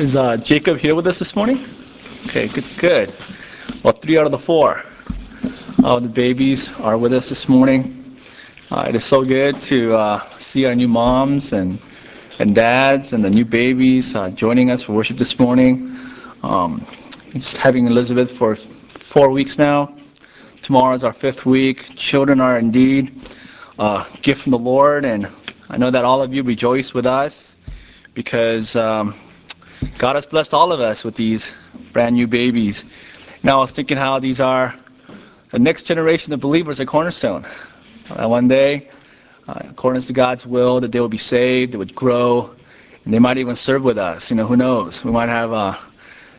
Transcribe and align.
Is 0.00 0.16
uh, 0.16 0.38
Jacob 0.38 0.78
here 0.78 0.94
with 0.94 1.06
us 1.06 1.18
this 1.18 1.36
morning? 1.36 1.62
Okay, 2.24 2.48
good, 2.48 2.64
good. 2.78 3.14
Well, 3.82 3.92
three 3.92 4.16
out 4.16 4.24
of 4.24 4.32
the 4.32 4.38
four 4.38 4.82
of 5.84 6.02
the 6.02 6.08
babies 6.08 6.74
are 6.80 6.96
with 6.96 7.12
us 7.12 7.28
this 7.28 7.50
morning. 7.50 8.16
Uh, 8.70 8.86
it 8.88 8.94
is 8.94 9.04
so 9.04 9.22
good 9.22 9.60
to 9.60 9.94
uh, 9.94 10.26
see 10.38 10.64
our 10.64 10.74
new 10.74 10.88
moms 10.88 11.52
and, 11.52 11.78
and 12.38 12.54
dads 12.54 13.12
and 13.12 13.22
the 13.22 13.28
new 13.28 13.44
babies 13.44 14.14
uh, 14.16 14.30
joining 14.30 14.70
us 14.70 14.82
for 14.82 14.94
worship 14.94 15.18
this 15.18 15.38
morning. 15.38 15.94
Um, 16.42 16.82
just 17.32 17.58
having 17.58 17.86
Elizabeth 17.86 18.32
for 18.32 18.56
four 18.56 19.28
weeks 19.28 19.58
now. 19.58 19.94
Tomorrow 20.62 20.94
is 20.94 21.04
our 21.04 21.12
fifth 21.12 21.44
week. 21.44 21.94
Children 21.94 22.40
are 22.40 22.58
indeed 22.58 23.20
a 23.78 24.06
gift 24.22 24.44
from 24.44 24.52
the 24.52 24.58
Lord, 24.58 25.04
and 25.04 25.28
I 25.68 25.76
know 25.76 25.90
that 25.90 26.06
all 26.06 26.22
of 26.22 26.32
you 26.32 26.42
rejoice 26.42 26.94
with 26.94 27.04
us 27.04 27.56
because 28.14 28.76
um, 28.76 29.14
God 30.00 30.14
has 30.14 30.24
blessed 30.24 30.54
all 30.54 30.72
of 30.72 30.80
us 30.80 31.04
with 31.04 31.14
these 31.14 31.52
brand 31.92 32.14
new 32.16 32.26
babies. 32.26 32.86
Now, 33.42 33.58
I 33.58 33.60
was 33.60 33.72
thinking 33.72 33.98
how 33.98 34.18
these 34.18 34.40
are 34.40 34.74
the 35.50 35.58
next 35.58 35.82
generation 35.82 36.32
of 36.32 36.40
believers 36.40 36.80
at 36.80 36.86
Cornerstone. 36.86 37.46
Uh, 38.08 38.26
one 38.26 38.48
day, 38.48 38.88
uh, 39.46 39.60
according 39.68 40.00
to 40.00 40.12
God's 40.14 40.46
will, 40.46 40.80
that 40.80 40.90
they 40.90 41.02
would 41.02 41.10
be 41.10 41.18
saved, 41.18 41.72
they 41.72 41.76
would 41.76 41.94
grow, 41.94 42.50
and 43.04 43.12
they 43.12 43.18
might 43.18 43.36
even 43.36 43.54
serve 43.54 43.84
with 43.84 43.98
us. 43.98 44.30
You 44.30 44.38
know, 44.38 44.46
who 44.46 44.56
knows? 44.56 45.04
We 45.04 45.10
might 45.10 45.28
have 45.28 45.52
uh, 45.52 45.76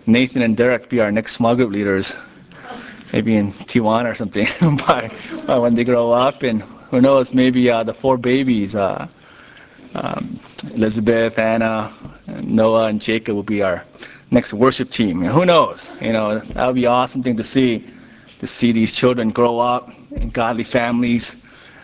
Nathan 0.07 0.41
and 0.41 0.57
Derek 0.57 0.89
be 0.89 0.99
our 0.99 1.11
next 1.11 1.33
small 1.33 1.55
group 1.55 1.71
leaders, 1.71 2.15
maybe 3.13 3.35
in 3.35 3.51
Tijuana 3.51 4.09
or 4.09 4.15
something, 4.15 4.47
by, 4.87 5.11
by, 5.45 5.59
when 5.59 5.75
they 5.75 5.83
grow 5.83 6.11
up. 6.11 6.41
And 6.41 6.63
who 6.89 6.99
knows, 6.99 7.31
maybe 7.31 7.69
uh, 7.69 7.83
the 7.83 7.93
four 7.93 8.17
babies, 8.17 8.73
uh, 8.73 9.07
um, 9.93 10.39
Elizabeth, 10.73 11.37
Anna, 11.37 11.91
Noah, 12.43 12.87
and 12.87 13.01
Jacob 13.01 13.35
will 13.35 13.43
be 13.43 13.61
our 13.61 13.83
next 14.31 14.53
worship 14.53 14.89
team. 14.89 15.21
Who 15.21 15.45
knows? 15.45 15.91
You 16.01 16.13
know, 16.13 16.39
that 16.39 16.65
would 16.65 16.75
be 16.75 16.85
an 16.85 16.91
awesome 16.91 17.21
thing 17.21 17.35
to 17.37 17.43
see, 17.43 17.85
to 18.39 18.47
see 18.47 18.71
these 18.71 18.93
children 18.93 19.31
grow 19.31 19.59
up 19.59 19.91
in 20.11 20.29
godly 20.29 20.63
families 20.63 21.35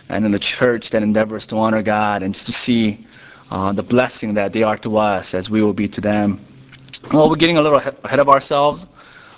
and 0.08 0.24
in 0.24 0.34
a 0.34 0.38
church 0.38 0.90
that 0.90 1.02
endeavors 1.02 1.46
to 1.48 1.56
honor 1.56 1.82
God 1.82 2.22
and 2.22 2.34
just 2.34 2.46
to 2.46 2.52
see 2.52 3.04
uh, 3.50 3.72
the 3.72 3.82
blessing 3.82 4.34
that 4.34 4.52
they 4.52 4.62
are 4.62 4.78
to 4.78 4.96
us 4.96 5.34
as 5.34 5.50
we 5.50 5.62
will 5.62 5.72
be 5.72 5.88
to 5.88 6.00
them. 6.00 6.40
Well, 7.12 7.28
we're 7.28 7.36
getting 7.36 7.58
a 7.58 7.62
little 7.62 7.78
ahead 7.78 8.18
of 8.18 8.28
ourselves. 8.28 8.86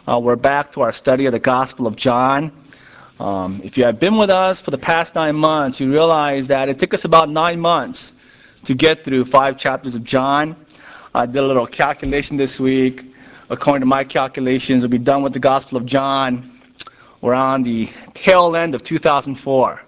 Uh, 0.09 0.19
we're 0.19 0.37
back 0.37 0.73
to 0.73 0.81
our 0.83 0.93
study 0.93 1.27
of 1.27 1.33
the 1.33 1.39
Gospel 1.39 1.87
of 1.87 1.97
John. 1.97 2.53
Um, 3.21 3.61
if 3.63 3.77
you 3.77 3.85
have 3.85 4.01
been 4.01 4.17
with 4.17 4.31
us 4.31 4.61
for 4.61 4.71
the 4.71 4.79
past 4.79 5.15
nine 5.15 5.37
months, 5.37 5.79
you 5.79 5.93
realize 5.93 6.49
that 6.49 6.69
it 6.69 6.79
took 6.79 6.95
us 6.95 7.05
about 7.05 7.29
nine 7.29 7.61
months 7.61 8.15
to 8.65 8.75
get 8.75 9.05
through 9.05 9.25
five 9.25 9.59
chapters 9.59 9.95
of 9.95 10.05
John. 10.05 10.57
I 11.13 11.27
did 11.27 11.39
a 11.39 11.43
little 11.43 11.67
calculation 11.67 12.37
this 12.37 12.61
week. 12.61 13.05
According 13.49 13.81
to 13.81 13.87
my 13.87 14.05
calculations, 14.05 14.85
we'll 14.85 14.91
be 14.91 14.99
done 14.99 15.25
with 15.25 15.33
the 15.33 15.41
Gospel 15.41 15.77
of 15.77 15.85
John. 15.85 16.49
We're 17.21 17.35
on 17.35 17.65
the 17.65 17.91
tail 18.15 18.55
end 18.55 18.77
of 18.77 18.85
2004. 18.85 19.83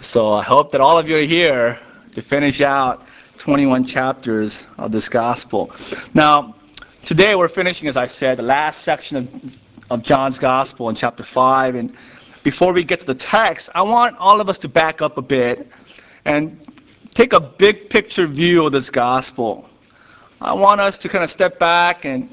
So 0.00 0.32
I 0.32 0.42
hope 0.42 0.72
that 0.72 0.80
all 0.80 0.98
of 0.98 1.06
you 1.06 1.18
are 1.18 1.22
here 1.22 1.78
to 2.14 2.22
finish 2.22 2.62
out 2.62 3.06
21 3.36 3.84
chapters 3.84 4.64
of 4.78 4.90
this 4.90 5.06
Gospel. 5.10 5.70
Now, 6.14 6.54
today 7.04 7.34
we're 7.34 7.48
finishing, 7.48 7.86
as 7.86 7.98
I 7.98 8.06
said, 8.06 8.38
the 8.38 8.42
last 8.42 8.80
section 8.80 9.18
of, 9.18 9.58
of 9.90 10.02
John's 10.02 10.38
Gospel 10.38 10.88
in 10.88 10.94
chapter 10.94 11.24
5. 11.24 11.74
And 11.74 11.94
before 12.42 12.72
we 12.72 12.84
get 12.84 13.00
to 13.00 13.06
the 13.06 13.14
text, 13.14 13.68
I 13.74 13.82
want 13.82 14.16
all 14.16 14.40
of 14.40 14.48
us 14.48 14.56
to 14.60 14.68
back 14.70 15.02
up 15.02 15.18
a 15.18 15.22
bit 15.22 15.70
and 16.24 16.58
take 17.12 17.34
a 17.34 17.40
big 17.40 17.90
picture 17.90 18.26
view 18.26 18.64
of 18.64 18.72
this 18.72 18.88
gospel. 18.88 19.67
I 20.40 20.52
want 20.52 20.80
us 20.80 20.96
to 20.98 21.08
kind 21.08 21.24
of 21.24 21.30
step 21.30 21.58
back 21.58 22.04
and 22.04 22.30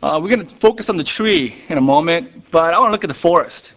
uh, 0.00 0.20
we're 0.22 0.28
going 0.28 0.46
to 0.46 0.56
focus 0.56 0.88
on 0.88 0.96
the 0.96 1.02
tree 1.02 1.56
in 1.68 1.76
a 1.76 1.80
moment, 1.80 2.50
but 2.52 2.72
I 2.72 2.78
want 2.78 2.90
to 2.90 2.92
look 2.92 3.02
at 3.02 3.08
the 3.08 3.14
forest 3.14 3.74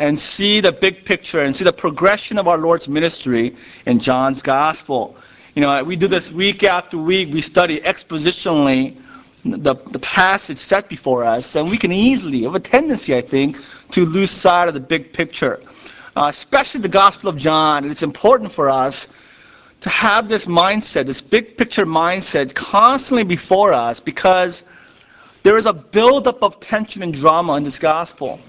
and 0.00 0.18
see 0.18 0.60
the 0.60 0.72
big 0.72 1.04
picture 1.04 1.42
and 1.42 1.54
see 1.54 1.62
the 1.62 1.72
progression 1.72 2.36
of 2.36 2.48
our 2.48 2.58
Lord's 2.58 2.88
ministry 2.88 3.54
in 3.86 4.00
John's 4.00 4.42
gospel. 4.42 5.16
You 5.54 5.62
know, 5.62 5.84
we 5.84 5.94
do 5.94 6.08
this 6.08 6.32
week 6.32 6.64
after 6.64 6.98
week. 6.98 7.32
We 7.32 7.42
study 7.42 7.78
expositionally 7.80 8.96
the, 9.44 9.74
the 9.74 10.00
passage 10.00 10.58
set 10.58 10.88
before 10.88 11.22
us, 11.22 11.54
and 11.54 11.70
we 11.70 11.78
can 11.78 11.92
easily, 11.92 12.42
have 12.42 12.56
a 12.56 12.60
tendency, 12.60 13.14
I 13.14 13.20
think, 13.20 13.58
to 13.92 14.04
lose 14.04 14.32
sight 14.32 14.66
of 14.66 14.74
the 14.74 14.80
big 14.80 15.12
picture, 15.12 15.60
uh, 16.16 16.26
especially 16.28 16.80
the 16.80 16.88
Gospel 16.88 17.30
of 17.30 17.36
John. 17.36 17.84
And 17.84 17.92
it's 17.92 18.02
important 18.02 18.50
for 18.50 18.68
us 18.68 19.06
to 19.80 19.88
have 19.88 20.28
this 20.28 20.46
mindset, 20.46 21.06
this 21.06 21.20
big 21.20 21.56
picture 21.56 21.86
mindset, 21.86 22.54
constantly 22.54 23.24
before 23.24 23.72
us 23.72 24.00
because 24.00 24.64
there 25.42 25.56
is 25.56 25.66
a 25.66 25.72
buildup 25.72 26.42
of 26.42 26.58
tension 26.60 27.02
and 27.02 27.14
drama 27.14 27.54
in 27.56 27.62
this 27.62 27.78
gospel. 27.78 28.40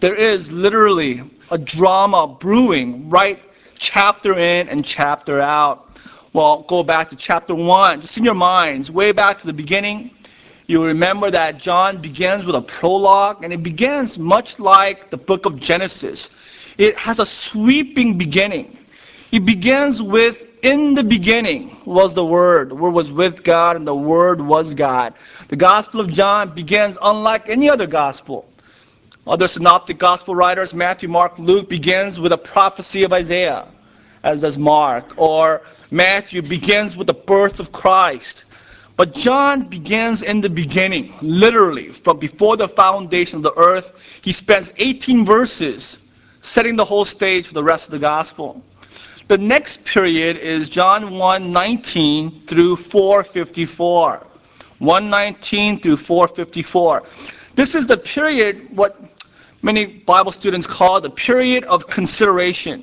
There 0.00 0.16
is 0.16 0.50
literally 0.50 1.22
a 1.50 1.58
drama 1.58 2.26
brewing 2.26 3.08
right 3.08 3.40
chapter 3.78 4.38
in 4.38 4.68
and 4.68 4.84
chapter 4.84 5.40
out. 5.40 5.88
Well, 6.32 6.62
go 6.62 6.82
back 6.82 7.10
to 7.10 7.16
chapter 7.16 7.54
1, 7.54 8.00
just 8.00 8.16
in 8.16 8.24
your 8.24 8.34
minds, 8.34 8.90
way 8.90 9.12
back 9.12 9.38
to 9.38 9.46
the 9.46 9.52
beginning. 9.52 10.10
You 10.66 10.82
remember 10.82 11.30
that 11.30 11.58
John 11.58 12.00
begins 12.00 12.46
with 12.46 12.54
a 12.54 12.62
prologue, 12.62 13.44
and 13.44 13.52
it 13.52 13.62
begins 13.62 14.18
much 14.18 14.58
like 14.58 15.10
the 15.10 15.16
book 15.16 15.44
of 15.44 15.60
Genesis. 15.60 16.30
It 16.78 16.96
has 16.96 17.18
a 17.18 17.26
sweeping 17.26 18.16
beginning. 18.16 18.78
It 19.30 19.44
begins 19.44 20.00
with 20.00 20.48
in 20.62 20.94
the 20.94 21.02
beginning 21.02 21.76
was 21.84 22.14
the 22.14 22.24
Word. 22.24 22.70
The 22.70 22.74
Word 22.76 22.90
was 22.90 23.12
with 23.12 23.42
God, 23.42 23.76
and 23.76 23.86
the 23.86 23.94
Word 23.94 24.40
was 24.40 24.74
God. 24.74 25.14
The 25.48 25.56
Gospel 25.56 26.00
of 26.00 26.10
John 26.10 26.54
begins 26.54 26.96
unlike 27.02 27.48
any 27.48 27.68
other 27.68 27.86
Gospel. 27.86 28.48
Other 29.26 29.46
synoptic 29.46 29.98
Gospel 29.98 30.34
writers, 30.34 30.72
Matthew, 30.72 31.08
Mark, 31.08 31.38
Luke, 31.38 31.68
begins 31.68 32.18
with 32.18 32.32
a 32.32 32.38
prophecy 32.38 33.02
of 33.02 33.12
Isaiah, 33.12 33.66
as 34.22 34.40
does 34.40 34.56
Mark. 34.56 35.12
Or 35.16 35.62
Matthew 35.90 36.42
begins 36.42 36.96
with 36.96 37.08
the 37.08 37.14
birth 37.14 37.60
of 37.60 37.72
Christ. 37.72 38.46
But 38.96 39.14
John 39.14 39.62
begins 39.68 40.22
in 40.22 40.40
the 40.40 40.50
beginning, 40.50 41.14
literally, 41.22 41.88
from 41.88 42.18
before 42.18 42.56
the 42.56 42.68
foundation 42.68 43.38
of 43.38 43.42
the 43.42 43.54
earth. 43.56 44.20
He 44.22 44.32
spends 44.32 44.72
18 44.76 45.24
verses 45.24 45.98
setting 46.40 46.76
the 46.76 46.84
whole 46.84 47.04
stage 47.04 47.46
for 47.46 47.54
the 47.54 47.64
rest 47.64 47.86
of 47.86 47.92
the 47.92 47.98
Gospel. 47.98 48.62
The 49.28 49.38
next 49.38 49.84
period 49.84 50.36
is 50.36 50.68
John 50.68 51.16
1 51.16 51.52
19 51.52 52.42
through 52.42 52.76
454. 52.76 54.26
119 54.78 55.80
through 55.80 55.96
454. 55.96 57.04
This 57.54 57.74
is 57.74 57.86
the 57.86 57.96
period, 57.96 58.66
what 58.76 59.00
many 59.62 59.86
Bible 59.86 60.32
students 60.32 60.66
call 60.66 61.00
the 61.00 61.10
period 61.10 61.62
of 61.64 61.86
consideration. 61.86 62.82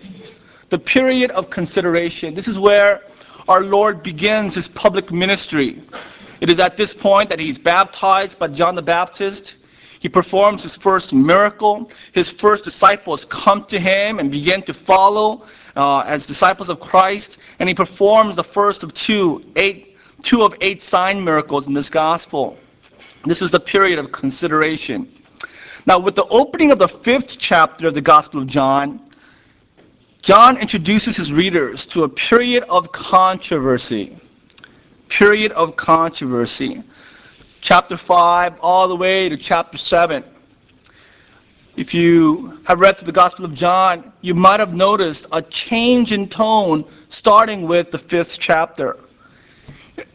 The 0.70 0.80
period 0.80 1.32
of 1.32 1.50
consideration. 1.50 2.34
This 2.34 2.48
is 2.48 2.58
where 2.58 3.02
our 3.50 3.62
Lord 3.62 4.02
begins 4.02 4.56
his 4.56 4.68
public 4.68 5.12
ministry. 5.12 5.82
It 6.40 6.50
is 6.50 6.60
at 6.60 6.78
this 6.78 6.94
point 6.94 7.28
that 7.30 7.40
he's 7.40 7.60
baptized 7.60 8.40
by 8.40 8.48
John 8.48 8.76
the 8.76 8.82
Baptist. 8.82 9.58
He 10.00 10.08
performs 10.08 10.64
his 10.64 10.78
first 10.78 11.14
miracle. 11.14 11.92
His 12.14 12.32
first 12.32 12.64
disciples 12.64 13.26
come 13.26 13.66
to 13.66 13.78
him 13.78 14.20
and 14.20 14.32
begin 14.32 14.62
to 14.64 14.74
follow 14.74 15.46
uh, 15.76 16.00
as 16.00 16.26
disciples 16.26 16.70
of 16.70 16.80
Christ, 16.80 17.40
and 17.60 17.70
he 17.70 17.76
performs 17.76 18.36
the 18.36 18.44
first 18.44 18.84
of 18.84 18.94
two, 18.94 19.44
eight, 19.56 19.98
two 20.24 20.44
of 20.44 20.54
eight 20.62 20.82
sign 20.82 21.24
miracles 21.24 21.68
in 21.68 21.74
this 21.74 21.90
gospel. 21.90 22.58
This 23.26 23.42
is 23.42 23.52
the 23.52 23.60
period 23.60 24.00
of 24.00 24.12
consideration. 24.12 25.12
Now, 25.86 26.00
with 26.00 26.16
the 26.16 26.26
opening 26.26 26.72
of 26.72 26.80
the 26.80 26.88
fifth 26.88 27.38
chapter 27.38 27.88
of 27.88 27.94
the 27.94 28.02
Gospel 28.02 28.42
of 28.42 28.48
John, 28.48 29.00
John 30.22 30.58
introduces 30.58 31.18
his 31.18 31.32
readers 31.32 31.86
to 31.88 32.04
a 32.04 32.10
period 32.10 32.64
of 32.64 32.92
controversy. 32.92 34.16
Period 35.08 35.52
of 35.54 35.76
controversy. 35.76 36.84
Chapter 37.62 37.98
5 37.98 38.60
all 38.62 38.88
the 38.88 38.96
way 38.96 39.30
to 39.30 39.38
chapter 39.38 39.78
7. 39.78 40.24
If 41.80 41.94
you 41.94 42.60
have 42.66 42.82
read 42.82 42.98
through 42.98 43.06
the 43.06 43.14
Gospel 43.14 43.46
of 43.46 43.54
John, 43.56 44.12
you 44.20 44.36
might 44.36 44.60
have 44.60 44.74
noticed 44.74 45.28
a 45.32 45.42
change 45.42 46.12
in 46.12 46.28
tone 46.28 46.84
starting 47.08 47.62
with 47.70 47.90
the 47.90 47.98
fifth 47.98 48.38
chapter. 48.38 48.98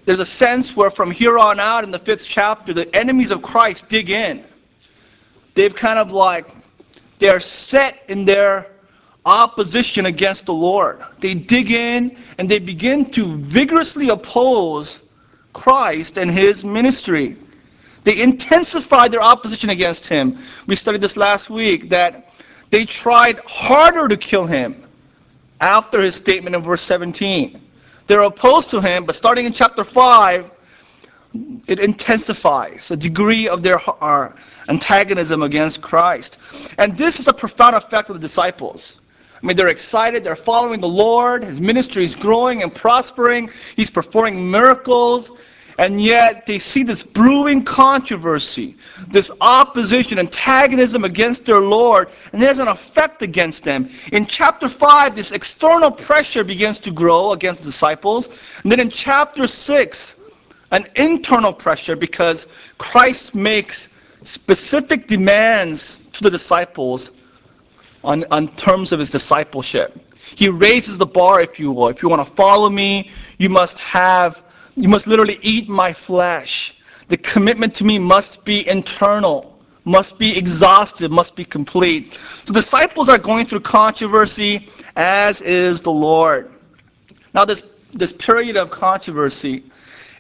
There's 0.05 0.21
a 0.21 0.27
sense 0.27 0.77
where 0.77 0.91
from 0.91 1.11
here 1.11 1.39
on 1.39 1.59
out 1.59 1.83
in 1.83 1.91
the 1.91 1.99
fifth 1.99 2.27
chapter, 2.29 2.75
the 2.75 2.95
enemies 2.95 3.31
of 3.31 3.41
Christ 3.41 3.89
dig 3.89 4.11
in. 4.11 4.45
They've 5.55 5.75
kind 5.75 5.99
of 5.99 6.13
like, 6.13 6.55
they're 7.19 7.41
set 7.41 8.03
in 8.09 8.27
their 8.27 8.67
opposition 9.25 10.05
against 10.05 10.45
the 10.45 10.53
Lord. 10.53 11.03
They 11.21 11.33
dig 11.33 11.71
in 11.71 12.15
and 12.37 12.47
they 12.47 12.59
begin 12.59 13.07
to 13.13 13.39
vigorously 13.39 14.11
oppose 14.11 15.01
Christ 15.55 16.19
and 16.19 16.31
his 16.31 16.63
ministry. 16.63 17.37
They 18.05 18.21
intensified 18.21 19.11
their 19.11 19.23
opposition 19.23 19.71
against 19.71 20.07
him. 20.07 20.39
We 20.67 20.77
studied 20.77 21.01
this 21.01 21.17
last 21.17 21.51
week 21.51 21.89
that 21.89 22.31
they 22.71 22.85
tried 22.85 23.41
harder 23.47 24.09
to 24.09 24.17
kill 24.17 24.47
him 24.47 24.85
after 25.61 26.01
his 26.03 26.15
statement 26.15 26.55
in 26.55 26.63
verse 26.63 26.83
17. 26.83 27.61
They're 28.07 28.21
opposed 28.21 28.69
to 28.71 28.81
him, 28.81 29.07
but 29.07 29.15
starting 29.15 29.47
in 29.47 29.53
chapter 29.53 29.83
5, 29.83 30.51
it 31.67 31.81
intensifies 31.81 32.89
the 32.89 32.97
degree 32.97 33.49
of 33.49 33.63
their 33.63 33.81
uh, 34.03 34.31
antagonism 34.69 35.43
against 35.43 35.81
Christ. 35.81 36.39
And 36.79 36.97
this 36.97 37.19
is 37.19 37.29
a 37.29 37.33
profound 37.33 37.75
effect 37.75 38.11
of 38.11 38.17
the 38.17 38.21
disciples. 38.21 39.01
I 39.43 39.47
mean, 39.47 39.57
they're 39.57 39.69
excited, 39.69 40.25
they're 40.25 40.37
following 40.37 40.81
the 40.81 40.89
Lord, 40.89 41.45
his 41.45 41.61
ministry 41.61 42.05
is 42.05 42.15
growing 42.15 42.63
and 42.63 42.75
prospering, 42.75 43.51
he's 43.77 43.91
performing 43.91 44.51
miracles, 44.51 45.31
and 45.79 46.01
yet 46.01 46.47
they 46.47 46.59
see 46.59 46.83
this 46.83 47.03
brewing 47.03 47.65
controversy, 47.65 48.77
this 49.09 49.31
opposition, 49.41 50.19
antagonism 50.19 51.05
against 51.05 51.47
their 51.47 51.61
Lord, 51.61 52.11
and 52.33 52.41
there's 52.41 52.61
an 52.61 52.69
effect 52.69 53.23
against 53.23 53.65
them. 53.65 53.89
In 54.13 54.27
chapter 54.27 54.69
5, 54.69 55.17
this 55.17 55.33
external 55.33 55.91
pressure 55.91 56.45
begins 56.45 56.79
to 56.81 56.91
grow 56.91 57.33
against 57.33 57.63
the 57.63 57.67
disciples. 57.67 58.29
And 58.63 58.71
then 58.71 58.81
in 58.81 58.89
chapter 58.89 59.47
6, 59.47 60.17
an 60.71 60.87
internal 60.97 61.53
pressure 61.53 61.97
because 61.97 62.47
Christ 62.79 63.35
makes 63.35 63.97
specific 64.23 65.07
demands 65.07 66.01
to 66.13 66.23
the 66.23 66.31
disciples 66.31 67.13
on, 68.03 68.25
on 68.31 68.49
terms 68.57 68.93
of 68.93 68.99
his 68.99 69.11
discipleship. 69.11 70.01
He 70.37 70.49
raises 70.49 70.99
the 70.99 71.07
bar, 71.07 71.41
if 71.41 71.61
you 71.61 71.71
will. 71.73 71.89
If 71.89 72.03
you 72.03 72.09
want 72.09 72.27
to 72.27 72.35
follow 72.35 72.71
me, 72.71 73.11
you 73.39 73.49
must 73.49 73.79
have 73.79 74.44
you 74.77 74.89
must 74.89 75.07
literally 75.07 75.39
eat 75.43 75.69
my 75.69 75.93
flesh. 75.93 76.81
The 77.09 77.17
commitment 77.17 77.75
to 77.77 77.85
me 77.85 77.99
must 77.99 78.45
be 78.45 78.67
internal, 78.69 79.59
must 79.85 80.19
be 80.19 80.37
exhaustive, 80.37 81.11
must 81.11 81.37
be 81.37 81.45
complete. 81.45 82.15
So 82.45 82.53
disciples 82.53 83.09
are 83.09 83.19
going 83.19 83.47
through 83.47 83.61
controversy, 83.61 84.69
as 84.97 85.41
is 85.43 85.81
the 85.81 85.93
Lord. 85.93 86.51
Now, 87.35 87.45
this, 87.45 87.63
this 87.93 88.13
period 88.13 88.57
of 88.57 88.71
controversy 88.71 89.63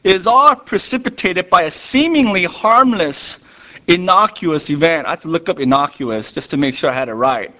is 0.04 0.26
all 0.26 0.54
precipitated 0.54 1.48
by 1.48 1.62
a 1.62 1.70
seemingly 1.70 2.44
harmless, 2.44 3.44
innocuous 3.86 4.68
event. 4.68 5.06
I 5.06 5.10
had 5.10 5.20
to 5.22 5.28
look 5.28 5.48
up 5.48 5.58
innocuous 5.58 6.30
just 6.30 6.50
to 6.50 6.56
make 6.56 6.74
sure 6.74 6.90
I 6.90 6.92
had 6.92 7.08
it 7.08 7.14
right. 7.14 7.52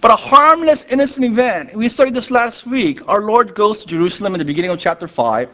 But 0.00 0.10
a 0.10 0.16
harmless, 0.16 0.84
innocent 0.86 1.26
event. 1.26 1.74
We 1.74 1.88
studied 1.88 2.14
this 2.14 2.30
last 2.30 2.66
week. 2.66 3.06
Our 3.08 3.20
Lord 3.22 3.54
goes 3.54 3.80
to 3.80 3.86
Jerusalem 3.86 4.34
in 4.34 4.38
the 4.38 4.44
beginning 4.44 4.70
of 4.70 4.78
chapter 4.78 5.08
5 5.08 5.48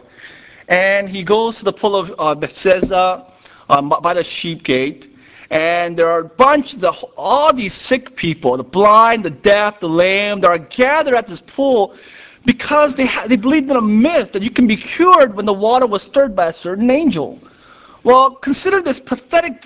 and 0.69 1.09
he 1.09 1.23
goes 1.23 1.59
to 1.59 1.65
the 1.65 1.73
pool 1.73 1.97
of 1.97 2.15
uh, 2.19 2.35
Bethesda 2.35 3.27
um, 3.69 3.93
by 4.03 4.15
the 4.15 4.25
sheep 4.25 4.63
gate. 4.63 5.11
And 5.51 5.97
there 5.97 6.09
are 6.09 6.21
a 6.21 6.25
bunch 6.25 6.83
of 6.83 7.05
all 7.17 7.53
these 7.53 7.75
sick 7.75 8.17
people, 8.17 8.57
the 8.57 8.65
blind, 8.65 9.25
the 9.25 9.31
deaf, 9.31 9.79
the 9.79 9.89
lame, 9.89 10.41
that 10.41 10.51
are 10.51 10.59
gathered 10.59 11.15
at 11.15 11.29
this 11.29 11.41
pool 11.41 11.95
because 12.45 12.95
they, 12.95 13.07
ha- 13.07 13.27
they 13.27 13.37
believed 13.37 13.71
in 13.71 13.77
a 13.77 13.81
myth 13.81 14.33
that 14.33 14.43
you 14.43 14.51
can 14.51 14.67
be 14.67 14.77
cured 14.77 15.35
when 15.35 15.47
the 15.47 15.53
water 15.53 15.87
was 15.87 16.03
stirred 16.03 16.35
by 16.35 16.47
a 16.47 16.53
certain 16.53 16.91
angel. 16.91 17.39
Well, 18.03 18.35
consider 18.35 18.83
this 18.83 19.01
pathetic 19.01 19.65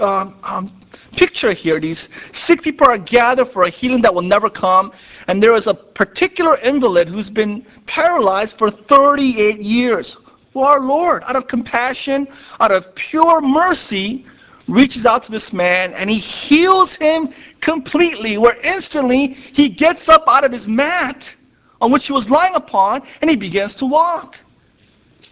uh, 0.00 0.30
um, 0.42 0.70
picture 1.16 1.52
here. 1.52 1.80
These 1.80 2.10
sick 2.36 2.60
people 2.60 2.86
are 2.86 2.98
gathered 2.98 3.46
for 3.48 3.64
a 3.64 3.70
healing 3.70 4.02
that 4.02 4.14
will 4.14 4.22
never 4.22 4.50
come. 4.50 4.92
And 5.26 5.42
there 5.42 5.54
is 5.54 5.66
a 5.68 5.74
particular 5.74 6.56
invalid 6.58 7.08
who's 7.08 7.30
been 7.30 7.64
paralyzed 7.86 8.58
for 8.58 8.70
38 8.70 9.60
years 9.60 10.16
our 10.62 10.80
Lord, 10.80 11.22
out 11.24 11.36
of 11.36 11.46
compassion, 11.46 12.28
out 12.60 12.72
of 12.72 12.94
pure 12.94 13.40
mercy, 13.40 14.24
reaches 14.68 15.06
out 15.06 15.22
to 15.24 15.30
this 15.32 15.52
man 15.52 15.94
and 15.94 16.10
he 16.10 16.18
heals 16.18 16.96
him 16.96 17.30
completely, 17.60 18.38
where 18.38 18.56
instantly 18.62 19.28
he 19.28 19.68
gets 19.68 20.08
up 20.08 20.24
out 20.28 20.44
of 20.44 20.52
his 20.52 20.68
mat 20.68 21.34
on 21.80 21.90
which 21.90 22.06
he 22.06 22.12
was 22.12 22.30
lying 22.30 22.54
upon 22.54 23.02
and 23.20 23.30
he 23.30 23.36
begins 23.36 23.74
to 23.76 23.86
walk. 23.86 24.38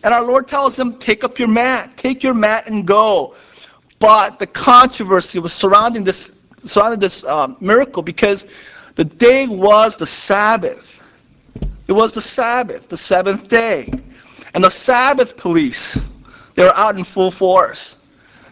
And 0.05 0.14
our 0.14 0.23
Lord 0.23 0.46
tells 0.46 0.78
him, 0.78 0.99
Take 0.99 1.25
up 1.25 1.38
your 1.38 1.49
mat, 1.49 1.96
take 1.96 2.23
your 2.23 2.34
mat 2.34 2.69
and 2.69 2.87
go. 2.87 3.34
But 3.99 4.38
the 4.38 4.46
controversy 4.46 5.38
was 5.38 5.52
surrounding 5.52 6.05
this, 6.05 6.38
surrounding 6.64 7.00
this 7.00 7.25
um, 7.25 7.56
miracle 7.61 8.02
because 8.02 8.46
the 8.94 9.05
day 9.05 9.46
was 9.46 9.96
the 9.96 10.06
Sabbath. 10.06 11.02
It 11.88 11.93
was 11.93 12.12
the 12.12 12.20
Sabbath, 12.20 12.88
the 12.88 12.96
seventh 12.96 13.49
day. 13.49 13.90
And 14.56 14.64
the 14.64 14.70
Sabbath 14.70 15.37
police, 15.37 15.99
they 16.55 16.62
were 16.62 16.75
out 16.75 16.97
in 16.97 17.05
full 17.05 17.31
force. 17.31 17.99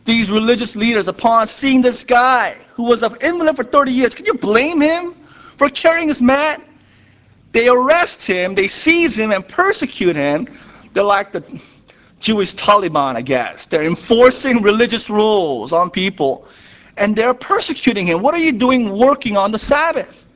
These 0.04 0.30
religious 0.30 0.76
leaders, 0.76 1.08
upon 1.08 1.46
seeing 1.46 1.80
this 1.80 2.04
guy 2.04 2.56
who 2.74 2.82
was 2.82 3.02
an 3.02 3.16
invalid 3.22 3.56
for 3.56 3.64
30 3.64 3.90
years, 3.90 4.14
can 4.14 4.26
you 4.26 4.34
blame 4.34 4.82
him 4.82 5.14
for 5.56 5.70
carrying 5.70 6.08
his 6.08 6.20
mat? 6.20 6.60
They 7.52 7.68
arrest 7.68 8.26
him, 8.26 8.54
they 8.54 8.68
seize 8.68 9.18
him, 9.18 9.32
and 9.32 9.48
persecute 9.48 10.14
him. 10.14 10.46
They're 10.92 11.02
like 11.02 11.32
the 11.32 11.42
Jewish 12.20 12.52
Taliban, 12.52 13.16
I 13.16 13.22
guess. 13.22 13.64
They're 13.64 13.84
enforcing 13.84 14.60
religious 14.60 15.08
rules 15.08 15.72
on 15.72 15.88
people. 15.88 16.46
And 16.98 17.16
they're 17.16 17.32
persecuting 17.32 18.06
him. 18.08 18.20
What 18.20 18.34
are 18.34 18.40
you 18.40 18.52
doing 18.52 18.92
working 18.92 19.38
on 19.38 19.52
the 19.52 19.58
Sabbath? 19.58 20.26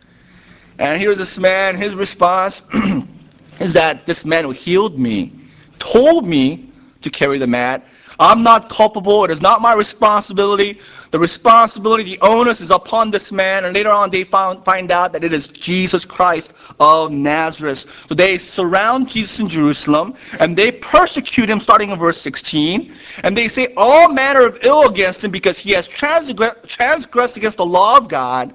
And 0.79 0.99
here's 0.99 1.19
this 1.19 1.37
man, 1.37 1.76
his 1.76 1.94
response 1.94 2.64
is 3.61 3.75
that 3.75 4.06
this 4.06 4.25
man 4.25 4.44
who 4.44 4.53
healed 4.53 4.99
me 4.99 5.38
told 5.79 6.27
me 6.27 6.71
to 7.03 7.11
carry 7.11 7.39
the 7.39 7.47
mat. 7.47 7.85
I'm 8.21 8.43
not 8.43 8.69
culpable. 8.69 9.25
It 9.25 9.31
is 9.31 9.41
not 9.41 9.63
my 9.63 9.75
responsibility. 9.75 10.81
The 11.13 11.19
responsibility, 11.19 12.03
the 12.03 12.19
onus 12.21 12.61
is 12.61 12.71
upon 12.71 13.11
this 13.11 13.31
man. 13.31 13.65
And 13.65 13.73
later 13.73 13.91
on, 13.91 14.11
they 14.11 14.25
found, 14.25 14.65
find 14.65 14.91
out 14.91 15.13
that 15.13 15.23
it 15.23 15.33
is 15.33 15.47
Jesus 15.49 16.05
Christ 16.05 16.53
of 16.81 17.13
Nazareth. 17.13 18.07
So 18.09 18.15
they 18.15 18.37
surround 18.37 19.09
Jesus 19.09 19.39
in 19.39 19.49
Jerusalem 19.49 20.15
and 20.41 20.57
they 20.57 20.73
persecute 20.73 21.49
him, 21.49 21.61
starting 21.61 21.91
in 21.91 21.99
verse 21.99 22.21
16. 22.21 22.93
And 23.23 23.37
they 23.37 23.47
say 23.47 23.73
all 23.77 24.13
manner 24.13 24.45
of 24.45 24.59
ill 24.63 24.89
against 24.89 25.23
him 25.23 25.31
because 25.31 25.59
he 25.59 25.71
has 25.71 25.87
transgressed 25.87 27.37
against 27.37 27.57
the 27.57 27.67
law 27.67 27.97
of 27.97 28.09
God. 28.09 28.53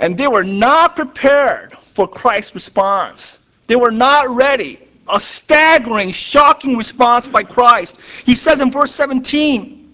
And 0.00 0.18
they 0.18 0.26
were 0.26 0.44
not 0.44 0.96
prepared 0.96 1.72
for 1.94 2.08
Christ's 2.08 2.54
response. 2.56 3.38
They 3.68 3.76
were 3.76 3.92
not 3.92 4.28
ready 4.28 4.80
a 5.08 5.20
staggering, 5.20 6.12
shocking 6.12 6.76
response 6.76 7.28
by 7.28 7.42
Christ. 7.42 8.00
He 8.24 8.34
says 8.34 8.60
in 8.60 8.70
verse 8.70 8.92
17, 8.92 9.84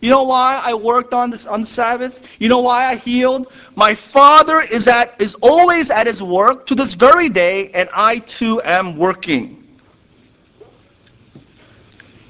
you 0.00 0.10
know 0.10 0.24
why 0.24 0.60
I 0.62 0.74
worked 0.74 1.14
on 1.14 1.30
this 1.30 1.46
on 1.46 1.62
the 1.62 1.66
Sabbath? 1.66 2.22
You 2.38 2.48
know 2.48 2.60
why 2.60 2.86
I 2.86 2.96
healed? 2.96 3.52
My 3.76 3.94
Father 3.94 4.60
is 4.60 4.88
at 4.88 5.20
is 5.20 5.34
always 5.36 5.90
at 5.90 6.06
his 6.06 6.22
work 6.22 6.66
to 6.66 6.74
this 6.74 6.92
very 6.92 7.28
day, 7.28 7.70
and 7.72 7.88
I 7.94 8.18
too 8.18 8.60
am 8.62 8.96
working. 8.96 9.62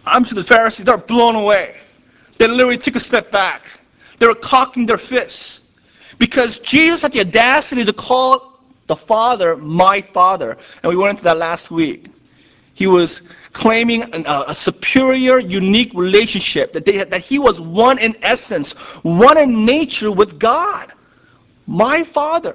I'm 0.07 0.23
sure 0.23 0.37
the 0.37 0.45
Pharisees 0.45 0.87
they're 0.87 0.97
blown 0.97 1.35
away. 1.35 1.79
They 2.39 2.47
literally 2.47 2.79
took 2.79 2.97
a 2.97 3.01
step 3.01 3.33
back. 3.33 3.67
They 4.19 4.27
were 4.27 4.35
cocking 4.35 4.87
their 4.87 4.99
fists. 4.99 5.73
Because 6.19 6.59
Jesus 6.59 7.03
had 7.03 7.13
the 7.13 7.21
audacity 7.21 7.85
to 7.85 7.93
call 7.93 8.61
the 8.87 8.97
Father 8.97 9.57
my 9.57 10.01
Father. 10.01 10.57
And 10.83 10.91
we 10.91 10.97
went 10.97 11.11
into 11.11 11.25
that 11.25 11.37
last 11.37 11.71
week. 11.71 12.07
He 12.77 12.87
was 12.87 13.23
claiming 13.55 14.03
an, 14.13 14.27
uh, 14.27 14.45
a 14.49 14.55
superior, 14.55 15.39
unique 15.39 15.91
relationship, 15.95 16.75
that, 16.75 16.85
they 16.85 17.03
that 17.03 17.23
he 17.23 17.39
was 17.39 17.59
one 17.59 17.99
in 17.99 18.15
essence, 18.21 18.73
one 19.03 19.39
in 19.39 19.65
nature 19.65 20.13
with 20.13 20.39
God. 20.39 20.93
My 21.67 22.05
Father. 22.05 22.55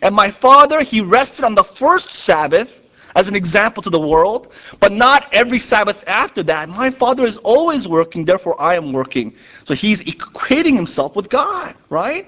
And 0.00 0.14
my 0.14 0.30
Father, 0.30 0.80
he 0.80 1.02
rested 1.02 1.44
on 1.44 1.54
the 1.54 1.62
first 1.62 2.10
Sabbath 2.10 2.82
as 3.14 3.28
an 3.28 3.36
example 3.36 3.82
to 3.82 3.90
the 3.90 4.00
world, 4.00 4.52
but 4.80 4.92
not 4.92 5.28
every 5.32 5.58
Sabbath 5.58 6.02
after 6.06 6.42
that. 6.44 6.70
My 6.70 6.88
Father 6.88 7.26
is 7.26 7.36
always 7.38 7.86
working, 7.86 8.24
therefore 8.24 8.58
I 8.58 8.74
am 8.74 8.90
working. 8.90 9.34
So 9.66 9.74
he's 9.74 10.02
equating 10.04 10.74
himself 10.74 11.14
with 11.14 11.28
God, 11.28 11.74
right? 11.90 12.26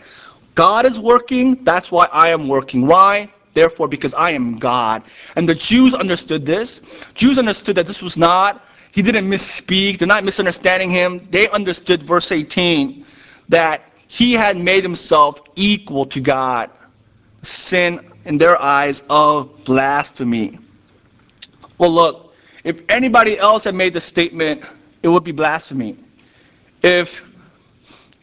God 0.54 0.84
is 0.84 1.00
working, 1.00 1.64
that's 1.64 1.90
why 1.90 2.06
I 2.12 2.28
am 2.28 2.48
working. 2.48 2.86
Why? 2.86 3.30
Therefore, 3.54 3.88
because 3.88 4.14
I 4.14 4.30
am 4.30 4.58
God. 4.58 5.02
And 5.36 5.48
the 5.48 5.54
Jews 5.54 5.94
understood 5.94 6.46
this. 6.46 6.82
Jews 7.14 7.38
understood 7.38 7.76
that 7.76 7.86
this 7.86 8.00
was 8.00 8.16
not, 8.16 8.64
he 8.92 9.02
didn't 9.02 9.28
misspeak, 9.28 9.98
they're 9.98 10.08
not 10.08 10.24
misunderstanding 10.24 10.90
him. 10.90 11.26
They 11.30 11.48
understood, 11.50 12.02
verse 12.02 12.32
18, 12.32 13.04
that 13.48 13.90
he 14.08 14.32
had 14.32 14.56
made 14.56 14.82
himself 14.82 15.40
equal 15.56 16.06
to 16.06 16.20
God. 16.20 16.70
Sin 17.42 18.00
in 18.24 18.38
their 18.38 18.60
eyes 18.60 19.02
of 19.08 19.64
blasphemy. 19.64 20.58
Well, 21.78 21.90
look, 21.90 22.34
if 22.64 22.82
anybody 22.90 23.38
else 23.38 23.64
had 23.64 23.74
made 23.74 23.94
the 23.94 24.00
statement, 24.00 24.64
it 25.02 25.08
would 25.08 25.24
be 25.24 25.32
blasphemy. 25.32 25.96
If 26.82 27.24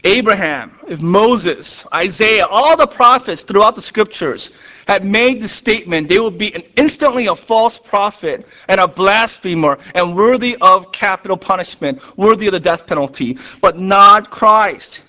Abraham, 0.04 0.78
if 0.86 1.00
Moses, 1.00 1.84
Isaiah, 1.92 2.46
all 2.46 2.76
the 2.76 2.86
prophets 2.86 3.42
throughout 3.42 3.74
the 3.74 3.82
scriptures 3.82 4.52
had 4.86 5.04
made 5.04 5.42
the 5.42 5.48
statement, 5.48 6.08
they 6.08 6.20
would 6.20 6.38
be 6.38 6.54
an, 6.54 6.62
instantly 6.76 7.26
a 7.26 7.34
false 7.34 7.78
prophet 7.78 8.46
and 8.68 8.80
a 8.80 8.86
blasphemer 8.86 9.76
and 9.96 10.14
worthy 10.14 10.56
of 10.60 10.92
capital 10.92 11.36
punishment, 11.36 12.00
worthy 12.16 12.46
of 12.46 12.52
the 12.52 12.60
death 12.60 12.86
penalty, 12.86 13.38
but 13.60 13.78
not 13.78 14.30
Christ. 14.30 15.02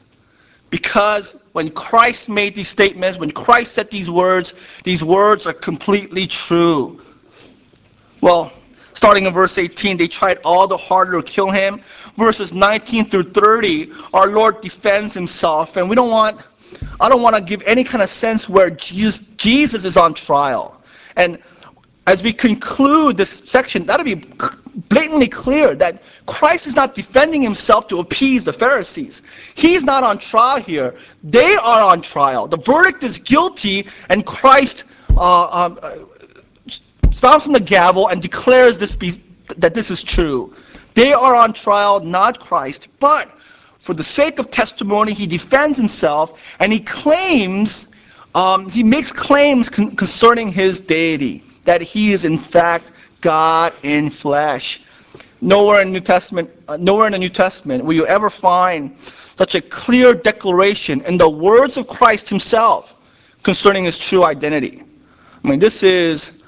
Because 0.72 1.36
when 1.54 1.70
Christ 1.72 2.28
made 2.28 2.56
these 2.56 2.70
statements, 2.70 3.20
when 3.20 3.32
Christ 3.32 3.74
said 3.74 3.92
these 3.92 4.10
words, 4.10 4.54
these 4.84 5.04
words 5.04 5.46
are 5.46 5.54
completely 5.54 6.26
true. 6.26 7.00
Well, 8.22 8.52
Starting 9.00 9.28
in 9.28 9.32
verse 9.32 9.58
18, 9.58 9.96
they 9.96 10.10
tried 10.10 10.40
all 10.44 10.68
the 10.68 10.76
harder 10.76 11.14
to 11.14 11.24
kill 11.24 11.50
him. 11.50 11.80
Verses 12.18 12.52
19 12.52 13.06
through 13.06 13.32
30, 13.32 13.94
our 14.14 14.28
Lord 14.28 14.60
defends 14.60 15.14
himself, 15.14 15.78
and 15.78 15.90
we 15.90 15.96
don't 15.96 16.10
want, 16.10 16.42
I 17.00 17.08
don't 17.08 17.22
want 17.22 17.34
to 17.38 17.42
give 17.42 17.62
any 17.62 17.86
kind 17.86 18.04
of 18.04 18.10
sense 18.10 18.50
where 18.50 18.70
Jesus, 18.70 19.20
Jesus 19.38 19.86
is 19.86 19.96
on 19.96 20.14
trial. 20.14 20.84
And 21.16 21.40
as 22.08 22.22
we 22.24 22.34
conclude 22.34 23.16
this 23.16 23.42
section, 23.46 23.86
that'll 23.86 24.04
be 24.04 24.16
blatantly 24.90 25.30
clear 25.30 25.76
that 25.76 26.04
Christ 26.26 26.68
is 26.68 26.76
not 26.76 26.94
defending 26.94 27.42
himself 27.42 27.88
to 27.88 28.00
appease 28.00 28.44
the 28.44 28.52
Pharisees. 28.52 29.22
He's 29.56 29.86
not 29.86 30.04
on 30.04 30.18
trial 30.18 30.60
here. 30.60 30.94
They 31.24 31.56
are 31.56 31.84
on 31.84 32.02
trial. 32.02 32.50
The 32.50 32.58
verdict 32.58 33.04
is 33.04 33.18
guilty, 33.18 33.88
and 34.10 34.26
Christ 34.26 34.84
uh, 35.16 35.48
um, 35.52 36.09
stomps 37.12 37.48
on 37.48 37.54
the 37.54 37.60
gavel 37.60 38.08
and 38.08 38.22
declares 38.22 38.78
this 38.78 38.96
be, 38.96 39.22
that 39.58 39.74
this 39.74 39.92
is 39.92 40.04
true. 40.04 40.54
They 40.94 41.14
are 41.14 41.36
on 41.36 41.54
trial, 41.54 42.00
not 42.00 42.40
Christ, 42.40 42.88
but 43.00 43.30
for 43.80 43.94
the 43.94 44.04
sake 44.04 44.40
of 44.40 44.52
testimony, 44.52 45.14
he 45.14 45.26
defends 45.26 45.78
himself 45.78 46.56
and 46.60 46.72
he 46.72 46.80
claims, 46.80 47.88
um, 48.36 48.70
he 48.70 48.84
makes 48.84 49.12
claims 49.12 49.70
con- 49.70 49.96
concerning 49.96 50.50
his 50.50 50.80
deity, 50.80 51.44
that 51.66 51.82
he 51.82 52.12
is 52.12 52.26
in 52.26 52.38
fact 52.38 52.92
God 53.22 53.74
in 53.84 54.10
flesh. 54.10 54.82
Nowhere 55.42 55.82
in 55.82 55.92
New 55.92 56.02
Testament, 56.02 56.50
uh, 56.68 56.78
nowhere 56.78 57.08
in 57.08 57.14
the 57.14 57.18
New 57.18 57.30
Testament 57.30 57.84
will 57.84 57.96
you 57.96 58.06
ever 58.08 58.30
find 58.30 58.96
such 59.36 59.56
a 59.56 59.62
clear 59.62 60.14
declaration 60.14 61.02
in 61.06 61.18
the 61.18 61.30
words 61.30 61.78
of 61.78 61.88
Christ 61.88 62.30
himself 62.30 62.96
concerning 63.44 63.86
his 63.86 63.98
true 63.98 64.26
identity. 64.26 64.84
I 65.44 65.48
mean, 65.48 65.60
this 65.60 65.82
is 65.82 66.39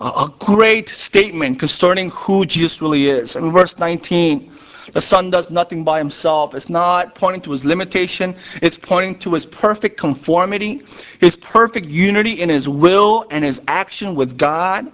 a 0.00 0.32
great 0.38 0.88
statement 0.88 1.58
concerning 1.58 2.10
who 2.10 2.46
Jesus 2.46 2.80
really 2.80 3.08
is. 3.08 3.36
In 3.36 3.52
verse 3.52 3.78
19, 3.78 4.50
the 4.92 5.00
Son 5.00 5.30
does 5.30 5.50
nothing 5.50 5.84
by 5.84 5.98
himself. 5.98 6.54
It's 6.54 6.70
not 6.70 7.14
pointing 7.14 7.42
to 7.42 7.52
his 7.52 7.64
limitation, 7.64 8.34
it's 8.62 8.76
pointing 8.76 9.18
to 9.20 9.34
his 9.34 9.44
perfect 9.44 9.98
conformity, 9.98 10.82
his 11.20 11.36
perfect 11.36 11.86
unity 11.86 12.40
in 12.40 12.48
his 12.48 12.68
will 12.68 13.26
and 13.30 13.44
his 13.44 13.60
action 13.68 14.14
with 14.14 14.38
God. 14.38 14.90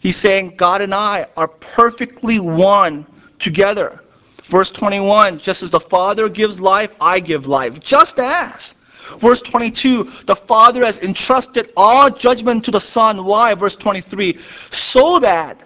He's 0.00 0.16
saying, 0.16 0.56
God 0.56 0.80
and 0.80 0.94
I 0.94 1.26
are 1.36 1.48
perfectly 1.48 2.40
one 2.40 3.06
together. 3.38 4.00
Verse 4.44 4.70
21 4.70 5.38
just 5.38 5.62
as 5.62 5.70
the 5.70 5.80
Father 5.80 6.28
gives 6.28 6.58
life, 6.58 6.94
I 7.00 7.20
give 7.20 7.46
life. 7.46 7.80
Just 7.80 8.18
as. 8.18 8.76
Verse 9.18 9.42
22, 9.42 10.04
the 10.26 10.36
Father 10.36 10.84
has 10.84 10.98
entrusted 11.00 11.72
all 11.76 12.10
judgment 12.10 12.64
to 12.64 12.70
the 12.70 12.80
Son. 12.80 13.24
Why? 13.24 13.54
Verse 13.54 13.76
23, 13.76 14.36
so 14.38 15.18
that 15.18 15.60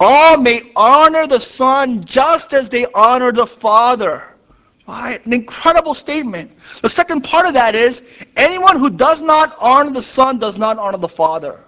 all 0.00 0.36
may 0.36 0.70
honor 0.76 1.26
the 1.26 1.40
Son 1.40 2.04
just 2.04 2.54
as 2.54 2.68
they 2.68 2.86
honor 2.94 3.32
the 3.32 3.46
Father. 3.46 4.34
Right? 4.86 5.24
An 5.26 5.32
incredible 5.34 5.92
statement. 5.92 6.56
The 6.80 6.88
second 6.88 7.22
part 7.22 7.46
of 7.46 7.52
that 7.54 7.74
is 7.74 8.02
anyone 8.36 8.78
who 8.78 8.88
does 8.88 9.20
not 9.20 9.56
honor 9.60 9.90
the 9.90 10.00
Son 10.00 10.38
does 10.38 10.56
not 10.56 10.78
honor 10.78 10.98
the 10.98 11.08
Father. 11.08 11.60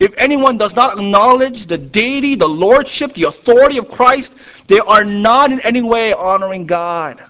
If 0.00 0.14
anyone 0.18 0.58
does 0.58 0.76
not 0.76 0.98
acknowledge 0.98 1.66
the 1.66 1.78
deity, 1.78 2.34
the 2.34 2.48
lordship, 2.48 3.14
the 3.14 3.24
authority 3.24 3.78
of 3.78 3.88
Christ, 3.88 4.34
they 4.66 4.80
are 4.80 5.04
not 5.04 5.52
in 5.52 5.60
any 5.60 5.82
way 5.82 6.12
honoring 6.12 6.66
God. 6.66 7.22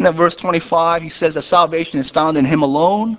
And 0.00 0.06
then 0.06 0.14
verse 0.14 0.34
25, 0.34 1.02
he 1.02 1.10
says 1.10 1.34
that 1.34 1.42
salvation 1.42 2.00
is 2.00 2.08
found 2.08 2.38
in 2.38 2.46
him 2.46 2.62
alone, 2.62 3.18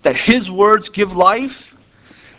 that 0.00 0.16
his 0.16 0.50
words 0.50 0.88
give 0.88 1.14
life. 1.14 1.76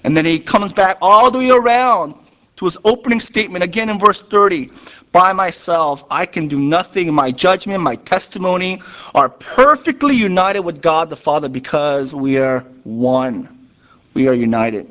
And 0.04 0.18
then 0.18 0.26
he 0.26 0.40
comes 0.40 0.74
back 0.74 0.98
all 1.04 1.30
the 1.30 1.38
way 1.38 1.52
around 1.52 2.16
to 2.56 2.66
his 2.66 2.80
opening 2.84 3.20
statement 3.20 3.64
again 3.64 3.90
in 3.90 4.00
verse 4.00 4.24
30. 4.24 4.72
By 5.12 5.34
myself, 5.34 6.04
I 6.10 6.26
can 6.26 6.48
do 6.48 6.58
nothing. 6.58 7.14
My 7.14 7.30
judgment, 7.30 7.84
my 7.84 7.94
testimony 7.94 8.82
are 9.14 9.30
perfectly 9.30 10.16
united 10.16 10.62
with 10.62 10.82
God 10.82 11.12
the 11.12 11.16
Father 11.16 11.48
because 11.48 12.12
we 12.12 12.40
are 12.40 12.62
one. 12.86 13.70
We 14.16 14.28
are 14.28 14.34
united. 14.34 14.90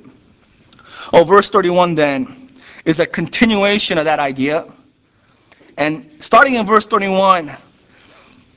Oh, 1.13 1.25
verse 1.25 1.51
31 1.51 1.95
then 1.95 2.49
is 2.85 3.01
a 3.01 3.07
continuation 3.07 3.99
of 3.99 4.05
that 4.05 4.21
idea. 4.21 4.73
And 5.77 6.09
starting 6.21 6.55
in 6.55 6.65
verse 6.65 6.87
31, 6.87 7.57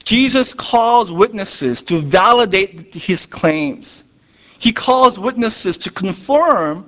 Jesus 0.03 0.53
calls 0.53 1.12
witnesses 1.12 1.81
to 1.84 2.01
validate 2.01 2.93
his 2.93 3.25
claims. 3.25 4.03
He 4.60 4.72
calls 4.72 5.17
witnesses 5.17 5.77
to 5.79 5.89
confirm 5.89 6.86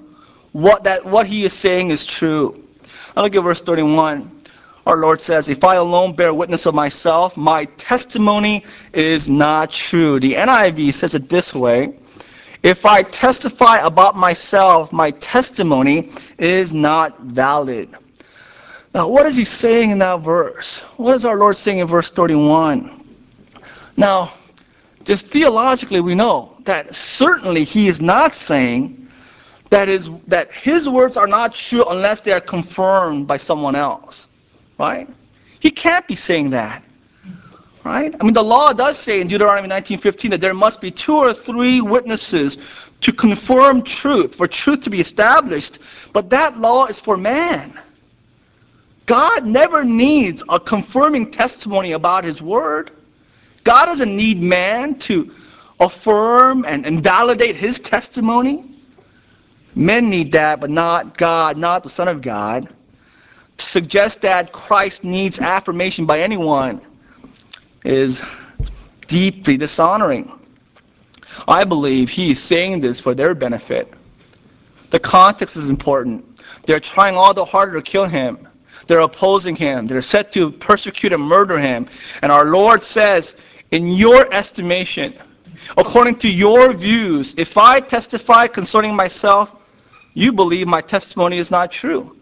what, 0.52 0.84
that, 0.84 1.06
what 1.06 1.26
he 1.26 1.46
is 1.46 1.54
saying 1.54 1.90
is 1.90 2.06
true. 2.06 2.64
Now 3.16 3.24
look 3.24 3.36
at 3.36 3.44
verse 3.44 3.62
31. 3.62 4.30
Our 4.86 4.98
Lord 4.98 5.22
says, 5.22 5.50
If 5.50 5.64
I 5.64 5.76
alone 5.76 6.14
bear 6.14 6.34
witness 6.34 6.66
of 6.66 6.76
myself, 6.76 7.38
my 7.38 7.66
testimony 7.78 8.66
is 8.94 9.30
not 9.30 9.72
true. 9.72 10.20
The 10.20 10.34
NIV 10.34 10.94
says 10.94 11.16
it 11.16 11.30
this 11.30 11.54
way 11.54 11.98
If 12.64 12.86
I 12.86 13.04
testify 13.04 13.78
about 13.78 14.16
myself, 14.18 14.92
my 14.92 15.12
testimony 15.12 16.12
is 16.38 16.74
not 16.74 17.20
valid. 17.22 17.96
Now, 18.94 19.08
what 19.08 19.26
is 19.26 19.36
he 19.36 19.44
saying 19.44 19.92
in 19.92 19.98
that 20.00 20.20
verse? 20.20 20.82
What 20.98 21.16
is 21.16 21.26
our 21.26 21.38
Lord 21.38 21.58
saying 21.58 21.80
in 21.80 21.88
verse 21.88 22.12
31? 22.12 23.03
Now, 23.98 24.34
just 25.04 25.28
theologically, 25.28 26.00
we 26.00 26.16
know 26.16 26.56
that 26.64 26.94
certainly 26.96 27.64
he 27.64 27.88
is 27.88 28.02
not 28.02 28.34
saying 28.34 29.08
that 29.70 29.88
his, 29.88 30.10
that 30.28 30.52
his 30.52 30.88
words 30.88 31.18
are 31.18 31.28
not 31.28 31.54
true 31.54 31.84
unless 31.86 32.22
they 32.22 32.32
are 32.32 32.42
confirmed 32.42 33.28
by 33.28 33.38
someone 33.38 33.76
else. 33.76 34.28
Right? 34.78 35.10
He 35.60 35.72
can't 35.72 36.08
be 36.08 36.16
saying 36.16 36.52
that. 36.52 36.84
Right? 37.84 38.16
I 38.20 38.24
mean, 38.24 38.34
the 38.34 38.44
law 38.44 38.72
does 38.72 38.98
say 38.98 39.20
in 39.20 39.28
Deuteronomy 39.28 39.68
19:15 39.68 40.30
that 40.30 40.42
there 40.42 40.54
must 40.54 40.80
be 40.80 40.90
two 40.90 41.16
or 41.16 41.34
three 41.34 41.82
witnesses 41.82 42.58
to 43.02 43.12
confirm 43.12 43.82
truth, 43.82 44.36
for 44.36 44.48
truth 44.48 44.82
to 44.84 44.90
be 44.90 45.02
established. 45.02 45.80
But 46.14 46.30
that 46.30 46.60
law 46.60 46.86
is 46.86 47.02
for 47.02 47.18
man. 47.18 47.78
God 49.06 49.46
never 49.46 49.84
needs 49.84 50.44
a 50.48 50.60
confirming 50.60 51.30
testimony 51.30 51.92
about 51.92 52.24
his 52.24 52.42
word. 52.42 52.92
God 53.64 53.86
doesn't 53.86 54.16
need 54.16 54.42
man 54.42 54.96
to 55.00 55.34
affirm 55.80 56.66
and, 56.66 56.86
and 56.86 57.02
validate 57.04 57.56
his 57.56 57.80
testimony. 57.80 58.66
Men 59.76 60.10
need 60.10 60.32
that, 60.34 60.60
but 60.60 60.70
not 60.70 61.18
God, 61.18 61.58
not 61.58 61.84
the 61.84 61.90
Son 61.90 62.08
of 62.08 62.22
God. 62.22 62.68
To 63.58 63.66
suggest 63.66 64.22
that 64.22 64.52
Christ 64.52 65.04
needs 65.04 65.40
affirmation 65.40 66.06
by 66.06 66.22
anyone 66.22 66.82
is 67.84 68.22
deeply 69.08 69.58
dishonoring. 69.58 70.32
I 71.48 71.64
believe 71.64 72.10
he 72.10 72.32
is 72.32 72.42
saying 72.42 72.82
this 72.82 73.00
for 73.00 73.16
their 73.16 73.34
benefit. 73.34 73.94
The 74.92 75.00
context 75.00 75.58
is 75.58 75.70
important. 75.70 76.42
They're 76.66 76.80
trying 76.80 77.18
all 77.18 77.34
the 77.34 77.44
harder 77.44 77.74
to 77.74 77.82
kill 77.82 78.06
him. 78.06 78.48
They're 78.88 79.00
opposing 79.00 79.56
him. 79.56 79.88
They're 79.88 80.02
set 80.02 80.32
to 80.34 80.52
persecute 80.52 81.14
and 81.14 81.24
murder 81.24 81.58
him. 81.58 81.88
And 82.22 82.32
our 82.32 82.46
Lord 82.46 82.84
says, 82.84 83.36
in 83.74 83.88
your 83.88 84.32
estimation, 84.32 85.12
according 85.78 86.16
to 86.18 86.30
your 86.30 86.74
views, 86.74 87.34
if 87.40 87.58
I 87.58 87.80
testify 87.80 88.46
concerning 88.46 88.96
myself, 88.96 89.52
you 90.14 90.32
believe 90.32 90.68
my 90.68 90.80
testimony 90.80 91.40
is 91.40 91.50
not 91.50 91.72
true. 91.72 92.16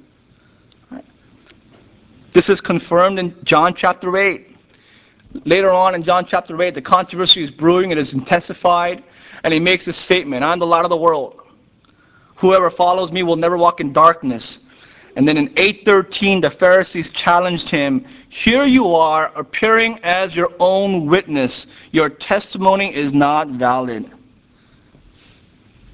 This 2.31 2.50
is 2.50 2.62
confirmed 2.62 3.20
in 3.20 3.36
John 3.43 3.74
chapter 3.74 4.15
8. 4.15 4.55
Later 5.43 5.72
on 5.72 5.93
in 5.93 6.03
John 6.03 6.24
chapter 6.24 6.60
8, 6.62 6.74
the 6.74 6.81
controversy 6.81 7.43
is 7.43 7.51
brewing, 7.51 7.91
it 7.91 7.98
is 7.98 8.13
intensified, 8.13 9.03
and 9.43 9.53
he 9.53 9.60
makes 9.60 9.84
this 9.84 9.98
statement 9.98 10.46
I'm 10.46 10.58
the 10.58 10.65
light 10.65 10.86
of 10.86 10.89
the 10.89 10.96
world. 10.96 11.41
Whoever 12.36 12.70
follows 12.70 13.12
me 13.12 13.24
will 13.24 13.36
never 13.36 13.58
walk 13.58 13.81
in 13.81 13.91
darkness, 13.91 14.60
and 15.15 15.27
then 15.27 15.38
in 15.38 15.48
813, 15.58 16.41
the 16.41 16.50
Pharisees 16.50 17.10
challenged 17.10 17.70
him 17.70 18.06
Here 18.30 18.63
you 18.63 18.96
are, 18.96 19.32
appearing 19.36 20.00
as 20.03 20.36
your 20.36 20.51
own 20.60 21.06
witness. 21.06 21.68
Your 21.91 22.10
testimony 22.10 22.94
is 22.94 23.13
not 23.13 23.50
valid. 23.50 24.10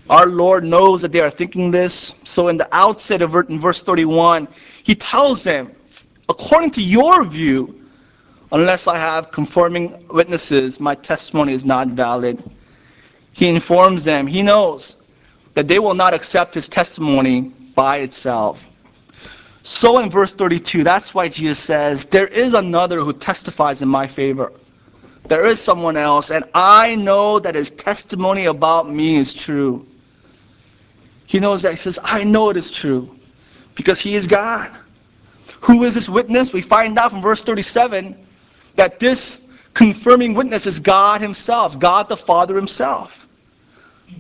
Our 0.09 0.27
Lord 0.27 0.63
knows 0.63 1.01
that 1.01 1.12
they 1.12 1.19
are 1.19 1.29
thinking 1.29 1.71
this. 1.71 2.13
So, 2.24 2.47
in 2.47 2.57
the 2.57 2.69
outset 2.71 3.21
of 3.21 3.36
in 3.50 3.59
verse 3.59 3.81
31, 3.81 4.47
he 4.83 4.95
tells 4.95 5.43
them, 5.43 5.71
According 6.29 6.71
to 6.71 6.81
your 6.81 7.24
view, 7.24 7.81
unless 8.51 8.88
I 8.88 8.97
have 8.97 9.31
confirming 9.31 10.07
witnesses, 10.09 10.79
my 10.79 10.93
testimony 10.95 11.53
is 11.53 11.65
not 11.65 11.89
valid. 11.89 12.43
He 13.33 13.47
informs 13.47 14.03
them, 14.03 14.27
he 14.27 14.41
knows 14.41 14.97
that 15.53 15.67
they 15.67 15.79
will 15.79 15.93
not 15.93 16.13
accept 16.13 16.53
his 16.53 16.69
testimony 16.69 17.51
by 17.75 17.97
itself. 17.97 18.66
So 19.67 20.00
in 20.00 20.09
verse 20.09 20.33
32, 20.33 20.86
that's 20.86 21.13
why 21.13 21.27
Jesus 21.27 21.59
says, 21.59 22.05
There 22.05 22.27
is 22.27 22.53
another 22.53 23.01
who 23.01 23.12
testifies 23.12 23.81
in 23.81 23.89
my 23.89 24.07
favor. 24.07 24.53
There 25.27 25.45
is 25.45 25.59
someone 25.59 25.97
else, 25.97 26.31
and 26.31 26.45
I 26.53 26.95
know 26.95 27.38
that 27.39 27.53
his 27.53 27.69
testimony 27.71 28.45
about 28.45 28.89
me 28.89 29.17
is 29.17 29.33
true. 29.33 29.86
He 31.25 31.41
knows 31.41 31.63
that. 31.63 31.71
He 31.71 31.77
says, 31.77 32.00
I 32.01 32.24
know 32.24 32.50
it 32.50 32.55
is 32.55 32.71
true. 32.71 33.13
because 33.75 34.00
he 34.00 34.15
is 34.15 34.25
God. 34.25 34.71
Who 35.62 35.83
is 35.83 35.95
this 35.95 36.07
witness? 36.07 36.53
We 36.53 36.62
find 36.62 36.97
out 36.97 37.12
from 37.12 37.21
verse 37.21 37.43
37 37.43 38.15
that 38.75 39.00
this 39.00 39.47
confirming 39.74 40.33
witness 40.33 40.65
is 40.65 40.79
God 40.79 41.19
himself, 41.19 41.77
God 41.77 42.07
the 42.07 42.17
Father 42.17 42.55
himself. 42.55 43.26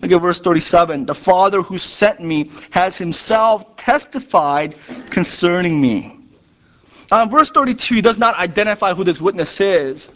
Look 0.01 0.11
at 0.11 0.21
verse 0.21 0.39
37. 0.39 1.05
The 1.05 1.15
Father 1.15 1.61
who 1.61 1.77
sent 1.77 2.19
me 2.19 2.51
has 2.71 2.97
himself 2.97 3.75
testified 3.77 4.75
concerning 5.09 5.81
me. 5.81 6.19
Now, 7.11 7.23
in 7.23 7.29
verse 7.29 7.49
32, 7.49 7.95
he 7.95 8.01
does 8.01 8.17
not 8.17 8.35
identify 8.35 8.93
who 8.93 9.03
this 9.03 9.21
witness 9.21 9.61
is, 9.61 10.11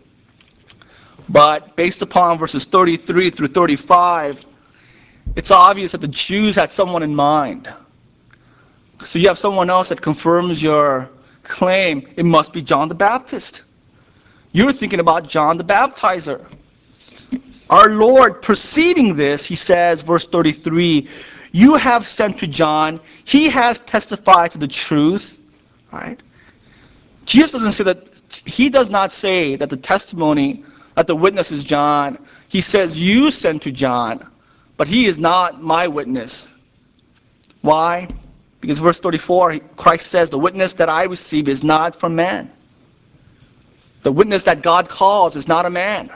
but 1.29 1.75
based 1.75 2.01
upon 2.01 2.37
verses 2.37 2.65
33 2.65 3.29
through 3.29 3.47
35, 3.47 4.45
it's 5.35 5.51
obvious 5.51 5.93
that 5.93 6.01
the 6.01 6.09
Jews 6.09 6.57
had 6.57 6.69
someone 6.69 7.03
in 7.03 7.15
mind. 7.15 7.71
So 8.99 9.17
you 9.17 9.27
have 9.29 9.37
someone 9.37 9.69
else 9.69 9.89
that 9.89 10.01
confirms 10.01 10.61
your 10.61 11.09
claim. 11.43 12.07
It 12.17 12.25
must 12.25 12.53
be 12.53 12.61
John 12.61 12.89
the 12.89 12.95
Baptist. 12.95 13.63
You're 14.51 14.73
thinking 14.73 14.99
about 14.99 15.27
John 15.27 15.57
the 15.57 15.63
Baptizer. 15.63 16.45
Our 17.71 17.89
Lord, 17.89 18.41
perceiving 18.41 19.15
this, 19.15 19.45
he 19.45 19.55
says, 19.55 20.01
verse 20.01 20.27
33, 20.27 21.07
You 21.53 21.75
have 21.75 22.05
sent 22.05 22.37
to 22.39 22.47
John, 22.47 22.99
he 23.23 23.49
has 23.49 23.79
testified 23.79 24.51
to 24.51 24.57
the 24.57 24.67
truth. 24.67 25.39
Right? 25.91 26.19
Jesus 27.25 27.51
doesn't 27.51 27.71
say 27.71 27.85
that, 27.85 28.41
he 28.45 28.69
does 28.69 28.89
not 28.89 29.13
say 29.13 29.55
that 29.55 29.69
the 29.69 29.77
testimony, 29.77 30.65
that 30.95 31.07
the 31.07 31.15
witness 31.15 31.51
is 31.51 31.63
John. 31.63 32.17
He 32.49 32.59
says, 32.59 32.99
You 32.99 33.31
sent 33.31 33.61
to 33.63 33.71
John, 33.71 34.27
but 34.75 34.89
he 34.89 35.05
is 35.05 35.17
not 35.17 35.63
my 35.63 35.87
witness. 35.87 36.49
Why? 37.61 38.09
Because 38.59 38.79
verse 38.79 38.99
34, 38.99 39.59
Christ 39.77 40.07
says, 40.07 40.29
The 40.29 40.37
witness 40.37 40.73
that 40.73 40.89
I 40.89 41.03
receive 41.03 41.47
is 41.47 41.63
not 41.63 41.95
from 41.95 42.15
man. 42.15 42.51
The 44.03 44.11
witness 44.11 44.43
that 44.43 44.61
God 44.61 44.89
calls 44.89 45.37
is 45.37 45.47
not 45.47 45.65
a 45.65 45.69
man. 45.69 46.11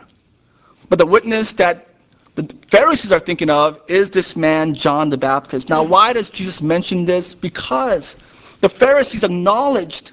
But 0.89 0.99
the 0.99 1.05
witness 1.05 1.53
that 1.53 1.87
the 2.35 2.43
Pharisees 2.69 3.11
are 3.11 3.19
thinking 3.19 3.49
of 3.49 3.79
is 3.87 4.09
this 4.09 4.35
man, 4.35 4.73
John 4.73 5.09
the 5.09 5.17
Baptist. 5.17 5.69
Now, 5.69 5.83
why 5.83 6.13
does 6.13 6.29
Jesus 6.29 6.61
mention 6.61 7.05
this? 7.05 7.33
Because 7.33 8.17
the 8.61 8.69
Pharisees 8.69 9.23
acknowledged 9.23 10.11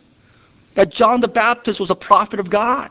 that 0.75 0.89
John 0.89 1.21
the 1.21 1.29
Baptist 1.29 1.81
was 1.81 1.91
a 1.91 1.95
prophet 1.95 2.41
of 2.41 2.49
God. 2.49 2.91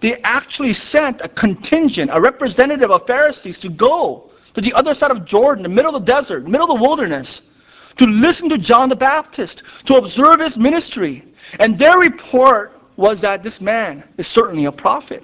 They 0.00 0.16
actually 0.22 0.72
sent 0.72 1.20
a 1.20 1.28
contingent, 1.28 2.10
a 2.12 2.20
representative 2.20 2.90
of 2.90 3.06
Pharisees 3.06 3.58
to 3.60 3.68
go 3.68 4.30
to 4.54 4.60
the 4.60 4.72
other 4.72 4.94
side 4.94 5.10
of 5.10 5.24
Jordan, 5.24 5.62
the 5.62 5.68
middle 5.68 5.94
of 5.94 6.04
the 6.04 6.12
desert, 6.12 6.48
middle 6.48 6.70
of 6.70 6.78
the 6.78 6.82
wilderness, 6.82 7.50
to 7.96 8.06
listen 8.06 8.48
to 8.48 8.58
John 8.58 8.88
the 8.88 8.96
Baptist, 8.96 9.62
to 9.86 9.96
observe 9.96 10.40
his 10.40 10.58
ministry. 10.58 11.22
And 11.60 11.78
their 11.78 11.98
report 11.98 12.78
was 12.96 13.20
that 13.20 13.42
this 13.42 13.60
man 13.60 14.02
is 14.16 14.26
certainly 14.26 14.64
a 14.64 14.72
prophet. 14.72 15.22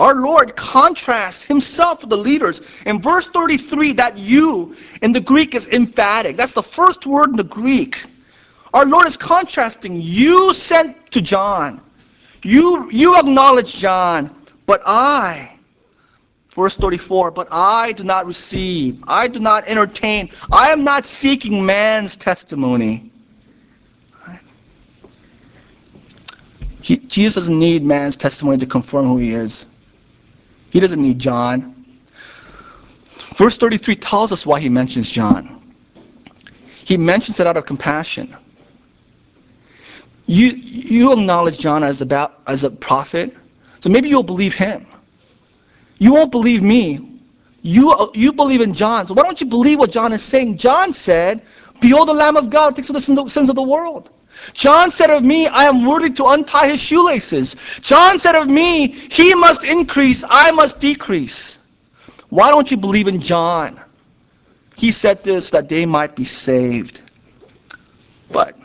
Our 0.00 0.14
Lord 0.14 0.56
contrasts 0.56 1.44
himself 1.44 2.00
with 2.00 2.08
the 2.08 2.16
leaders. 2.16 2.62
In 2.86 3.02
verse 3.02 3.28
33, 3.28 3.92
that 3.92 4.16
you 4.16 4.74
in 5.02 5.12
the 5.12 5.20
Greek 5.20 5.54
is 5.54 5.68
emphatic. 5.68 6.38
That's 6.38 6.54
the 6.54 6.62
first 6.62 7.04
word 7.04 7.28
in 7.28 7.36
the 7.36 7.44
Greek. 7.44 8.06
Our 8.72 8.86
Lord 8.86 9.06
is 9.06 9.18
contrasting 9.18 10.00
you 10.00 10.54
sent 10.54 11.10
to 11.10 11.20
John. 11.20 11.82
You, 12.42 12.90
you 12.90 13.18
acknowledge 13.18 13.74
John, 13.74 14.34
but 14.64 14.80
I, 14.86 15.52
verse 16.48 16.76
34, 16.76 17.30
but 17.32 17.48
I 17.50 17.92
do 17.92 18.02
not 18.02 18.24
receive, 18.24 19.04
I 19.06 19.28
do 19.28 19.38
not 19.38 19.68
entertain, 19.68 20.30
I 20.50 20.70
am 20.70 20.82
not 20.82 21.04
seeking 21.04 21.66
man's 21.66 22.16
testimony. 22.16 23.12
He, 26.80 26.96
Jesus 26.96 27.34
doesn't 27.34 27.58
need 27.58 27.84
man's 27.84 28.16
testimony 28.16 28.56
to 28.56 28.66
confirm 28.66 29.06
who 29.06 29.18
he 29.18 29.32
is. 29.32 29.66
He 30.70 30.80
doesn't 30.80 31.00
need 31.00 31.18
John. 31.18 31.74
Verse 33.36 33.56
33 33.56 33.96
tells 33.96 34.32
us 34.32 34.46
why 34.46 34.60
he 34.60 34.68
mentions 34.68 35.10
John. 35.10 35.60
He 36.84 36.96
mentions 36.96 37.40
it 37.40 37.46
out 37.46 37.56
of 37.56 37.66
compassion. 37.66 38.36
You, 40.26 40.48
you 40.48 41.12
acknowledge 41.12 41.58
John 41.58 41.82
as, 41.82 42.00
about, 42.00 42.40
as 42.46 42.64
a 42.64 42.70
prophet, 42.70 43.36
so 43.80 43.88
maybe 43.88 44.08
you'll 44.08 44.22
believe 44.22 44.54
him. 44.54 44.86
You 45.98 46.12
won't 46.14 46.30
believe 46.30 46.62
me. 46.62 47.06
You, 47.62 48.10
you 48.14 48.32
believe 48.32 48.60
in 48.60 48.74
John, 48.74 49.06
so 49.06 49.14
why 49.14 49.22
don't 49.24 49.40
you 49.40 49.46
believe 49.46 49.78
what 49.78 49.90
John 49.90 50.12
is 50.12 50.22
saying? 50.22 50.56
John 50.56 50.92
said, 50.92 51.42
Behold 51.80 52.08
the 52.08 52.14
Lamb 52.14 52.36
of 52.36 52.48
God 52.48 52.76
takes 52.76 52.88
away 52.90 53.00
the 53.00 53.28
sins 53.28 53.48
of 53.48 53.56
the 53.56 53.62
world. 53.62 54.10
John 54.52 54.90
said 54.90 55.10
of 55.10 55.22
me, 55.22 55.46
I 55.48 55.64
am 55.64 55.84
worthy 55.84 56.10
to 56.10 56.26
untie 56.26 56.68
his 56.68 56.80
shoelaces. 56.80 57.54
John 57.80 58.18
said 58.18 58.34
of 58.34 58.48
me, 58.48 58.88
he 58.88 59.34
must 59.34 59.64
increase, 59.64 60.24
I 60.28 60.50
must 60.50 60.80
decrease. 60.80 61.58
Why 62.30 62.50
don't 62.50 62.70
you 62.70 62.76
believe 62.76 63.08
in 63.08 63.20
John? 63.20 63.80
He 64.76 64.92
said 64.92 65.22
this 65.24 65.50
that 65.50 65.68
they 65.68 65.84
might 65.84 66.16
be 66.16 66.24
saved. 66.24 67.02
But 68.30 68.56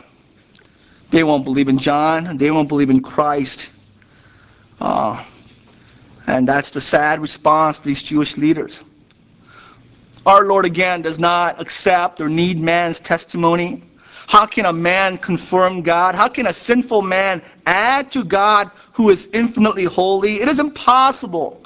they 1.09 1.23
won't 1.23 1.43
believe 1.43 1.69
in 1.69 1.77
John, 1.79 2.37
they 2.37 2.51
won't 2.51 2.69
believe 2.69 2.89
in 2.89 3.01
Christ. 3.01 3.71
Uh, 4.79 5.23
and 6.27 6.47
that's 6.47 6.69
the 6.69 6.81
sad 6.81 7.19
response 7.19 7.79
these 7.79 8.01
Jewish 8.01 8.37
leaders. 8.37 8.83
Our 10.25 10.45
Lord 10.45 10.65
again 10.65 11.01
does 11.01 11.19
not 11.19 11.59
accept 11.61 12.19
or 12.19 12.29
need 12.29 12.59
man's 12.59 12.99
testimony. 12.99 13.83
How 14.27 14.45
can 14.45 14.65
a 14.65 14.73
man 14.73 15.17
confirm 15.17 15.81
God? 15.81 16.15
How 16.15 16.27
can 16.27 16.47
a 16.47 16.53
sinful 16.53 17.01
man 17.01 17.41
add 17.65 18.11
to 18.11 18.23
God 18.23 18.71
who 18.93 19.09
is 19.09 19.29
infinitely 19.33 19.85
holy? 19.85 20.41
It 20.41 20.47
is 20.47 20.59
impossible. 20.59 21.63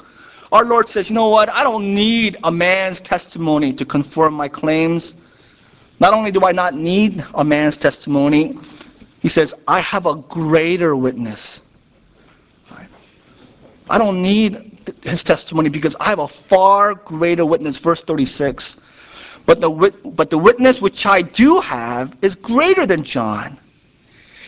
Our 0.52 0.64
Lord 0.64 0.88
says, 0.88 1.08
you 1.08 1.14
know 1.14 1.28
what? 1.28 1.48
I 1.48 1.62
don't 1.62 1.94
need 1.94 2.36
a 2.44 2.50
man's 2.50 3.00
testimony 3.00 3.72
to 3.74 3.84
confirm 3.84 4.34
my 4.34 4.48
claims. 4.48 5.14
Not 6.00 6.12
only 6.12 6.30
do 6.30 6.44
I 6.44 6.52
not 6.52 6.74
need 6.74 7.24
a 7.34 7.44
man's 7.44 7.76
testimony, 7.76 8.58
he 9.20 9.28
says, 9.28 9.54
I 9.68 9.80
have 9.80 10.06
a 10.06 10.16
greater 10.16 10.96
witness. 10.96 11.62
I 13.90 13.98
don't 13.98 14.22
need 14.22 14.78
his 15.02 15.24
testimony 15.24 15.68
because 15.68 15.96
I 15.96 16.04
have 16.04 16.20
a 16.20 16.28
far 16.28 16.94
greater 16.94 17.44
witness. 17.44 17.76
Verse 17.78 18.02
36. 18.02 18.78
But 19.50 19.60
the, 19.60 20.10
but 20.10 20.30
the 20.30 20.38
witness 20.38 20.80
which 20.80 21.04
I 21.06 21.22
do 21.22 21.58
have 21.58 22.16
is 22.22 22.36
greater 22.36 22.86
than 22.86 23.02
John. 23.02 23.58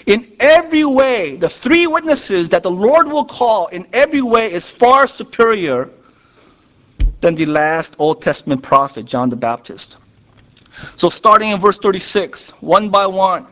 In 0.06 0.30
every 0.38 0.84
way, 0.84 1.34
the 1.34 1.48
three 1.48 1.88
witnesses 1.88 2.48
that 2.50 2.62
the 2.62 2.70
Lord 2.70 3.08
will 3.08 3.24
call 3.24 3.66
in 3.66 3.84
every 3.92 4.22
way 4.22 4.52
is 4.52 4.70
far 4.70 5.08
superior 5.08 5.90
than 7.20 7.34
the 7.34 7.46
last 7.46 7.96
Old 7.98 8.22
Testament 8.22 8.62
prophet, 8.62 9.04
John 9.04 9.28
the 9.28 9.34
Baptist. 9.34 9.96
So, 10.94 11.08
starting 11.08 11.50
in 11.50 11.58
verse 11.58 11.78
36, 11.78 12.50
one 12.60 12.88
by 12.88 13.04
one, 13.08 13.48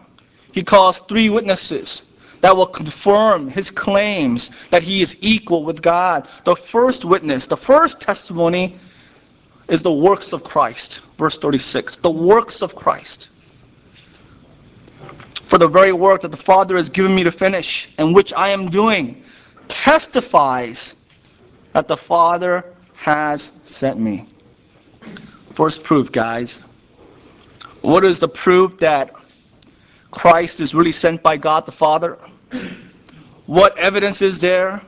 he 0.52 0.62
calls 0.62 1.00
three 1.00 1.30
witnesses 1.30 2.02
that 2.42 2.56
will 2.56 2.64
confirm 2.66 3.48
his 3.48 3.72
claims 3.72 4.52
that 4.68 4.84
he 4.84 5.02
is 5.02 5.16
equal 5.20 5.64
with 5.64 5.82
God. 5.82 6.28
The 6.44 6.54
first 6.54 7.04
witness, 7.04 7.48
the 7.48 7.56
first 7.56 8.00
testimony 8.00 8.78
is 9.70 9.82
the 9.82 9.92
works 9.92 10.32
of 10.32 10.44
Christ. 10.44 11.00
Verse 11.16 11.38
36 11.38 11.96
the 11.98 12.10
works 12.10 12.60
of 12.60 12.74
Christ. 12.74 13.30
For 15.44 15.58
the 15.58 15.68
very 15.68 15.92
work 15.92 16.20
that 16.20 16.30
the 16.30 16.36
Father 16.36 16.76
has 16.76 16.90
given 16.90 17.14
me 17.14 17.24
to 17.24 17.32
finish, 17.32 17.92
and 17.98 18.14
which 18.14 18.32
I 18.34 18.50
am 18.50 18.68
doing, 18.68 19.22
testifies 19.68 20.96
that 21.72 21.88
the 21.88 21.96
Father 21.96 22.64
has 22.94 23.52
sent 23.64 23.98
me. 23.98 24.26
First 25.54 25.82
proof, 25.82 26.12
guys. 26.12 26.60
What 27.80 28.04
is 28.04 28.18
the 28.18 28.28
proof 28.28 28.78
that 28.78 29.12
Christ 30.10 30.60
is 30.60 30.74
really 30.74 30.92
sent 30.92 31.22
by 31.22 31.36
God 31.36 31.66
the 31.66 31.72
Father? 31.72 32.18
What 33.46 33.76
evidence 33.78 34.22
is 34.22 34.40
there 34.40 34.80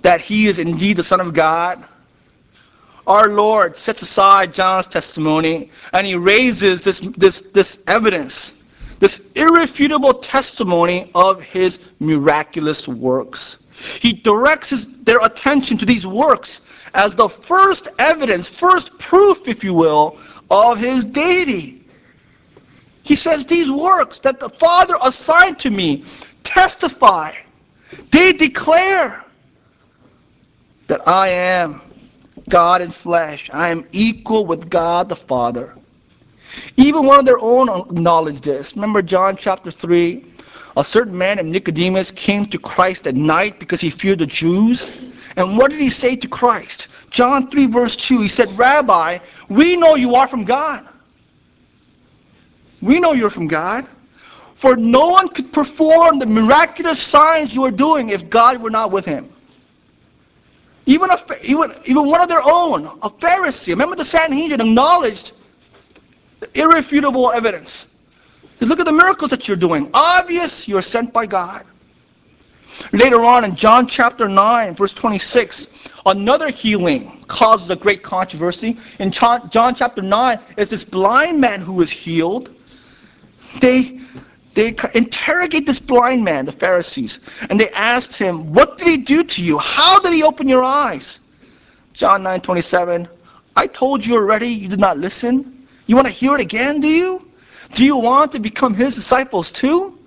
that 0.00 0.20
he 0.20 0.48
is 0.48 0.58
indeed 0.58 0.96
the 0.96 1.04
Son 1.04 1.20
of 1.20 1.34
God? 1.34 1.84
Our 3.06 3.28
Lord 3.28 3.76
sets 3.76 4.02
aside 4.02 4.52
John's 4.52 4.86
testimony 4.86 5.70
and 5.92 6.06
he 6.06 6.14
raises 6.14 6.82
this, 6.82 7.00
this, 7.00 7.40
this 7.40 7.82
evidence, 7.88 8.62
this 9.00 9.32
irrefutable 9.32 10.14
testimony 10.14 11.10
of 11.14 11.42
his 11.42 11.80
miraculous 11.98 12.86
works. 12.86 13.58
He 14.00 14.12
directs 14.12 14.70
his, 14.70 15.02
their 15.02 15.18
attention 15.24 15.76
to 15.78 15.86
these 15.86 16.06
works 16.06 16.60
as 16.94 17.14
the 17.14 17.28
first 17.28 17.88
evidence, 17.98 18.48
first 18.48 18.96
proof, 18.98 19.48
if 19.48 19.64
you 19.64 19.74
will, 19.74 20.18
of 20.50 20.78
his 20.78 21.04
deity. 21.04 21.82
He 23.02 23.16
says, 23.16 23.44
These 23.44 23.70
works 23.70 24.20
that 24.20 24.38
the 24.38 24.48
Father 24.48 24.94
assigned 25.02 25.58
to 25.60 25.70
me 25.70 26.04
testify, 26.44 27.32
they 28.10 28.32
declare 28.32 29.24
that 30.86 31.06
I 31.08 31.28
am 31.28 31.80
God 32.48 32.82
in 32.82 32.90
flesh. 32.90 33.50
I 33.52 33.70
am 33.70 33.86
equal 33.92 34.46
with 34.46 34.68
God 34.70 35.08
the 35.08 35.16
Father. 35.16 35.74
Even 36.76 37.06
one 37.06 37.18
of 37.18 37.24
their 37.24 37.38
own 37.38 37.68
acknowledged 37.68 38.44
this. 38.44 38.74
Remember 38.74 39.02
John 39.02 39.36
chapter 39.36 39.70
3? 39.70 40.24
A 40.76 40.84
certain 40.84 41.16
man 41.16 41.36
named 41.36 41.50
Nicodemus 41.50 42.10
came 42.10 42.46
to 42.46 42.58
Christ 42.58 43.06
at 43.06 43.14
night 43.14 43.58
because 43.58 43.80
he 43.80 43.90
feared 43.90 44.20
the 44.20 44.26
Jews. 44.26 45.12
And 45.36 45.56
what 45.56 45.70
did 45.70 45.80
he 45.80 45.90
say 45.90 46.16
to 46.16 46.28
Christ? 46.28 46.88
John 47.10 47.50
3, 47.50 47.66
verse 47.66 47.96
2, 47.96 48.22
he 48.22 48.28
said, 48.28 48.50
Rabbi, 48.58 49.18
we 49.48 49.76
know 49.76 49.94
you 49.94 50.14
are 50.14 50.26
from 50.26 50.44
God. 50.44 50.86
We 52.80 53.00
know 53.00 53.12
you're 53.12 53.30
from 53.30 53.48
God. 53.48 53.86
For 54.54 54.76
no 54.76 55.08
one 55.08 55.28
could 55.28 55.52
perform 55.52 56.18
the 56.18 56.26
miraculous 56.26 57.00
signs 57.02 57.54
you 57.54 57.64
are 57.64 57.70
doing 57.70 58.10
if 58.10 58.30
God 58.30 58.60
were 58.60 58.70
not 58.70 58.90
with 58.90 59.04
him. 59.04 59.31
Even, 60.86 61.10
a, 61.10 61.18
even, 61.42 61.72
even 61.84 62.06
one 62.06 62.20
of 62.20 62.28
their 62.28 62.42
own, 62.42 62.86
a 62.86 63.10
Pharisee, 63.10 63.68
remember 63.68 63.94
the 63.94 64.04
Sanhedrin 64.04 64.60
acknowledged 64.60 65.32
the 66.40 66.60
irrefutable 66.60 67.30
evidence. 67.30 67.86
Look 68.60 68.78
at 68.78 68.86
the 68.86 68.92
miracles 68.92 69.30
that 69.30 69.48
you're 69.48 69.56
doing. 69.56 69.90
Obvious 69.92 70.68
you're 70.68 70.82
sent 70.82 71.12
by 71.12 71.26
God. 71.26 71.64
Later 72.92 73.24
on 73.24 73.44
in 73.44 73.54
John 73.54 73.86
chapter 73.86 74.28
9, 74.28 74.74
verse 74.74 74.92
26, 74.94 75.68
another 76.06 76.48
healing 76.48 77.20
causes 77.28 77.70
a 77.70 77.76
great 77.76 78.02
controversy. 78.02 78.76
In 78.98 79.10
John, 79.10 79.48
John 79.50 79.74
chapter 79.74 80.02
9, 80.02 80.38
it's 80.56 80.70
this 80.70 80.84
blind 80.84 81.40
man 81.40 81.60
who 81.60 81.80
is 81.80 81.90
healed. 81.90 82.54
They 83.60 84.00
they 84.54 84.74
interrogate 84.94 85.66
this 85.66 85.78
blind 85.78 86.24
man, 86.24 86.44
the 86.44 86.52
Pharisees, 86.52 87.20
and 87.48 87.58
they 87.58 87.70
asked 87.70 88.18
him, 88.18 88.52
What 88.52 88.78
did 88.78 88.86
he 88.86 88.96
do 88.98 89.24
to 89.24 89.42
you? 89.42 89.58
How 89.58 89.98
did 89.98 90.12
he 90.12 90.22
open 90.22 90.48
your 90.48 90.62
eyes? 90.62 91.20
John 91.94 92.22
9 92.22 92.40
27, 92.40 93.08
I 93.56 93.66
told 93.66 94.04
you 94.04 94.14
already, 94.14 94.48
you 94.48 94.68
did 94.68 94.80
not 94.80 94.98
listen. 94.98 95.66
You 95.86 95.96
want 95.96 96.06
to 96.06 96.12
hear 96.12 96.34
it 96.34 96.40
again, 96.40 96.80
do 96.80 96.88
you? 96.88 97.26
Do 97.74 97.84
you 97.84 97.96
want 97.96 98.32
to 98.32 98.40
become 98.40 98.74
his 98.74 98.94
disciples 98.94 99.50
too? 99.50 99.98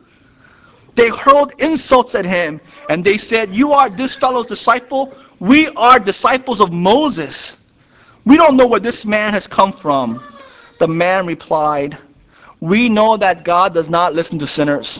They 0.96 1.10
hurled 1.10 1.54
insults 1.60 2.16
at 2.16 2.26
him, 2.26 2.62
and 2.90 3.04
they 3.04 3.18
said, 3.18 3.54
You 3.54 3.74
are 3.74 3.90
this 3.90 4.16
fellow's 4.16 4.48
disciple. 4.48 5.14
We 5.40 5.68
are 5.70 6.00
disciples 6.00 6.62
of 6.62 6.72
Moses. 6.72 7.60
We 8.24 8.38
don't 8.38 8.56
know 8.56 8.66
where 8.66 8.80
this 8.80 9.06
man 9.06 9.34
has 9.34 9.46
come 9.46 9.72
from. 9.72 10.24
The 10.80 10.88
man 10.88 11.26
replied, 11.26 11.98
we 12.66 12.90
know 12.90 13.16
that 13.18 13.44
God 13.44 13.74
does 13.74 13.90
not 13.90 14.16
listen 14.16 14.40
to 14.40 14.48
sinners. 14.48 15.00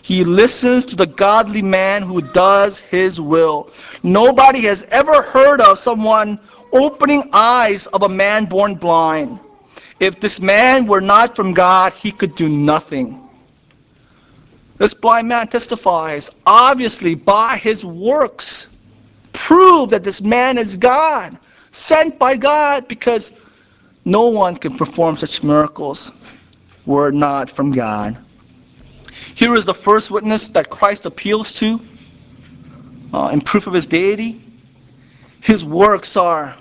He 0.00 0.24
listens 0.24 0.84
to 0.86 0.96
the 0.96 1.06
godly 1.06 1.60
man 1.60 2.02
who 2.02 2.22
does 2.22 2.80
his 2.80 3.20
will. 3.20 3.70
Nobody 4.02 4.60
has 4.62 4.84
ever 4.84 5.22
heard 5.22 5.60
of 5.60 5.78
someone 5.78 6.38
opening 6.72 7.28
eyes 7.32 7.86
of 7.88 8.02
a 8.02 8.08
man 8.08 8.46
born 8.46 8.74
blind. 8.74 9.38
If 10.00 10.18
this 10.20 10.40
man 10.40 10.86
were 10.86 11.00
not 11.00 11.36
from 11.36 11.52
God, 11.52 11.92
he 11.92 12.10
could 12.10 12.34
do 12.34 12.48
nothing. 12.48 13.20
This 14.78 14.94
blind 14.94 15.28
man 15.28 15.48
testifies, 15.48 16.30
obviously 16.46 17.14
by 17.14 17.56
his 17.58 17.84
works, 17.84 18.68
prove 19.32 19.90
that 19.90 20.04
this 20.04 20.20
man 20.20 20.58
is 20.58 20.76
God, 20.76 21.38
sent 21.70 22.18
by 22.18 22.36
God, 22.36 22.88
because 22.88 23.30
no 24.04 24.26
one 24.26 24.56
can 24.56 24.76
perform 24.76 25.16
such 25.16 25.42
miracles 25.42 26.12
were 26.86 27.10
not 27.10 27.50
from 27.50 27.72
God. 27.72 28.16
Here 29.34 29.54
is 29.54 29.66
the 29.66 29.74
first 29.74 30.10
witness 30.10 30.48
that 30.48 30.70
Christ 30.70 31.06
appeals 31.06 31.52
to 31.54 31.80
uh, 33.12 33.30
in 33.32 33.40
proof 33.40 33.66
of 33.66 33.72
his 33.72 33.86
deity. 33.86 34.40
His 35.40 35.64
works 35.64 36.16
are, 36.16 36.56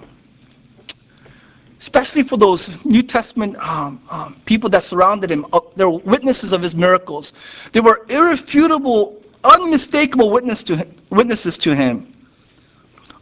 especially 1.80 2.24
for 2.24 2.38
those 2.38 2.84
New 2.86 3.02
Testament 3.02 3.58
um, 3.58 4.02
um, 4.10 4.36
people 4.46 4.70
that 4.72 4.84
surrounded 4.84 5.32
him, 5.32 5.46
uh, 5.54 5.60
they're 5.76 5.90
witnesses 5.90 6.52
of 6.52 6.62
his 6.62 6.76
miracles. 6.76 7.34
They 7.72 7.80
were 7.80 8.06
irrefutable, 8.10 9.22
unmistakable 9.44 10.30
witness 10.30 10.64
to 10.64 10.78
him, 10.78 10.96
witnesses 11.10 11.58
to 11.60 11.76
him. 11.76 12.14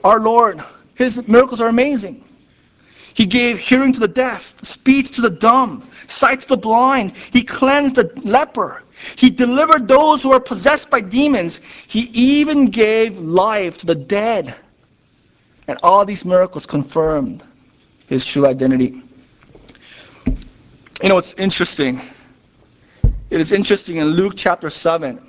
Our 0.04 0.20
Lord, 0.20 0.64
his 0.96 1.28
miracles 1.28 1.62
are 1.62 1.68
amazing. 1.68 2.24
He 3.14 3.26
gave 3.26 3.60
hearing 3.60 3.92
to 3.94 4.00
the 4.00 4.08
deaf, 4.08 4.54
speech 4.64 5.12
to 5.12 5.22
the 5.22 5.30
dumb, 5.30 5.88
sight 6.08 6.42
to 6.42 6.48
the 6.50 6.58
blind. 6.58 7.18
He 7.18 7.44
cleansed 7.44 7.96
the 7.96 8.12
leper. 8.24 8.84
He 9.16 9.30
delivered 9.30 9.88
those 9.88 10.24
who 10.24 10.30
were 10.30 10.40
possessed 10.40 10.90
by 10.90 11.02
demons. 11.02 11.60
He 11.88 12.10
even 12.14 12.70
gave 12.70 13.18
life 13.20 13.78
to 13.80 13.86
the 13.86 13.96
dead. 13.96 14.56
And 15.68 15.78
all 15.84 16.06
these 16.06 16.26
miracles 16.26 16.66
confirmed 16.66 17.44
his 18.08 18.26
true 18.26 18.46
identity. 18.46 19.02
You 21.02 21.10
know, 21.10 21.18
it's 21.18 21.34
interesting. 21.34 22.02
It 23.30 23.40
is 23.40 23.52
interesting 23.52 23.98
in 23.98 24.08
Luke 24.08 24.34
chapter 24.36 24.70
7. 24.70 25.20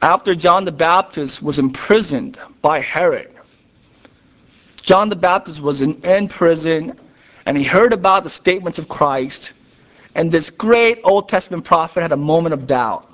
After 0.00 0.34
John 0.34 0.64
the 0.64 0.72
Baptist 0.72 1.42
was 1.42 1.58
imprisoned 1.58 2.38
by 2.62 2.80
Herod, 2.80 3.31
John 4.82 5.08
the 5.08 5.16
Baptist 5.16 5.60
was 5.60 5.80
in, 5.80 5.94
in 6.04 6.28
prison 6.28 6.98
and 7.46 7.56
he 7.56 7.64
heard 7.64 7.92
about 7.92 8.24
the 8.24 8.30
statements 8.30 8.78
of 8.78 8.88
Christ. 8.88 9.52
And 10.14 10.30
this 10.30 10.50
great 10.50 11.00
Old 11.04 11.28
Testament 11.28 11.64
prophet 11.64 12.02
had 12.02 12.12
a 12.12 12.16
moment 12.16 12.52
of 12.52 12.66
doubt. 12.66 13.08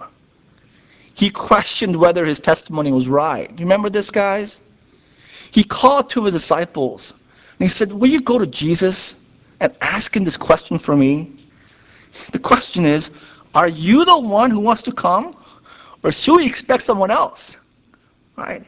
He 1.14 1.30
questioned 1.30 1.96
whether 1.96 2.24
his 2.24 2.40
testimony 2.40 2.92
was 2.92 3.08
right. 3.08 3.50
You 3.50 3.64
remember 3.64 3.90
this, 3.90 4.10
guys? 4.10 4.62
He 5.50 5.64
called 5.64 6.10
two 6.10 6.20
of 6.20 6.26
his 6.26 6.34
disciples 6.34 7.12
and 7.12 7.64
he 7.64 7.68
said, 7.68 7.92
Will 7.92 8.08
you 8.08 8.20
go 8.20 8.38
to 8.38 8.46
Jesus 8.46 9.16
and 9.60 9.74
ask 9.80 10.16
him 10.16 10.24
this 10.24 10.36
question 10.36 10.78
for 10.78 10.96
me? 10.96 11.32
The 12.32 12.38
question 12.38 12.84
is, 12.84 13.10
Are 13.54 13.68
you 13.68 14.04
the 14.04 14.18
one 14.18 14.50
who 14.50 14.60
wants 14.60 14.82
to 14.84 14.92
come? 14.92 15.34
Or 16.02 16.12
should 16.12 16.36
we 16.36 16.46
expect 16.46 16.82
someone 16.82 17.10
else? 17.10 17.58
Right? 18.36 18.64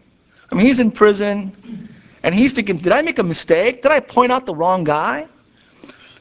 I 0.50 0.54
mean, 0.54 0.66
he's 0.66 0.80
in 0.80 0.90
prison. 0.90 1.88
And 2.22 2.34
he's 2.34 2.52
thinking, 2.52 2.76
did 2.76 2.92
I 2.92 3.02
make 3.02 3.18
a 3.18 3.22
mistake? 3.22 3.82
Did 3.82 3.92
I 3.92 4.00
point 4.00 4.30
out 4.30 4.46
the 4.46 4.54
wrong 4.54 4.84
guy? 4.84 5.26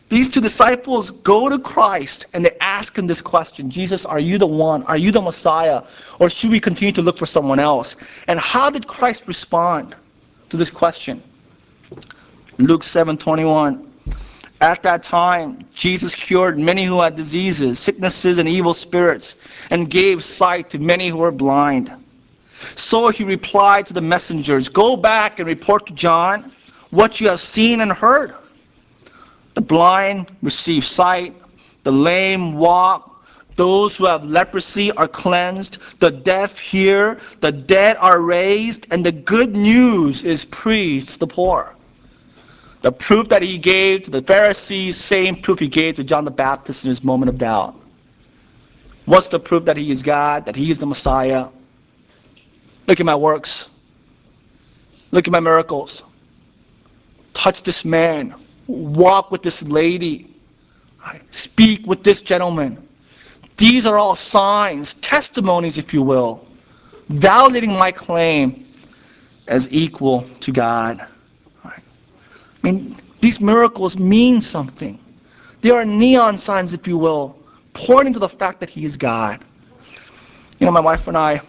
These 0.10 0.30
two 0.30 0.42
disciples 0.42 1.12
go 1.12 1.50
to 1.50 1.60
Christ 1.60 2.26
and 2.34 2.44
they 2.44 2.58
ask 2.62 2.98
him 2.98 3.06
this 3.06 3.22
question 3.22 3.70
Jesus, 3.70 4.06
are 4.06 4.20
you 4.20 4.38
the 4.40 4.48
one? 4.48 4.84
Are 4.84 4.98
you 4.98 5.12
the 5.12 5.22
Messiah? 5.22 5.84
Or 6.20 6.30
should 6.30 6.50
we 6.50 6.60
continue 6.60 6.92
to 6.94 7.02
look 7.02 7.18
for 7.18 7.28
someone 7.28 7.60
else? 7.60 7.96
And 8.28 8.40
how 8.40 8.72
did 8.72 8.88
Christ 8.88 9.28
respond 9.28 9.96
to 10.50 10.58
this 10.58 10.72
question? 10.72 11.22
Luke 12.58 12.84
7 12.84 13.18
21. 13.18 13.86
At 14.62 14.84
that 14.84 15.04
time, 15.04 15.66
Jesus 15.74 16.16
cured 16.16 16.60
many 16.60 16.84
who 16.84 17.00
had 17.00 17.16
diseases, 17.16 17.80
sicknesses, 17.80 18.40
and 18.40 18.50
evil 18.50 18.74
spirits, 18.74 19.38
and 19.70 19.90
gave 19.90 20.22
sight 20.22 20.70
to 20.72 20.80
many 20.80 21.08
who 21.08 21.18
were 21.18 21.32
blind. 21.32 21.94
So 22.76 23.10
he 23.10 23.24
replied 23.24 23.86
to 23.88 23.93
the 23.93 24.02
messengers, 24.02 24.69
Go 24.69 24.98
back 24.98 25.39
and 25.39 25.48
report 25.48 25.86
to 25.88 25.93
John 25.93 26.52
what 26.91 27.22
you 27.22 27.30
have 27.30 27.39
seen 27.39 27.82
and 27.82 27.91
heard. 27.91 28.36
The 29.54 29.62
blind 29.62 30.32
receive 30.41 30.84
sight, 30.86 31.36
the 31.84 31.91
lame 31.91 32.54
walk, 32.54 33.10
those 33.56 33.98
who 33.98 34.06
have 34.06 34.24
leprosy 34.24 34.91
are 34.93 35.08
cleansed, 35.08 36.00
the 36.00 36.10
deaf 36.10 36.58
hear, 36.58 37.19
the 37.41 37.52
dead 37.52 37.98
are 38.00 38.22
raised, 38.22 38.88
and 38.91 39.06
the 39.06 39.12
good 39.12 39.54
news 39.54 40.24
is 40.24 40.45
preached 40.45 41.10
to 41.10 41.19
the 41.19 41.28
poor. 41.28 41.76
The 42.82 42.91
proof 42.91 43.28
that 43.28 43.41
he 43.41 43.58
gave 43.58 44.04
to 44.04 44.12
the 44.12 44.22
Pharisees, 44.22 44.95
same 44.95 45.36
proof 45.36 45.60
he 45.60 45.67
gave 45.67 45.95
to 45.95 46.06
John 46.06 46.24
the 46.24 46.32
Baptist 46.32 46.86
in 46.86 46.89
his 46.89 47.04
moment 47.04 47.30
of 47.30 47.38
doubt. 47.38 47.76
What's 49.06 49.28
the 49.28 49.39
proof 49.39 49.65
that 49.65 49.76
he 49.76 49.91
is 49.91 50.04
God, 50.04 50.45
that 50.45 50.56
he 50.56 50.72
is 50.72 50.80
the 50.80 50.86
Messiah? 50.86 51.48
Look 52.89 52.99
at 52.99 53.06
my 53.06 53.13
works. 53.13 53.69
Look 55.12 55.28
at 55.28 55.32
my 55.32 55.39
miracles. 55.39 56.02
Touch 57.36 57.62
this 57.62 57.86
man. 57.86 58.34
Walk 58.65 59.30
with 59.30 59.43
this 59.43 59.62
lady. 59.62 60.28
Speak 61.30 61.86
with 61.86 62.04
this 62.04 62.23
gentleman. 62.23 62.82
These 63.58 63.86
are 63.86 63.99
all 63.99 64.15
signs, 64.15 64.95
testimonies, 64.95 65.78
if 65.78 65.93
you 65.93 66.02
will, 66.02 66.43
validating 67.12 67.78
my 67.78 67.91
claim 67.91 68.65
as 69.47 69.71
equal 69.71 70.21
to 70.39 70.52
God. 70.52 71.06
I 71.63 71.80
mean, 72.63 72.95
these 73.21 73.39
miracles 73.39 73.99
mean 73.99 74.41
something. 74.41 74.97
They 75.62 75.69
are 75.69 75.86
neon 75.86 76.39
signs, 76.39 76.73
if 76.73 76.88
you 76.88 76.97
will, 76.97 77.38
pointing 77.73 78.13
to 78.13 78.19
the 78.19 78.30
fact 78.30 78.60
that 78.62 78.69
He 78.71 78.84
is 78.84 78.97
God. 78.97 79.45
You 80.58 80.65
know, 80.65 80.71
my 80.71 80.80
wife 80.80 81.08
and 81.08 81.15
I, 81.15 81.39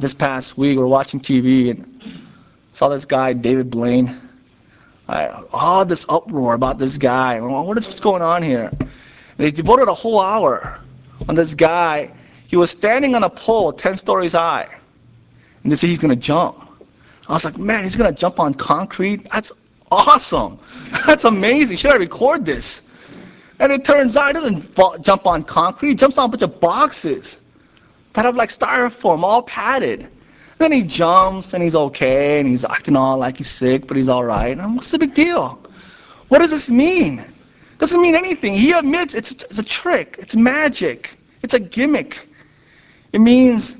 this 0.00 0.14
past 0.14 0.58
week, 0.58 0.76
we 0.76 0.82
were 0.82 0.88
watching 0.88 1.20
TV 1.20 1.70
and 1.70 2.02
saw 2.72 2.88
this 2.88 3.04
guy, 3.04 3.32
David 3.32 3.70
Blaine. 3.70 4.20
I, 5.08 5.28
all 5.52 5.84
this 5.84 6.06
uproar 6.08 6.54
about 6.54 6.78
this 6.78 6.96
guy. 6.96 7.40
What 7.40 7.78
is 7.78 7.86
what's 7.86 8.00
going 8.00 8.22
on 8.22 8.42
here? 8.42 8.70
And 8.80 8.88
they 9.36 9.50
devoted 9.50 9.88
a 9.88 9.94
whole 9.94 10.20
hour 10.20 10.80
on 11.28 11.34
this 11.34 11.54
guy. 11.54 12.10
He 12.46 12.56
was 12.56 12.70
standing 12.70 13.14
on 13.14 13.24
a 13.24 13.30
pole 13.30 13.72
10 13.72 13.96
stories 13.96 14.32
high. 14.32 14.68
And 15.62 15.70
they 15.70 15.76
said 15.76 15.88
he's 15.90 15.98
going 15.98 16.14
to 16.14 16.20
jump. 16.20 16.58
I 17.28 17.32
was 17.32 17.44
like, 17.44 17.58
man, 17.58 17.84
he's 17.84 17.96
going 17.96 18.12
to 18.12 18.18
jump 18.18 18.40
on 18.40 18.54
concrete? 18.54 19.28
That's 19.30 19.52
awesome. 19.90 20.58
That's 21.06 21.24
amazing. 21.24 21.76
Should 21.76 21.92
I 21.92 21.96
record 21.96 22.44
this? 22.44 22.82
And 23.60 23.72
it 23.72 23.84
turns 23.84 24.16
out 24.16 24.28
he 24.28 24.32
doesn't 24.32 25.02
jump 25.02 25.26
on 25.26 25.42
concrete, 25.42 25.90
he 25.90 25.94
jumps 25.94 26.18
on 26.18 26.26
a 26.26 26.28
bunch 26.28 26.42
of 26.42 26.60
boxes 26.60 27.40
that 28.14 28.24
have 28.24 28.36
like 28.36 28.48
styrofoam, 28.48 29.22
all 29.22 29.42
padded. 29.42 30.08
Then 30.58 30.72
he 30.72 30.82
jumps 30.82 31.52
and 31.52 31.62
he's 31.62 31.74
okay 31.74 32.40
and 32.40 32.48
he's 32.48 32.64
acting 32.64 32.96
all 32.96 33.18
like 33.18 33.36
he's 33.36 33.50
sick, 33.50 33.86
but 33.86 33.96
he's 33.96 34.08
all 34.08 34.24
right. 34.24 34.56
And 34.56 34.76
what's 34.76 34.90
the 34.90 34.98
big 34.98 35.14
deal? 35.14 35.58
What 36.28 36.38
does 36.38 36.50
this 36.50 36.70
mean? 36.70 37.24
Doesn't 37.78 38.00
mean 38.00 38.14
anything. 38.14 38.54
He 38.54 38.72
admits 38.72 39.14
it's, 39.14 39.32
it's 39.32 39.58
a 39.58 39.62
trick, 39.64 40.16
it's 40.18 40.36
magic, 40.36 41.18
it's 41.42 41.54
a 41.54 41.60
gimmick. 41.60 42.28
It 43.12 43.20
means 43.20 43.76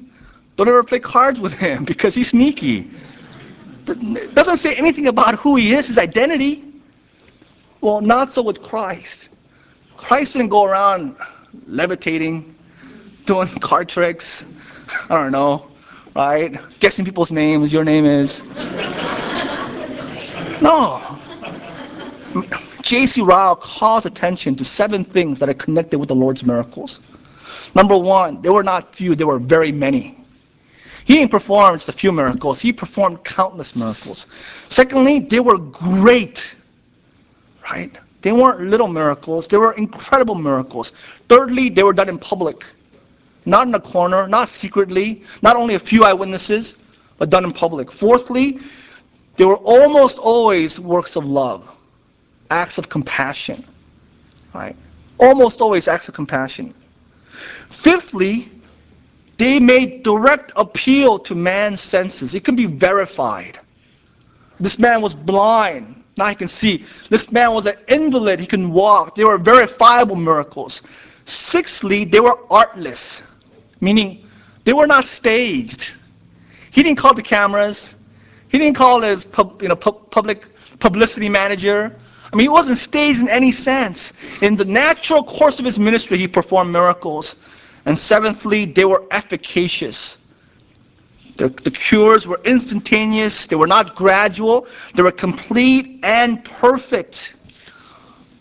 don't 0.56 0.68
ever 0.68 0.82
play 0.82 1.00
cards 1.00 1.40
with 1.40 1.56
him 1.58 1.84
because 1.92 2.14
he's 2.14 2.28
sneaky. 2.28 2.90
It 3.86 4.34
doesn't 4.34 4.56
say 4.58 4.74
anything 4.74 5.08
about 5.08 5.36
who 5.36 5.56
he 5.56 5.74
is, 5.74 5.86
his 5.86 5.98
identity. 5.98 6.64
Well, 7.80 8.00
not 8.00 8.32
so 8.32 8.42
with 8.42 8.62
Christ. 8.62 9.28
Christ 9.96 10.32
didn't 10.32 10.48
go 10.48 10.64
around 10.64 11.16
levitating, 11.66 12.53
doing 13.24 13.48
card 13.60 13.88
tricks. 13.88 14.52
I 15.08 15.14
don't 15.14 15.32
know, 15.32 15.70
right? 16.14 16.58
Guessing 16.80 17.04
people's 17.04 17.32
names, 17.32 17.72
your 17.72 17.84
name 17.84 18.04
is. 18.04 18.44
no. 20.60 21.00
J.C. 22.82 23.22
Ryle 23.22 23.56
calls 23.56 24.04
attention 24.04 24.54
to 24.56 24.64
seven 24.64 25.04
things 25.04 25.38
that 25.38 25.48
are 25.48 25.54
connected 25.54 25.98
with 25.98 26.08
the 26.08 26.14
Lord's 26.14 26.44
miracles. 26.44 27.00
Number 27.74 27.96
one, 27.96 28.42
they 28.42 28.50
were 28.50 28.62
not 28.62 28.94
few, 28.94 29.14
they 29.14 29.24
were 29.24 29.38
very 29.38 29.72
many. 29.72 30.18
He 31.06 31.14
didn't 31.16 31.30
perform 31.30 31.76
just 31.76 31.88
a 31.88 31.92
few 31.92 32.12
miracles, 32.12 32.60
he 32.60 32.72
performed 32.72 33.24
countless 33.24 33.74
miracles. 33.74 34.26
Secondly, 34.68 35.18
they 35.18 35.40
were 35.40 35.58
great, 35.58 36.54
right? 37.70 37.90
They 38.22 38.32
weren't 38.32 38.60
little 38.60 38.88
miracles, 38.88 39.48
they 39.48 39.56
were 39.56 39.72
incredible 39.72 40.34
miracles. 40.34 40.90
Thirdly, 41.28 41.68
they 41.70 41.82
were 41.82 41.92
done 41.92 42.08
in 42.08 42.18
public, 42.18 42.64
not 43.46 43.66
in 43.66 43.74
a 43.74 43.80
corner, 43.80 44.26
not 44.28 44.48
secretly, 44.48 45.22
not 45.42 45.56
only 45.56 45.74
a 45.74 45.78
few 45.78 46.04
eyewitnesses, 46.04 46.76
but 47.18 47.30
done 47.30 47.44
in 47.44 47.52
public. 47.52 47.92
Fourthly, 47.92 48.58
they 49.36 49.44
were 49.44 49.56
almost 49.56 50.18
always 50.18 50.78
works 50.80 51.16
of 51.16 51.26
love, 51.26 51.68
acts 52.50 52.78
of 52.78 52.88
compassion, 52.88 53.64
right? 54.54 54.76
Almost 55.18 55.60
always 55.60 55.88
acts 55.88 56.08
of 56.08 56.14
compassion. 56.14 56.74
Fifthly, 57.70 58.48
they 59.36 59.58
made 59.58 60.02
direct 60.02 60.52
appeal 60.56 61.18
to 61.18 61.34
man's 61.34 61.80
senses. 61.80 62.34
It 62.34 62.44
can 62.44 62.54
be 62.54 62.66
verified. 62.66 63.58
This 64.60 64.78
man 64.78 65.02
was 65.02 65.14
blind. 65.14 66.02
Now 66.16 66.28
he 66.28 66.36
can 66.36 66.46
see. 66.46 66.84
This 67.10 67.32
man 67.32 67.52
was 67.52 67.66
an 67.66 67.74
invalid. 67.88 68.38
He 68.38 68.46
can 68.46 68.70
walk. 68.70 69.16
They 69.16 69.24
were 69.24 69.38
verifiable 69.38 70.14
miracles. 70.14 70.82
Sixthly, 71.24 72.04
they 72.04 72.20
were 72.20 72.38
artless, 72.50 73.24
meaning 73.84 74.26
they 74.64 74.72
were 74.72 74.86
not 74.86 75.06
staged. 75.06 75.92
He 76.70 76.82
didn't 76.82 76.98
call 76.98 77.14
the 77.14 77.22
cameras. 77.22 77.94
He 78.48 78.58
didn't 78.58 78.76
call 78.76 79.02
his 79.02 79.24
pub, 79.24 79.62
you 79.62 79.68
know, 79.68 79.76
public 79.76 80.46
publicity 80.78 81.28
manager. 81.28 81.94
I 82.32 82.36
mean, 82.36 82.44
he 82.44 82.48
wasn't 82.48 82.78
staged 82.78 83.20
in 83.20 83.28
any 83.28 83.52
sense. 83.52 84.12
In 84.42 84.56
the 84.56 84.64
natural 84.64 85.22
course 85.22 85.58
of 85.58 85.64
his 85.64 85.78
ministry, 85.78 86.18
he 86.18 86.26
performed 86.26 86.72
miracles. 86.72 87.36
And 87.86 87.96
seventhly, 87.96 88.64
they 88.64 88.84
were 88.84 89.04
efficacious. 89.10 90.18
The, 91.36 91.48
the, 91.48 91.70
cures 91.70 92.28
were 92.28 92.40
instantaneous, 92.44 93.48
they 93.48 93.56
were 93.56 93.66
not 93.66 93.96
gradual, 93.96 94.68
they 94.94 95.02
were 95.02 95.10
complete 95.10 95.98
and 96.04 96.44
perfect. 96.44 97.34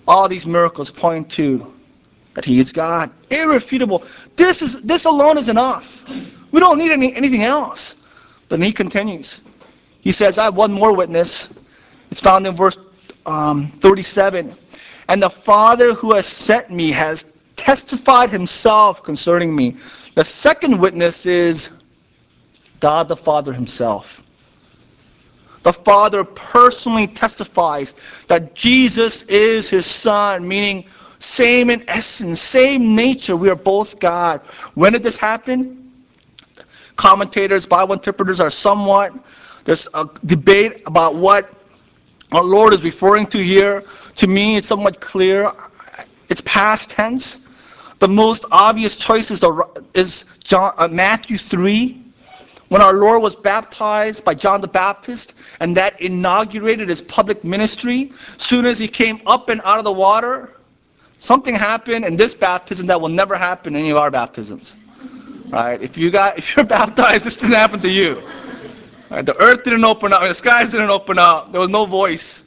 All 0.07 0.29
these 0.29 0.45
miracles 0.45 0.91
point 0.91 1.29
to 1.31 1.72
that 2.33 2.45
He 2.45 2.59
is 2.59 2.71
God, 2.71 3.11
irrefutable. 3.29 4.03
This, 4.35 4.61
is, 4.61 4.81
this 4.81 5.05
alone 5.05 5.37
is 5.37 5.49
enough. 5.49 6.09
We 6.51 6.59
don't 6.59 6.77
need 6.77 6.91
any, 6.91 7.15
anything 7.15 7.43
else. 7.43 8.03
But 8.49 8.61
He 8.61 8.71
continues. 8.71 9.41
He 10.01 10.11
says, 10.11 10.37
I 10.37 10.45
have 10.45 10.55
one 10.55 10.71
more 10.71 10.93
witness. 10.93 11.57
It's 12.11 12.19
found 12.19 12.45
in 12.45 12.55
verse 12.55 12.77
um, 13.25 13.67
37. 13.67 14.55
And 15.07 15.21
the 15.21 15.29
Father 15.29 15.93
who 15.93 16.13
has 16.13 16.25
sent 16.25 16.69
me 16.69 16.91
has 16.91 17.25
testified 17.55 18.29
himself 18.29 19.03
concerning 19.03 19.55
me. 19.55 19.77
The 20.15 20.23
second 20.23 20.77
witness 20.77 21.25
is 21.25 21.71
God 22.79 23.07
the 23.07 23.15
Father 23.15 23.53
himself. 23.53 24.21
The 25.63 25.71
Father 25.71 26.25
personally 26.25 27.07
testifies 27.07 27.95
that 28.27 28.53
Jesus 28.53 29.21
is 29.23 29.69
his 29.69 29.85
Son, 29.85 30.45
meaning 30.45 30.85
same 31.23 31.69
in 31.69 31.83
essence, 31.87 32.41
same 32.41 32.95
nature. 32.95 33.37
We 33.37 33.49
are 33.49 33.55
both 33.55 33.99
God. 33.99 34.41
When 34.75 34.91
did 34.91 35.03
this 35.03 35.17
happen? 35.17 35.91
Commentators, 36.97 37.65
Bible 37.65 37.93
interpreters 37.93 38.41
are 38.41 38.49
somewhat, 38.49 39.13
there's 39.63 39.87
a 39.93 40.07
debate 40.25 40.83
about 40.85 41.15
what 41.15 41.53
our 42.33 42.43
Lord 42.43 42.73
is 42.73 42.83
referring 42.83 43.27
to 43.27 43.41
here. 43.41 43.83
To 44.15 44.27
me, 44.27 44.57
it's 44.57 44.67
somewhat 44.67 44.99
clear. 44.99 45.51
It's 46.29 46.41
past 46.41 46.89
tense. 46.89 47.39
The 47.99 48.07
most 48.09 48.45
obvious 48.51 48.97
choice 48.97 49.31
is, 49.31 49.39
the, 49.39 49.65
is 49.93 50.25
John, 50.43 50.73
uh, 50.77 50.89
Matthew 50.89 51.37
3, 51.37 52.03
when 52.67 52.81
our 52.81 52.93
Lord 52.93 53.21
was 53.21 53.35
baptized 53.35 54.25
by 54.25 54.35
John 54.35 54.59
the 54.59 54.67
Baptist, 54.67 55.35
and 55.61 55.77
that 55.77 55.99
inaugurated 56.01 56.89
his 56.89 57.01
public 57.01 57.45
ministry. 57.45 58.11
Soon 58.37 58.65
as 58.65 58.77
he 58.77 58.89
came 58.89 59.21
up 59.25 59.47
and 59.47 59.61
out 59.63 59.77
of 59.77 59.85
the 59.85 59.93
water, 59.93 60.51
something 61.23 61.55
happened 61.55 62.03
in 62.03 62.17
this 62.17 62.33
baptism 62.35 62.85
that 62.87 62.99
will 62.99 63.07
never 63.07 63.37
happen 63.37 63.75
in 63.75 63.81
any 63.81 63.91
of 63.91 63.97
our 63.97 64.11
baptisms. 64.11 64.75
Right? 65.47 65.81
If 65.81 65.97
you 65.97 66.11
got, 66.11 66.37
if 66.41 66.55
you're 66.55 66.65
baptized, 66.65 67.23
this 67.23 67.37
didn't 67.37 67.55
happen 67.55 67.79
to 67.79 67.89
you. 67.89 68.21
Right? 69.09 69.25
The 69.25 69.35
earth 69.37 69.63
didn't 69.63 69.85
open 69.85 70.11
up, 70.11 70.21
the 70.21 70.33
skies 70.33 70.71
didn't 70.71 70.89
open 70.89 71.17
up. 71.17 71.51
There 71.51 71.61
was 71.61 71.69
no 71.69 71.85
voice. 71.85 72.43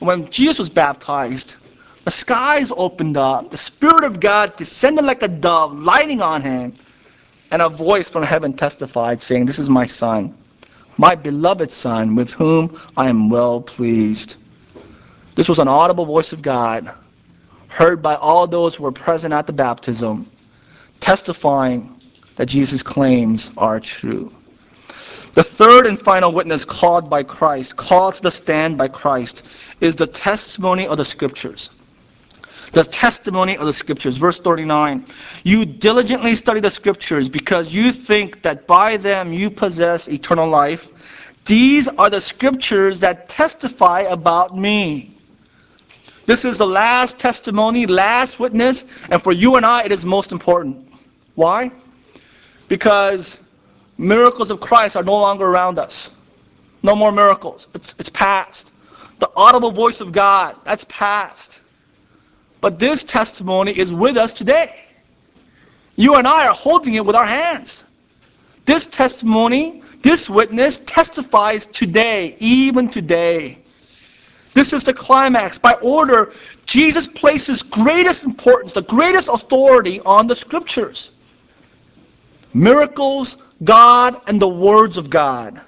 When 0.00 0.28
Jesus 0.30 0.58
was 0.58 0.68
baptized, 0.68 1.56
the 2.04 2.10
skies 2.10 2.70
opened 2.76 3.16
up. 3.16 3.50
The 3.50 3.56
Spirit 3.56 4.04
of 4.04 4.20
God 4.20 4.54
descended 4.56 5.06
like 5.06 5.22
a 5.22 5.28
dove, 5.28 5.78
lighting 5.78 6.20
on 6.20 6.42
him. 6.42 6.74
And 7.50 7.62
a 7.62 7.68
voice 7.70 8.10
from 8.10 8.24
heaven 8.24 8.52
testified, 8.52 9.22
saying, 9.22 9.46
This 9.46 9.58
is 9.58 9.70
my 9.70 9.86
Son, 9.86 10.36
my 10.98 11.14
beloved 11.14 11.70
Son, 11.70 12.14
with 12.14 12.34
whom 12.34 12.78
I 12.94 13.08
am 13.08 13.30
well 13.30 13.62
pleased. 13.62 14.36
This 15.34 15.48
was 15.48 15.58
an 15.58 15.66
audible 15.66 16.04
voice 16.04 16.34
of 16.34 16.42
God, 16.42 16.92
heard 17.68 18.02
by 18.02 18.14
all 18.16 18.46
those 18.46 18.74
who 18.74 18.82
were 18.82 18.92
present 18.92 19.32
at 19.32 19.46
the 19.46 19.52
baptism, 19.52 20.30
testifying 21.00 21.94
that 22.36 22.46
Jesus' 22.46 22.82
claims 22.82 23.50
are 23.56 23.80
true. 23.80 24.32
The 25.34 25.44
third 25.44 25.86
and 25.86 25.98
final 25.98 26.32
witness 26.32 26.64
called 26.64 27.08
by 27.08 27.22
Christ, 27.22 27.76
called 27.76 28.16
to 28.16 28.22
the 28.22 28.30
stand 28.30 28.76
by 28.76 28.88
Christ, 28.88 29.46
is 29.80 29.94
the 29.94 30.06
testimony 30.06 30.86
of 30.86 30.96
the 30.96 31.04
Scriptures 31.04 31.70
the 32.72 32.84
testimony 32.84 33.56
of 33.56 33.66
the 33.66 33.72
scriptures. 33.72 34.16
Verse 34.16 34.40
39 34.40 35.04
You 35.44 35.64
diligently 35.64 36.34
study 36.34 36.60
the 36.60 36.70
scriptures 36.70 37.28
because 37.28 37.72
you 37.72 37.92
think 37.92 38.42
that 38.42 38.66
by 38.66 38.96
them 38.96 39.32
you 39.32 39.50
possess 39.50 40.08
eternal 40.08 40.48
life. 40.48 41.34
These 41.44 41.88
are 41.88 42.10
the 42.10 42.20
scriptures 42.20 43.00
that 43.00 43.28
testify 43.28 44.00
about 44.02 44.56
me. 44.56 45.17
This 46.28 46.44
is 46.44 46.58
the 46.58 46.66
last 46.66 47.18
testimony, 47.18 47.86
last 47.86 48.38
witness, 48.38 48.84
and 49.10 49.22
for 49.22 49.32
you 49.32 49.56
and 49.56 49.64
I, 49.64 49.84
it 49.84 49.92
is 49.92 50.04
most 50.04 50.30
important. 50.30 50.86
Why? 51.36 51.70
Because 52.68 53.40
miracles 53.96 54.50
of 54.50 54.60
Christ 54.60 54.94
are 54.94 55.02
no 55.02 55.14
longer 55.14 55.46
around 55.46 55.78
us. 55.78 56.10
No 56.82 56.94
more 56.94 57.12
miracles. 57.12 57.66
It's, 57.74 57.94
it's 57.98 58.10
past. 58.10 58.74
The 59.20 59.30
audible 59.36 59.70
voice 59.70 60.02
of 60.02 60.12
God, 60.12 60.56
that's 60.64 60.84
past. 60.90 61.60
But 62.60 62.78
this 62.78 63.04
testimony 63.04 63.72
is 63.72 63.90
with 63.94 64.18
us 64.18 64.34
today. 64.34 64.84
You 65.96 66.16
and 66.16 66.28
I 66.28 66.46
are 66.46 66.52
holding 66.52 66.92
it 66.92 67.06
with 67.06 67.16
our 67.16 67.24
hands. 67.24 67.84
This 68.66 68.84
testimony, 68.84 69.82
this 70.02 70.28
witness 70.28 70.76
testifies 70.84 71.64
today, 71.64 72.36
even 72.38 72.90
today. 72.90 73.60
This 74.58 74.72
is 74.72 74.82
the 74.82 74.92
climax. 74.92 75.56
By 75.56 75.74
order, 75.74 76.32
Jesus 76.66 77.06
places 77.06 77.62
greatest 77.62 78.24
importance, 78.24 78.72
the 78.72 78.82
greatest 78.82 79.28
authority 79.28 80.00
on 80.00 80.26
the 80.26 80.34
scriptures. 80.34 81.12
Miracles, 82.54 83.38
God, 83.62 84.20
and 84.26 84.42
the 84.42 84.48
words 84.48 84.96
of 84.96 85.10
God. 85.10 85.60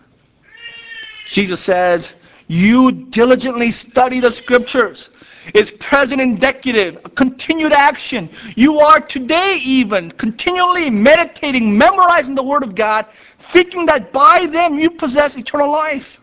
Jesus 1.28 1.60
says, 1.60 2.16
You 2.48 2.90
diligently 2.90 3.70
study 3.70 4.18
the 4.18 4.32
scriptures 4.32 5.10
is 5.54 5.70
present 5.70 6.20
indicative, 6.20 6.98
a 7.04 7.10
continued 7.10 7.72
action. 7.72 8.28
You 8.56 8.80
are 8.80 8.98
today 8.98 9.60
even 9.62 10.10
continually 10.10 10.90
meditating, 10.90 11.78
memorizing 11.78 12.34
the 12.34 12.42
Word 12.42 12.64
of 12.64 12.74
God, 12.74 13.06
thinking 13.08 13.86
that 13.86 14.12
by 14.12 14.46
them 14.50 14.80
you 14.80 14.90
possess 14.90 15.36
eternal 15.36 15.70
life. 15.70 16.20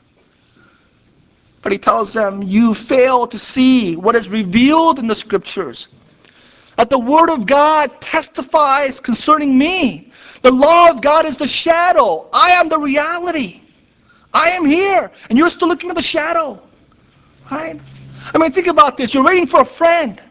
But 1.67 1.73
he 1.73 1.79
tells 1.79 2.13
them, 2.13 2.43
you 2.43 2.73
fail 2.73 3.27
to 3.27 3.37
see 3.37 3.97
what 3.97 4.15
is 4.15 4.29
revealed 4.29 4.99
in 4.99 5.07
the 5.07 5.13
Scriptures. 5.13 5.89
that 6.77 6.89
the 6.89 6.97
Word 6.97 7.29
of 7.29 7.45
God 7.45 7.91
testifies 7.99 9.01
concerning 9.01 9.57
me. 9.57 10.09
The 10.43 10.51
law 10.51 10.89
of 10.89 11.01
God 11.01 11.25
is 11.25 11.35
the 11.35 11.45
shadow. 11.45 12.29
I 12.31 12.51
am 12.51 12.69
the 12.69 12.77
reality. 12.79 13.59
I 14.33 14.51
am 14.51 14.63
here, 14.63 15.11
and 15.27 15.37
you're 15.37 15.49
still 15.49 15.67
looking 15.67 15.89
at 15.89 15.97
the 15.97 16.01
shadow. 16.01 16.61
Right? 17.51 17.77
I 18.33 18.37
mean, 18.37 18.53
think 18.53 18.67
about 18.67 18.95
this. 18.95 19.13
You're 19.13 19.25
waiting 19.25 19.45
for 19.45 19.59
a 19.59 19.65
friend. 19.65 20.21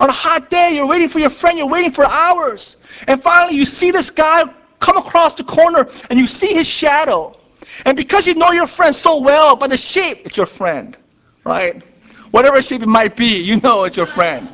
On 0.00 0.10
a 0.10 0.12
hot 0.12 0.50
day, 0.50 0.72
you're 0.74 0.84
waiting 0.86 1.08
for 1.08 1.18
your 1.18 1.30
friend, 1.30 1.56
you're 1.56 1.66
waiting 1.66 1.92
for 1.92 2.04
hours. 2.04 2.76
And 3.06 3.22
finally, 3.22 3.56
you 3.56 3.64
see 3.64 3.90
this 3.90 4.10
guy 4.10 4.44
come 4.80 4.98
across 4.98 5.32
the 5.32 5.44
corner 5.44 5.88
and 6.10 6.18
you 6.18 6.26
see 6.26 6.52
his 6.52 6.66
shadow. 6.66 7.34
And 7.84 7.96
because 7.96 8.26
you 8.26 8.34
know 8.34 8.52
your 8.52 8.66
friend 8.66 8.94
so 8.94 9.18
well 9.18 9.56
by 9.56 9.66
the 9.66 9.76
shape, 9.76 10.26
it's 10.26 10.36
your 10.36 10.46
friend, 10.46 10.96
right? 11.44 11.82
Whatever 12.30 12.60
shape 12.62 12.82
it 12.82 12.88
might 12.88 13.16
be, 13.16 13.38
you 13.40 13.60
know 13.60 13.84
it's 13.84 13.96
your 13.96 14.06
friend. 14.06 14.48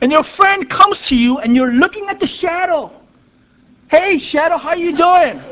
And 0.00 0.12
your 0.12 0.22
friend 0.22 0.68
comes 0.68 1.06
to 1.08 1.16
you 1.16 1.38
and 1.38 1.56
you're 1.56 1.72
looking 1.72 2.08
at 2.08 2.20
the 2.20 2.26
shadow. 2.26 2.92
Hey, 3.90 4.18
shadow, 4.18 4.58
how 4.58 4.74
you 4.74 4.96
doing? 4.96 5.42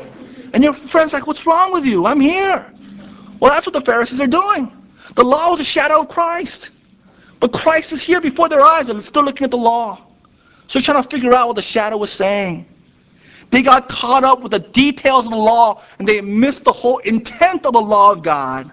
And 0.53 0.63
your 0.63 0.73
friend's 0.73 1.13
like, 1.13 1.27
what's 1.27 1.45
wrong 1.45 1.73
with 1.73 1.85
you? 1.85 2.05
I'm 2.05 2.19
here. 2.19 2.71
Well, 3.39 3.51
that's 3.51 3.67
what 3.67 3.73
the 3.73 3.81
Pharisees 3.81 4.21
are 4.21 4.27
doing. 4.27 4.71
The 5.15 5.23
law 5.23 5.53
is 5.53 5.59
a 5.59 5.63
shadow 5.63 6.01
of 6.01 6.09
Christ. 6.09 6.71
But 7.39 7.51
Christ 7.51 7.93
is 7.93 8.01
here 8.01 8.21
before 8.21 8.49
their 8.49 8.61
eyes 8.61 8.89
and 8.89 8.97
they're 8.97 9.03
still 9.03 9.23
looking 9.23 9.45
at 9.45 9.51
the 9.51 9.57
law. 9.57 10.01
So 10.67 10.79
they're 10.79 10.83
trying 10.83 11.03
to 11.03 11.09
figure 11.09 11.33
out 11.33 11.47
what 11.47 11.55
the 11.55 11.61
shadow 11.61 11.97
was 11.97 12.11
saying. 12.11 12.65
They 13.49 13.61
got 13.61 13.87
caught 13.87 14.23
up 14.23 14.41
with 14.41 14.51
the 14.51 14.59
details 14.59 15.25
of 15.25 15.31
the 15.31 15.37
law 15.37 15.81
and 15.99 16.07
they 16.07 16.21
missed 16.21 16.63
the 16.63 16.71
whole 16.71 16.97
intent 16.99 17.65
of 17.65 17.73
the 17.73 17.81
law 17.81 18.11
of 18.11 18.21
God. 18.21 18.69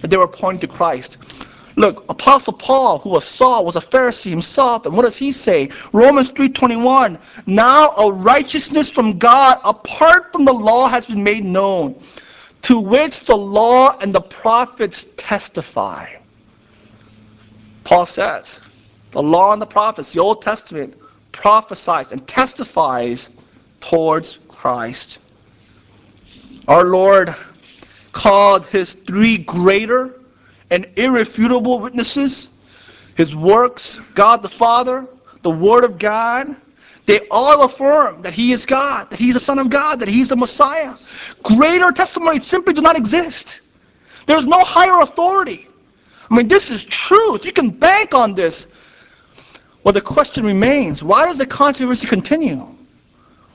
That 0.00 0.08
they 0.08 0.16
were 0.16 0.28
pointing 0.28 0.60
to 0.68 0.74
Christ. 0.74 1.18
Look, 1.76 2.04
Apostle 2.10 2.52
Paul, 2.52 2.98
who 2.98 3.10
was 3.10 3.24
Saul, 3.24 3.64
was 3.64 3.76
a 3.76 3.80
Pharisee 3.80 4.30
himself, 4.30 4.84
and 4.84 4.94
what 4.94 5.04
does 5.04 5.16
he 5.16 5.32
say? 5.32 5.70
Romans 5.92 6.30
3:21. 6.30 7.18
Now 7.46 7.90
a 7.96 8.12
righteousness 8.12 8.90
from 8.90 9.18
God 9.18 9.58
apart 9.64 10.32
from 10.32 10.44
the 10.44 10.52
law 10.52 10.88
has 10.88 11.06
been 11.06 11.24
made 11.24 11.44
known, 11.44 12.00
to 12.62 12.78
which 12.78 13.24
the 13.24 13.36
law 13.36 13.96
and 14.00 14.12
the 14.12 14.20
prophets 14.20 15.14
testify. 15.16 16.08
Paul 17.84 18.06
says, 18.06 18.60
the 19.12 19.22
law 19.22 19.52
and 19.52 19.60
the 19.60 19.66
prophets, 19.66 20.12
the 20.12 20.20
Old 20.20 20.42
Testament, 20.42 20.94
prophesies 21.32 22.12
and 22.12 22.26
testifies 22.28 23.30
towards 23.82 24.38
Christ. 24.48 25.18
Our 26.68 26.84
Lord 26.84 27.34
called 28.12 28.66
his 28.66 28.94
three 28.94 29.36
greater 29.36 30.14
and 30.70 30.88
irrefutable 30.96 31.80
witnesses, 31.80 32.48
his 33.16 33.36
works, 33.36 34.00
God 34.14 34.40
the 34.40 34.48
Father, 34.48 35.06
the 35.42 35.50
Word 35.50 35.84
of 35.84 35.98
God, 35.98 36.56
they 37.04 37.20
all 37.30 37.64
affirm 37.64 38.22
that 38.22 38.32
he 38.32 38.52
is 38.52 38.64
God, 38.64 39.10
that 39.10 39.18
he's 39.18 39.34
the 39.34 39.40
Son 39.40 39.58
of 39.58 39.68
God, 39.68 39.98
that 40.00 40.08
he's 40.08 40.28
the 40.28 40.36
Messiah. 40.36 40.94
Greater 41.42 41.90
testimonies 41.90 42.46
simply 42.46 42.72
do 42.72 42.80
not 42.80 42.96
exist. 42.96 43.60
There's 44.26 44.46
no 44.46 44.62
higher 44.62 45.00
authority. 45.00 45.68
I 46.30 46.34
mean, 46.36 46.48
this 46.48 46.70
is 46.70 46.84
truth. 46.84 47.44
You 47.44 47.52
can 47.52 47.70
bank 47.70 48.14
on 48.14 48.34
this. 48.34 48.68
Well, 49.82 49.92
the 49.92 50.00
question 50.00 50.44
remains 50.46 51.02
why 51.02 51.26
does 51.26 51.38
the 51.38 51.46
controversy 51.46 52.06
continue? 52.06 52.66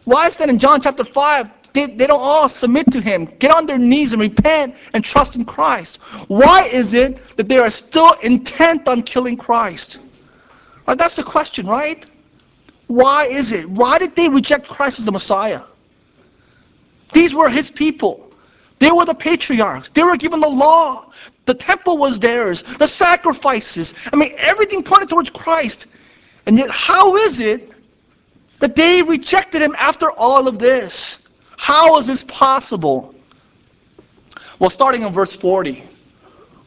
Why 0.08 0.26
is 0.26 0.38
that 0.38 0.50
in 0.50 0.58
John 0.58 0.80
chapter 0.80 1.04
5, 1.04 1.74
they, 1.74 1.86
they 1.86 2.08
don't 2.08 2.22
all 2.22 2.48
submit 2.48 2.90
to 2.94 3.02
him, 3.02 3.26
get 3.40 3.52
on 3.52 3.66
their 3.66 3.78
knees 3.78 4.14
and 4.14 4.22
repent 4.22 4.74
and 4.94 5.04
trust 5.04 5.36
in 5.36 5.44
Christ? 5.44 5.98
Why 6.30 6.64
is 6.68 6.94
it 6.94 7.18
that 7.36 7.50
they 7.50 7.58
are 7.58 7.70
still 7.70 8.14
intent 8.24 8.88
on 8.88 9.04
killing 9.04 9.36
Christ? 9.36 10.00
Right, 10.88 10.98
that's 10.98 11.14
the 11.14 11.24
question, 11.24 11.68
right? 11.68 12.06
Why 12.88 13.26
is 13.26 13.52
it? 13.52 13.70
Why 13.70 14.00
did 14.00 14.16
they 14.16 14.30
reject 14.30 14.70
Christ 14.70 14.98
as 14.98 15.04
the 15.04 15.12
Messiah? 15.12 15.64
These 17.12 17.36
were 17.36 17.50
his 17.50 17.70
people. 17.70 18.32
They 18.80 18.92
were 18.92 19.04
the 19.04 19.14
patriarchs. 19.14 19.90
They 19.90 20.04
were 20.04 20.16
given 20.16 20.40
the 20.40 20.48
law. 20.48 21.12
The 21.44 21.54
temple 21.54 21.98
was 21.98 22.18
theirs. 22.18 22.64
The 22.64 22.88
sacrifices. 22.88 23.94
I 24.14 24.16
mean, 24.16 24.32
everything 24.38 24.84
pointed 24.84 25.10
towards 25.10 25.32
Christ. 25.32 25.88
And 26.46 26.58
yet, 26.58 26.70
how 26.70 27.18
is 27.18 27.42
it 27.42 27.74
that 28.60 28.76
they 28.76 29.02
rejected 29.02 29.62
him 29.62 29.76
after 29.78 30.12
all 30.12 30.48
of 30.48 30.60
this? 30.60 31.28
How 31.58 31.98
is 31.98 32.08
this 32.08 32.24
possible? 32.24 33.14
Well, 34.60 34.70
starting 34.70 35.04
in 35.04 35.14
verse 35.14 35.36
40, 35.36 35.84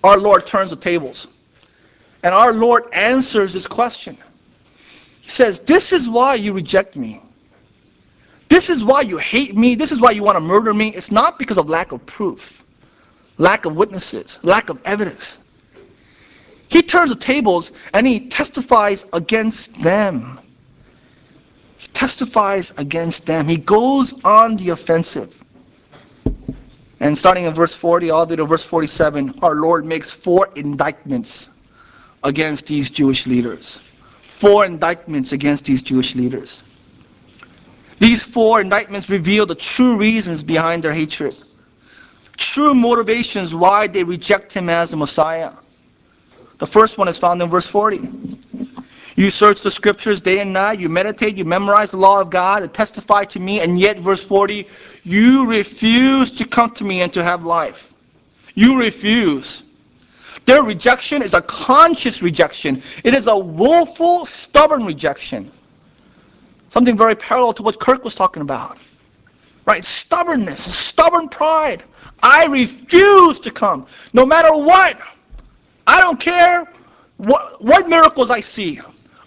our 0.05 0.18
Lord 0.18 0.46
turns 0.46 0.70
the 0.70 0.76
tables. 0.76 1.29
And 2.22 2.35
our 2.35 2.53
Lord 2.53 2.85
answers 2.92 3.53
this 3.53 3.66
question. 3.66 4.16
He 5.22 5.31
says, 5.31 5.61
This 5.61 5.92
is 5.92 6.09
why 6.09 6.35
you 6.35 6.53
reject 6.53 6.96
me. 6.96 7.20
This 8.48 8.68
is 8.68 8.85
why 8.85 9.03
you 9.03 9.16
hate 9.16 9.57
me. 9.57 9.74
This 9.74 9.92
is 9.92 10.00
why 10.00 10.11
you 10.11 10.22
want 10.22 10.37
to 10.37 10.40
murder 10.40 10.74
me. 10.74 10.88
It's 10.88 11.11
not 11.11 11.38
because 11.38 11.57
of 11.57 11.68
lack 11.68 11.92
of 11.92 12.05
proof, 12.05 12.64
lack 13.38 13.64
of 13.64 13.76
witnesses, 13.76 14.38
lack 14.42 14.68
of 14.68 14.83
evidence. 14.85 15.38
He 16.68 16.83
turns 16.83 17.11
the 17.11 17.16
tables 17.16 17.72
and 17.94 18.07
he 18.07 18.29
testifies 18.29 19.07
against 19.12 19.72
them. 19.81 20.38
Testifies 22.00 22.72
against 22.78 23.26
them. 23.26 23.46
He 23.46 23.58
goes 23.58 24.14
on 24.24 24.56
the 24.56 24.70
offensive. 24.70 25.44
And 26.98 27.16
starting 27.16 27.44
in 27.44 27.52
verse 27.52 27.74
40 27.74 28.08
all 28.08 28.24
the 28.24 28.32
way 28.32 28.36
to 28.36 28.46
verse 28.46 28.64
47, 28.64 29.40
our 29.42 29.54
Lord 29.56 29.84
makes 29.84 30.10
four 30.10 30.48
indictments 30.56 31.50
against 32.24 32.68
these 32.68 32.88
Jewish 32.88 33.26
leaders. 33.26 33.80
Four 34.22 34.64
indictments 34.64 35.32
against 35.32 35.66
these 35.66 35.82
Jewish 35.82 36.14
leaders. 36.14 36.62
These 37.98 38.22
four 38.22 38.62
indictments 38.62 39.10
reveal 39.10 39.44
the 39.44 39.54
true 39.54 39.98
reasons 39.98 40.42
behind 40.42 40.82
their 40.82 40.94
hatred, 40.94 41.36
true 42.38 42.72
motivations 42.72 43.54
why 43.54 43.88
they 43.88 44.04
reject 44.04 44.54
him 44.54 44.70
as 44.70 44.88
the 44.88 44.96
Messiah. 44.96 45.52
The 46.56 46.66
first 46.66 46.96
one 46.96 47.08
is 47.08 47.18
found 47.18 47.42
in 47.42 47.50
verse 47.50 47.66
40. 47.66 47.98
You 49.20 49.28
search 49.28 49.61
the 49.61 49.70
scriptures 49.70 50.22
day 50.22 50.38
and 50.38 50.50
night, 50.50 50.80
you 50.80 50.88
meditate, 50.88 51.37
you 51.37 51.44
memorize 51.44 51.90
the 51.90 51.98
law 51.98 52.22
of 52.22 52.30
God, 52.30 52.62
and 52.62 52.72
testify 52.72 53.24
to 53.24 53.38
me, 53.38 53.61
and 53.61 53.78
yet, 53.78 53.98
verse 53.98 54.24
40, 54.24 54.66
you 55.04 55.44
refuse 55.44 56.30
to 56.30 56.46
come 56.46 56.70
to 56.76 56.85
me 56.85 57.02
and 57.02 57.12
to 57.12 57.22
have 57.22 57.44
life. 57.44 57.92
You 58.54 58.78
refuse. 58.78 59.62
Their 60.46 60.62
rejection 60.62 61.20
is 61.20 61.35
a 61.35 61.42
conscious 61.42 62.22
rejection. 62.22 62.83
It 63.04 63.12
is 63.12 63.26
a 63.26 63.37
willful, 63.37 64.24
stubborn 64.24 64.87
rejection. 64.87 65.50
Something 66.70 66.96
very 66.96 67.14
parallel 67.14 67.52
to 67.52 67.62
what 67.62 67.78
Kirk 67.78 68.02
was 68.02 68.14
talking 68.14 68.40
about. 68.40 68.78
Right? 69.66 69.85
Stubbornness, 69.85 70.74
stubborn 70.74 71.28
pride. 71.28 71.83
I 72.22 72.46
refuse 72.46 73.38
to 73.40 73.50
come. 73.50 73.87
No 74.14 74.24
matter 74.24 74.56
what. 74.56 74.98
I 75.87 76.00
don't 76.00 76.18
care 76.18 76.66
what, 77.18 77.62
what 77.62 77.87
miracles 77.87 78.30
I 78.30 78.40
see. 78.40 78.80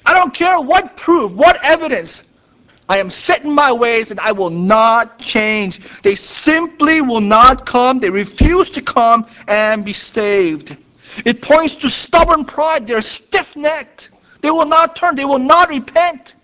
I 0.05 0.13
don't 0.13 0.33
care 0.33 0.59
what 0.59 0.95
proof, 0.97 1.31
what 1.31 1.57
evidence. 1.63 2.25
I 2.89 2.97
am 2.97 3.09
set 3.09 3.43
in 3.43 3.51
my 3.51 3.71
ways 3.71 4.11
and 4.11 4.19
I 4.19 4.31
will 4.31 4.49
not 4.49 5.17
change. 5.17 5.79
They 6.01 6.15
simply 6.15 7.01
will 7.01 7.21
not 7.21 7.65
come. 7.65 7.99
They 7.99 8.09
refuse 8.09 8.69
to 8.71 8.81
come 8.81 9.25
and 9.47 9.85
be 9.85 9.93
saved. 9.93 10.75
It 11.25 11.41
points 11.41 11.75
to 11.77 11.89
stubborn 11.89 12.43
pride. 12.43 12.85
They're 12.85 13.01
stiff 13.01 13.55
necked. 13.55 14.11
They 14.41 14.51
will 14.51 14.65
not 14.65 14.95
turn. 14.95 15.15
They 15.15 15.25
will 15.25 15.39
not 15.39 15.69
repent. 15.69 16.35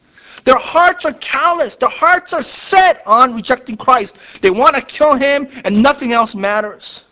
Their 0.46 0.58
hearts 0.58 1.06
are 1.06 1.14
callous. 1.14 1.76
Their 1.76 1.90
hearts 1.90 2.34
are 2.34 2.44
set 2.44 3.04
on 3.06 3.36
rejecting 3.36 3.76
Christ. 3.76 4.42
They 4.42 4.50
want 4.50 4.76
to 4.76 4.82
kill 4.82 5.16
him, 5.16 5.50
and 5.66 5.84
nothing 5.84 6.14
else 6.14 6.34
matters. 6.34 7.06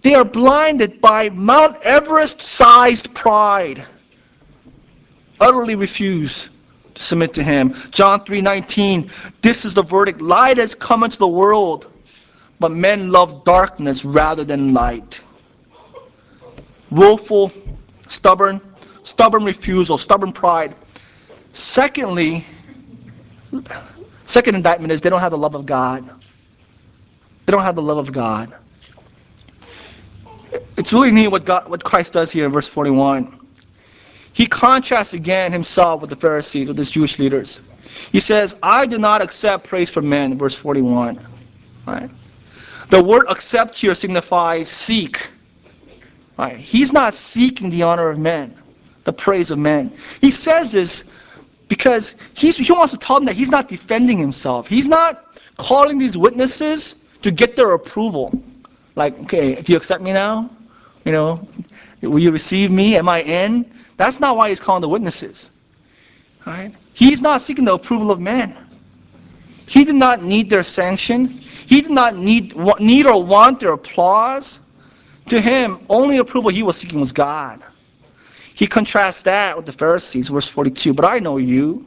They 0.00 0.14
are 0.14 0.24
blinded 0.24 1.00
by 1.00 1.28
Mount 1.28 1.76
Everest 1.82 2.40
sized 2.40 3.14
pride. 3.14 3.84
Utterly 5.42 5.74
refuse 5.74 6.48
to 6.94 7.02
submit 7.02 7.34
to 7.34 7.42
him. 7.42 7.74
John 7.90 8.20
3:19 8.20 9.10
This 9.42 9.64
is 9.64 9.74
the 9.74 9.82
verdict 9.82 10.20
light 10.22 10.56
has 10.56 10.74
come 10.74 11.02
into 11.02 11.18
the 11.18 11.28
world 11.28 11.92
but 12.62 12.70
men 12.70 13.10
love 13.10 13.42
darkness 13.42 14.04
rather 14.04 14.44
than 14.44 14.72
light. 14.72 15.20
Willful, 16.92 17.50
stubborn, 18.06 18.60
stubborn 19.02 19.44
refusal, 19.44 19.98
stubborn 19.98 20.32
pride. 20.32 20.76
Secondly, 21.52 22.44
second 24.26 24.54
indictment 24.54 24.92
is 24.92 25.00
they 25.00 25.10
don't 25.10 25.20
have 25.20 25.32
the 25.32 25.38
love 25.38 25.56
of 25.56 25.66
God. 25.66 26.08
They 27.46 27.50
don't 27.50 27.64
have 27.64 27.74
the 27.74 27.82
love 27.82 27.98
of 27.98 28.12
God. 28.12 28.54
It's 30.78 30.92
really 30.92 31.10
neat 31.10 31.28
what, 31.28 31.44
God, 31.44 31.68
what 31.68 31.82
Christ 31.82 32.12
does 32.12 32.30
here 32.30 32.46
in 32.46 32.52
verse 32.52 32.68
41. 32.68 33.41
He 34.32 34.46
contrasts 34.46 35.12
again 35.14 35.52
himself 35.52 36.00
with 36.00 36.10
the 36.10 36.16
Pharisees, 36.16 36.68
with 36.68 36.78
his 36.78 36.90
Jewish 36.90 37.18
leaders. 37.18 37.60
He 38.10 38.20
says, 38.20 38.56
I 38.62 38.86
do 38.86 38.98
not 38.98 39.20
accept 39.22 39.66
praise 39.66 39.90
from 39.90 40.08
men, 40.08 40.38
verse 40.38 40.54
41. 40.54 41.20
Right? 41.86 42.10
The 42.88 43.02
word 43.02 43.26
accept 43.28 43.76
here 43.76 43.94
signifies 43.94 44.68
seek. 44.68 45.28
Right? 46.38 46.56
He's 46.56 46.92
not 46.92 47.14
seeking 47.14 47.70
the 47.70 47.82
honor 47.82 48.08
of 48.08 48.18
men. 48.18 48.56
the 49.04 49.12
praise 49.12 49.50
of 49.50 49.58
men. 49.58 49.92
He 50.20 50.30
says 50.30 50.72
this 50.72 51.04
because 51.68 52.14
he 52.34 52.52
wants 52.72 52.92
to 52.92 52.98
tell 52.98 53.16
them 53.16 53.24
that 53.26 53.34
he's 53.34 53.50
not 53.50 53.68
defending 53.68 54.18
himself. 54.18 54.68
He's 54.68 54.86
not 54.86 55.24
calling 55.56 55.98
these 55.98 56.16
witnesses 56.16 57.04
to 57.22 57.30
get 57.30 57.56
their 57.56 57.72
approval. 57.72 58.32
Like, 58.94 59.18
okay, 59.20 59.60
do 59.60 59.72
you 59.72 59.76
accept 59.76 60.02
me 60.02 60.12
now? 60.12 60.50
You 61.04 61.12
know, 61.12 61.48
will 62.02 62.18
you 62.18 62.30
receive 62.30 62.70
me? 62.70 62.96
Am 62.96 63.08
I 63.08 63.22
in? 63.22 63.70
That's 64.02 64.18
not 64.18 64.36
why 64.36 64.48
he's 64.48 64.58
calling 64.58 64.80
the 64.80 64.88
witnesses. 64.88 65.50
Right? 66.44 66.74
He's 66.92 67.20
not 67.20 67.40
seeking 67.40 67.64
the 67.64 67.74
approval 67.74 68.10
of 68.10 68.18
men. 68.18 68.56
He 69.68 69.84
did 69.84 69.94
not 69.94 70.24
need 70.24 70.50
their 70.50 70.64
sanction. 70.64 71.28
He 71.28 71.80
did 71.82 71.92
not 71.92 72.16
need, 72.16 72.56
need 72.80 73.06
or 73.06 73.22
want 73.22 73.60
their 73.60 73.74
applause. 73.74 74.58
To 75.28 75.40
him, 75.40 75.78
only 75.88 76.18
approval 76.18 76.50
he 76.50 76.64
was 76.64 76.76
seeking 76.76 76.98
was 76.98 77.12
God. 77.12 77.62
He 78.54 78.66
contrasts 78.66 79.22
that 79.22 79.56
with 79.56 79.66
the 79.66 79.72
Pharisees, 79.72 80.26
verse 80.26 80.48
42. 80.48 80.92
But 80.94 81.04
I 81.04 81.20
know 81.20 81.36
you. 81.36 81.86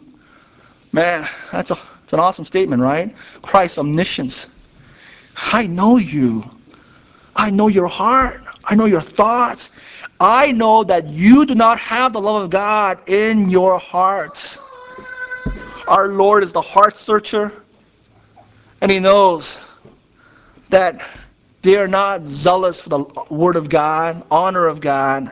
Man, 0.94 1.28
that's, 1.52 1.72
a, 1.72 1.76
that's 1.76 2.14
an 2.14 2.22
awesome 2.22 2.46
statement, 2.46 2.82
right? 2.82 3.14
Christ's 3.42 3.78
omniscience. 3.78 4.56
I 5.52 5.68
know 5.68 5.98
you. 5.98 6.50
I 7.36 7.50
know 7.50 7.68
your 7.68 7.88
heart. 7.88 8.42
I 8.64 8.74
know 8.74 8.86
your 8.86 9.02
thoughts. 9.02 9.72
I 10.20 10.52
know 10.54 10.84
that 10.86 11.10
you 11.10 11.46
do 11.46 11.56
not 11.56 11.80
have 11.80 12.14
the 12.14 12.22
love 12.22 12.44
of 12.44 12.50
God 12.50 13.10
in 13.10 13.50
your 13.50 13.78
hearts. 13.78 14.60
Our 15.88 16.08
Lord 16.08 16.44
is 16.44 16.54
the 16.54 16.62
heart 16.62 16.96
searcher, 16.96 17.52
and 18.82 18.90
He 18.90 19.00
knows 19.00 19.60
that 20.70 21.06
they 21.62 21.78
are 21.78 21.88
not 21.88 22.28
zealous 22.28 22.80
for 22.80 22.90
the 22.90 23.00
Word 23.30 23.56
of 23.56 23.70
God, 23.70 24.24
honor 24.32 24.68
of 24.68 24.80
God, 24.80 25.32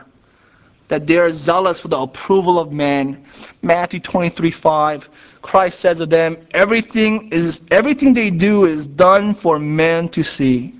that 0.88 1.06
they 1.06 1.16
are 1.16 1.32
zealous 1.32 1.80
for 1.80 1.88
the 1.88 1.98
approval 1.98 2.58
of 2.58 2.70
men. 2.70 3.24
Matthew 3.62 4.00
23 4.00 4.50
5, 4.50 5.38
Christ 5.40 5.80
says 5.80 6.00
of 6.00 6.10
them, 6.10 6.36
everything, 6.52 7.30
is, 7.30 7.62
everything 7.70 8.12
they 8.12 8.30
do 8.30 8.64
is 8.66 8.86
done 8.86 9.34
for 9.34 9.58
men 9.58 10.10
to 10.10 10.22
see. 10.22 10.74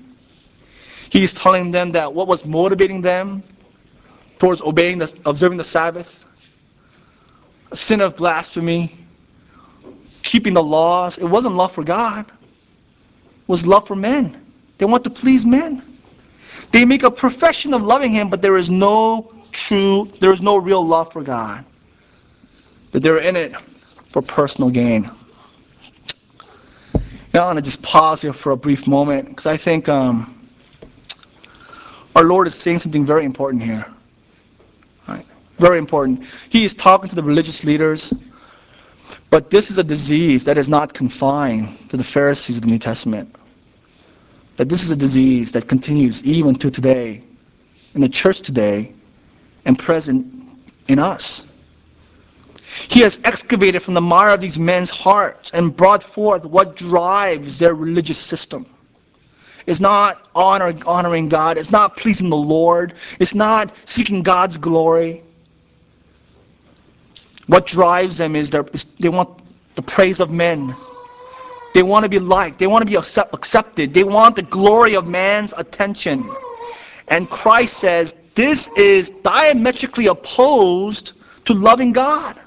He's 1.09 1.33
telling 1.33 1.71
them 1.71 1.91
that 1.93 2.13
what 2.13 2.27
was 2.27 2.45
motivating 2.45 3.01
them 3.01 3.41
towards 4.39 4.61
obeying 4.61 4.97
the, 4.97 5.13
observing 5.25 5.57
the 5.57 5.63
Sabbath, 5.63 6.25
a 7.71 7.75
sin 7.75 8.01
of 8.01 8.15
blasphemy, 8.15 8.95
keeping 10.23 10.53
the 10.53 10.63
laws, 10.63 11.17
it 11.17 11.25
wasn't 11.25 11.55
love 11.55 11.71
for 11.71 11.83
God. 11.83 12.25
It 12.27 13.49
was 13.49 13.65
love 13.65 13.87
for 13.87 13.95
men. 13.95 14.41
They 14.77 14.85
want 14.85 15.03
to 15.05 15.09
please 15.09 15.45
men. 15.45 15.81
They 16.71 16.83
make 16.83 17.03
a 17.03 17.11
profession 17.11 17.73
of 17.73 17.83
loving 17.83 18.11
him, 18.11 18.29
but 18.29 18.41
there 18.41 18.57
is 18.57 18.69
no 18.69 19.31
true, 19.51 20.11
there 20.19 20.31
is 20.31 20.41
no 20.41 20.57
real 20.57 20.85
love 20.85 21.13
for 21.13 21.21
God. 21.21 21.63
That 22.91 23.01
they're 23.01 23.19
in 23.19 23.35
it 23.35 23.55
for 24.09 24.21
personal 24.21 24.69
gain. 24.69 25.09
Now 27.33 27.43
I 27.43 27.45
want 27.47 27.57
to 27.57 27.61
just 27.61 27.81
pause 27.81 28.21
here 28.21 28.33
for 28.33 28.53
a 28.53 28.57
brief 28.57 28.87
moment 28.87 29.29
because 29.29 29.45
I 29.45 29.57
think 29.57 29.89
um, 29.89 30.47
our 32.15 32.23
Lord 32.23 32.47
is 32.47 32.55
saying 32.55 32.79
something 32.79 33.05
very 33.05 33.25
important 33.25 33.61
here. 33.61 33.85
Very 35.57 35.77
important. 35.77 36.23
He 36.49 36.65
is 36.65 36.73
talking 36.73 37.09
to 37.09 37.15
the 37.15 37.23
religious 37.23 37.63
leaders, 37.63 38.13
but 39.29 39.49
this 39.49 39.71
is 39.71 39.77
a 39.77 39.83
disease 39.83 40.43
that 40.43 40.57
is 40.57 40.67
not 40.67 40.93
confined 40.93 41.89
to 41.89 41.97
the 41.97 42.03
Pharisees 42.03 42.57
of 42.57 42.63
the 42.63 42.69
New 42.69 42.79
Testament. 42.79 43.33
That 44.57 44.69
this 44.69 44.83
is 44.83 44.91
a 44.91 44.95
disease 44.95 45.51
that 45.53 45.67
continues 45.67 46.23
even 46.23 46.55
to 46.55 46.71
today, 46.71 47.21
in 47.93 48.01
the 48.01 48.09
church 48.09 48.41
today, 48.41 48.93
and 49.65 49.77
present 49.77 50.25
in 50.87 50.99
us. 50.99 51.51
He 52.89 52.99
has 53.01 53.19
excavated 53.23 53.81
from 53.81 53.93
the 53.93 54.01
mire 54.01 54.33
of 54.33 54.41
these 54.41 54.59
men's 54.59 54.89
hearts 54.89 55.51
and 55.51 55.75
brought 55.75 56.03
forth 56.03 56.45
what 56.45 56.75
drives 56.75 57.57
their 57.57 57.73
religious 57.73 58.17
system. 58.17 58.65
It's 59.65 59.79
not 59.79 60.27
honor, 60.35 60.75
honoring 60.85 61.29
God. 61.29 61.57
It's 61.57 61.71
not 61.71 61.97
pleasing 61.97 62.29
the 62.29 62.35
Lord. 62.35 62.93
It's 63.19 63.33
not 63.33 63.73
seeking 63.85 64.21
God's 64.21 64.57
glory. 64.57 65.23
What 67.47 67.67
drives 67.67 68.17
them 68.17 68.35
is, 68.35 68.49
they 68.49 69.09
want 69.09 69.29
the 69.75 69.81
praise 69.81 70.19
of 70.19 70.31
men. 70.31 70.73
They 71.73 71.83
want 71.83 72.03
to 72.03 72.09
be 72.09 72.19
liked. 72.19 72.57
They 72.57 72.67
want 72.67 72.81
to 72.81 72.85
be 72.89 72.95
accept, 72.95 73.33
accepted. 73.33 73.93
They 73.93 74.03
want 74.03 74.35
the 74.35 74.43
glory 74.43 74.95
of 74.95 75.07
man's 75.07 75.53
attention. 75.57 76.23
And 77.09 77.29
Christ 77.29 77.77
says 77.77 78.15
this 78.33 78.69
is 78.77 79.09
diametrically 79.09 80.07
opposed 80.07 81.13
to 81.45 81.53
loving 81.53 81.91
God. 81.91 82.39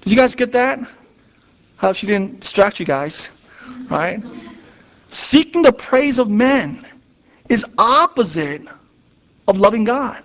Did 0.00 0.10
you 0.10 0.16
guys 0.16 0.34
get 0.34 0.50
that? 0.52 0.80
How 1.76 1.92
she 1.92 2.06
didn't 2.06 2.40
distract 2.40 2.80
you 2.80 2.86
guys, 2.86 3.30
right? 3.88 4.20
Seeking 5.08 5.62
the 5.62 5.72
praise 5.72 6.18
of 6.18 6.28
men 6.28 6.86
is 7.48 7.64
opposite 7.78 8.66
of 9.46 9.60
loving 9.60 9.84
God. 9.84 10.22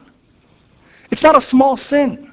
It's 1.11 1.23
not 1.23 1.35
a 1.35 1.41
small 1.41 1.77
sin. 1.77 2.26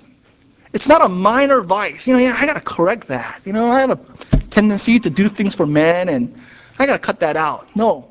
It's 0.74 0.88
not 0.88 1.02
a 1.02 1.08
minor 1.08 1.60
vice. 1.60 2.06
You 2.06 2.14
know, 2.14 2.20
yeah, 2.20 2.36
I 2.36 2.46
got 2.46 2.54
to 2.54 2.60
correct 2.60 3.06
that. 3.06 3.40
You 3.44 3.52
know, 3.52 3.70
I 3.70 3.80
have 3.80 3.90
a 3.90 4.36
tendency 4.50 4.98
to 4.98 5.08
do 5.08 5.28
things 5.28 5.54
for 5.54 5.66
men 5.66 6.08
and 6.08 6.34
I 6.78 6.84
got 6.84 6.94
to 6.94 6.98
cut 6.98 7.20
that 7.20 7.36
out. 7.36 7.74
No. 7.76 8.10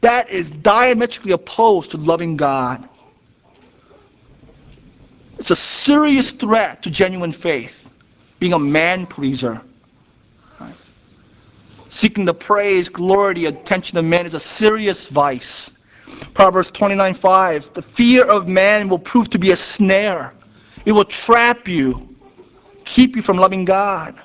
That 0.00 0.28
is 0.28 0.50
diametrically 0.50 1.32
opposed 1.32 1.92
to 1.92 1.98
loving 1.98 2.36
God. 2.36 2.86
It's 5.38 5.52
a 5.52 5.56
serious 5.56 6.32
threat 6.32 6.82
to 6.82 6.90
genuine 6.90 7.32
faith, 7.32 7.90
being 8.40 8.52
a 8.54 8.58
man 8.58 9.06
pleaser. 9.06 9.62
Seeking 11.88 12.24
the 12.24 12.34
praise, 12.34 12.88
glory, 12.88 13.34
the 13.34 13.46
attention 13.46 13.98
of 13.98 14.04
men 14.04 14.24
is 14.24 14.34
a 14.34 14.40
serious 14.40 15.06
vice. 15.06 15.72
Proverbs 16.34 16.70
29 16.70 17.14
5. 17.14 17.72
The 17.72 17.82
fear 17.82 18.24
of 18.24 18.48
man 18.48 18.88
will 18.88 18.98
prove 18.98 19.28
to 19.30 19.38
be 19.38 19.50
a 19.50 19.56
snare, 19.56 20.32
it 20.84 20.92
will 20.92 21.04
trap 21.04 21.68
you, 21.68 22.08
keep 22.84 23.16
you 23.16 23.22
from 23.22 23.36
loving 23.36 23.64
God. 23.64 24.18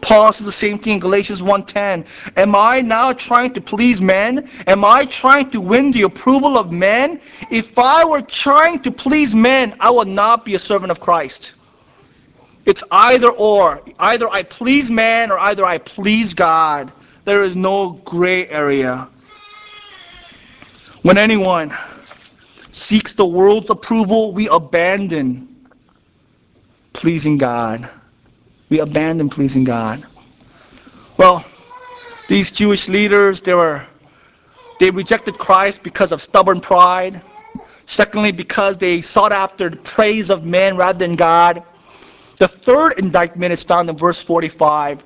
Paul 0.00 0.32
says 0.32 0.46
the 0.46 0.52
same 0.52 0.78
thing 0.78 0.94
in 0.94 1.00
Galatians 1.00 1.42
1:10. 1.42 2.04
Am 2.36 2.54
I 2.54 2.80
now 2.80 3.12
trying 3.12 3.52
to 3.54 3.60
please 3.60 4.00
men? 4.02 4.48
Am 4.66 4.84
I 4.84 5.04
trying 5.06 5.50
to 5.50 5.60
win 5.60 5.90
the 5.92 6.02
approval 6.02 6.58
of 6.58 6.72
men? 6.72 7.20
If 7.50 7.78
I 7.78 8.04
were 8.04 8.22
trying 8.22 8.80
to 8.80 8.90
please 8.90 9.34
men, 9.34 9.74
I 9.80 9.90
would 9.90 10.08
not 10.08 10.44
be 10.44 10.54
a 10.54 10.58
servant 10.58 10.90
of 10.90 11.00
Christ. 11.00 11.54
It's 12.66 12.84
either 12.90 13.30
or. 13.30 13.80
Either 13.98 14.28
I 14.30 14.42
please 14.42 14.90
man 14.90 15.30
or 15.30 15.38
either 15.38 15.64
I 15.64 15.78
please 15.78 16.34
God. 16.34 16.92
There 17.24 17.42
is 17.42 17.56
no 17.56 17.92
gray 18.04 18.46
area. 18.48 19.08
When 21.02 21.16
anyone 21.16 21.74
seeks 22.78 23.14
the 23.14 23.26
world's 23.26 23.70
approval, 23.70 24.32
we 24.32 24.48
abandon 24.48 25.56
pleasing 26.92 27.38
God. 27.38 27.88
We 28.70 28.80
abandon 28.80 29.28
pleasing 29.28 29.64
God. 29.64 30.06
Well, 31.16 31.44
these 32.28 32.52
Jewish 32.52 32.88
leaders, 32.88 33.42
they 33.42 33.54
were 33.54 33.84
they 34.78 34.90
rejected 34.90 35.38
Christ 35.38 35.82
because 35.82 36.12
of 36.12 36.22
stubborn 36.22 36.60
pride. 36.60 37.20
Secondly, 37.86 38.32
because 38.32 38.76
they 38.76 39.00
sought 39.00 39.32
after 39.32 39.70
the 39.70 39.76
praise 39.76 40.30
of 40.30 40.44
men 40.44 40.76
rather 40.76 40.98
than 40.98 41.16
God. 41.16 41.62
The 42.36 42.46
third 42.46 42.98
indictment 42.98 43.52
is 43.52 43.64
found 43.64 43.88
in 43.90 43.96
verse 43.96 44.20
45. 44.20 45.02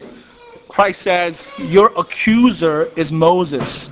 Christ 0.68 1.00
says, 1.00 1.48
Your 1.58 1.92
accuser 1.96 2.90
is 2.96 3.12
Moses. 3.12 3.90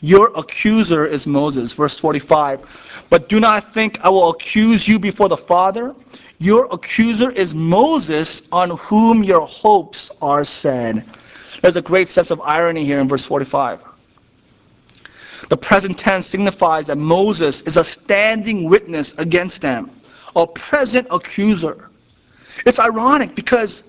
Your 0.00 0.32
accuser 0.36 1.06
is 1.06 1.26
Moses. 1.26 1.72
Verse 1.72 1.98
45. 1.98 2.83
But 3.10 3.28
do 3.28 3.40
not 3.40 3.72
think 3.72 4.00
I 4.02 4.08
will 4.08 4.30
accuse 4.30 4.88
you 4.88 4.98
before 4.98 5.28
the 5.28 5.36
Father. 5.36 5.94
Your 6.38 6.66
accuser 6.72 7.30
is 7.30 7.54
Moses, 7.54 8.42
on 8.50 8.70
whom 8.70 9.22
your 9.22 9.46
hopes 9.46 10.10
are 10.20 10.44
set. 10.44 11.04
There's 11.62 11.76
a 11.76 11.82
great 11.82 12.08
sense 12.08 12.30
of 12.30 12.40
irony 12.40 12.84
here 12.84 13.00
in 13.00 13.08
verse 13.08 13.24
45. 13.24 13.82
The 15.48 15.56
present 15.56 15.98
tense 15.98 16.26
signifies 16.26 16.86
that 16.88 16.98
Moses 16.98 17.60
is 17.62 17.76
a 17.76 17.84
standing 17.84 18.68
witness 18.68 19.16
against 19.18 19.62
them, 19.62 19.90
a 20.34 20.46
present 20.46 21.06
accuser. 21.10 21.90
It's 22.66 22.78
ironic 22.78 23.34
because 23.34 23.84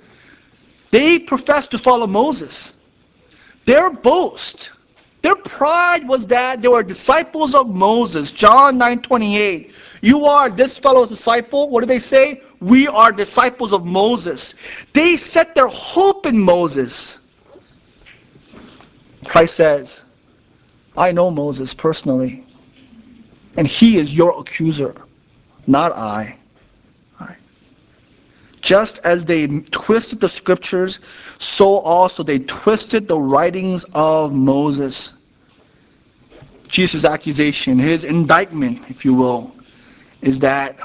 they 0.92 1.20
profess 1.20 1.68
to 1.68 1.78
follow 1.78 2.08
Moses. 2.08 2.74
Their 3.66 3.90
boast, 3.90 4.72
their 5.26 5.36
pride 5.36 6.08
was 6.08 6.28
that 6.28 6.62
they 6.62 6.68
were 6.68 6.84
disciples 6.84 7.56
of 7.56 7.68
Moses. 7.68 8.30
John 8.30 8.78
9 8.78 9.02
28. 9.02 9.74
You 10.02 10.26
are 10.26 10.52
this 10.52 10.78
fellow's 10.78 11.10
disciple. 11.10 11.68
What 11.68 11.82
do 11.82 11.88
they 11.88 11.98
say? 11.98 12.44
We 12.60 12.88
are 12.88 13.12
disciples 13.12 13.74
of 13.74 13.88
Moses. 13.88 14.54
They 14.94 15.18
set 15.18 15.56
their 15.56 15.66
hope 15.66 16.28
in 16.28 16.40
Moses. 16.40 17.22
Christ 19.26 19.56
says, 19.56 20.04
I 20.96 21.12
know 21.12 21.32
Moses 21.32 21.74
personally, 21.74 22.46
and 23.58 23.66
he 23.66 23.98
is 23.98 24.16
your 24.16 24.40
accuser. 24.40 24.94
not 25.66 25.92
I. 25.94 26.38
Just 28.62 28.98
as 29.04 29.24
they 29.24 29.46
twisted 29.70 30.20
the 30.20 30.28
scriptures, 30.28 31.00
so 31.38 31.78
also 31.78 32.24
they 32.24 32.40
twisted 32.40 33.08
the 33.08 33.20
writings 33.20 33.86
of 33.94 34.34
Moses. 34.34 35.15
Jesus' 36.68 37.06
accusation, 37.06 37.80
his 37.80 38.04
indictment, 38.04 38.82
if 38.90 39.06
you 39.06 39.14
will, 39.14 39.54
is 40.22 40.40
that 40.40 40.78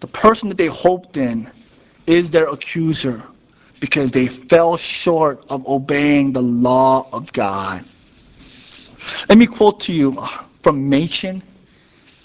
the 0.00 0.06
person 0.06 0.48
that 0.48 0.58
they 0.58 0.66
hoped 0.66 1.16
in 1.16 1.50
is 2.06 2.30
their 2.30 2.48
accuser 2.48 3.22
because 3.80 4.12
they 4.12 4.26
fell 4.26 4.76
short 4.76 5.44
of 5.48 5.66
obeying 5.66 6.32
the 6.32 6.42
law 6.42 7.08
of 7.12 7.32
God. 7.32 7.84
Let 9.28 9.38
me 9.38 9.46
quote 9.46 9.80
to 9.82 9.92
you 9.92 10.22
from 10.62 10.88
Machen. 10.88 11.42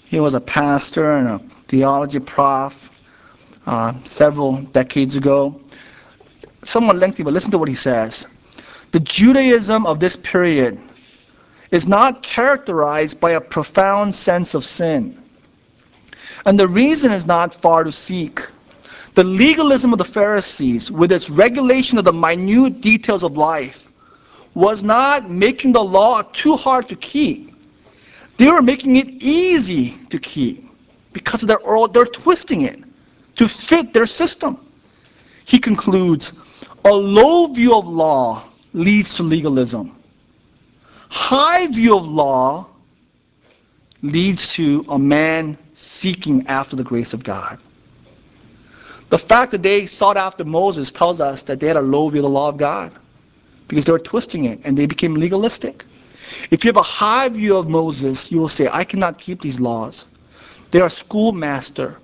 He 0.04 0.20
was 0.20 0.34
a 0.34 0.40
pastor 0.40 1.12
and 1.16 1.28
a 1.28 1.38
theology 1.68 2.20
prof 2.20 2.86
uh, 3.66 3.92
several 4.04 4.58
decades 4.62 5.16
ago. 5.16 5.60
Somewhat 6.62 6.96
lengthy, 6.96 7.22
but 7.22 7.32
listen 7.32 7.50
to 7.52 7.58
what 7.58 7.68
he 7.68 7.74
says. 7.74 8.26
The 8.92 9.00
Judaism 9.00 9.86
of 9.86 9.98
this 10.00 10.16
period 10.16 10.78
is 11.70 11.86
not 11.86 12.22
characterized 12.22 13.20
by 13.20 13.32
a 13.32 13.40
profound 13.40 14.14
sense 14.14 14.54
of 14.54 14.64
sin. 14.64 15.20
And 16.44 16.58
the 16.58 16.68
reason 16.68 17.10
is 17.12 17.26
not 17.26 17.52
far 17.52 17.84
to 17.84 17.90
seek. 17.90 18.40
The 19.14 19.24
legalism 19.24 19.92
of 19.92 19.98
the 19.98 20.04
Pharisees, 20.04 20.90
with 20.90 21.10
its 21.10 21.30
regulation 21.30 21.98
of 21.98 22.04
the 22.04 22.12
minute 22.12 22.80
details 22.80 23.24
of 23.24 23.36
life, 23.36 23.90
was 24.54 24.84
not 24.84 25.28
making 25.28 25.72
the 25.72 25.82
law 25.82 26.22
too 26.32 26.56
hard 26.56 26.88
to 26.88 26.96
keep. 26.96 27.54
They 28.36 28.46
were 28.46 28.62
making 28.62 28.96
it 28.96 29.08
easy 29.08 29.96
to 30.10 30.18
keep 30.18 30.64
because 31.12 31.40
they're, 31.40 31.58
they're 31.92 32.04
twisting 32.04 32.62
it 32.62 32.80
to 33.36 33.48
fit 33.48 33.92
their 33.92 34.06
system. 34.06 34.58
He 35.46 35.58
concludes 35.58 36.32
a 36.84 36.92
low 36.92 37.46
view 37.46 37.74
of 37.74 37.86
law 37.88 38.44
leads 38.72 39.14
to 39.14 39.22
legalism. 39.22 39.95
High 41.16 41.66
view 41.68 41.96
of 41.96 42.06
law 42.06 42.66
leads 44.02 44.52
to 44.52 44.84
a 44.90 44.98
man 44.98 45.56
seeking 45.72 46.46
after 46.46 46.76
the 46.76 46.84
grace 46.84 47.14
of 47.14 47.24
God. 47.24 47.58
The 49.08 49.18
fact 49.18 49.50
that 49.52 49.62
they 49.62 49.86
sought 49.86 50.18
after 50.18 50.44
Moses 50.44 50.92
tells 50.92 51.22
us 51.22 51.42
that 51.44 51.58
they 51.58 51.68
had 51.68 51.78
a 51.78 51.80
low 51.80 52.10
view 52.10 52.20
of 52.20 52.24
the 52.24 52.28
law 52.28 52.50
of 52.50 52.58
God 52.58 52.92
because 53.66 53.86
they 53.86 53.92
were 53.92 53.98
twisting 53.98 54.44
it 54.44 54.60
and 54.64 54.76
they 54.76 54.84
became 54.84 55.14
legalistic. 55.14 55.84
If 56.50 56.64
you 56.64 56.68
have 56.68 56.76
a 56.76 56.82
high 56.82 57.30
view 57.30 57.56
of 57.56 57.66
Moses, 57.66 58.30
you 58.30 58.38
will 58.38 58.46
say, 58.46 58.68
I 58.70 58.84
cannot 58.84 59.18
keep 59.18 59.40
these 59.40 59.58
laws. 59.58 60.04
They 60.70 60.80
are 60.80 60.86
a 60.86 60.90
schoolmaster 60.90 61.96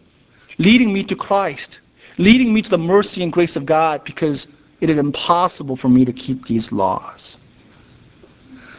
leading 0.58 0.90
me 0.90 1.04
to 1.04 1.14
Christ, 1.14 1.80
leading 2.16 2.54
me 2.54 2.62
to 2.62 2.70
the 2.70 2.78
mercy 2.78 3.22
and 3.22 3.30
grace 3.30 3.56
of 3.56 3.66
God 3.66 4.04
because 4.04 4.48
it 4.80 4.88
is 4.88 4.96
impossible 4.96 5.76
for 5.76 5.90
me 5.90 6.06
to 6.06 6.14
keep 6.14 6.46
these 6.46 6.72
laws. 6.72 7.36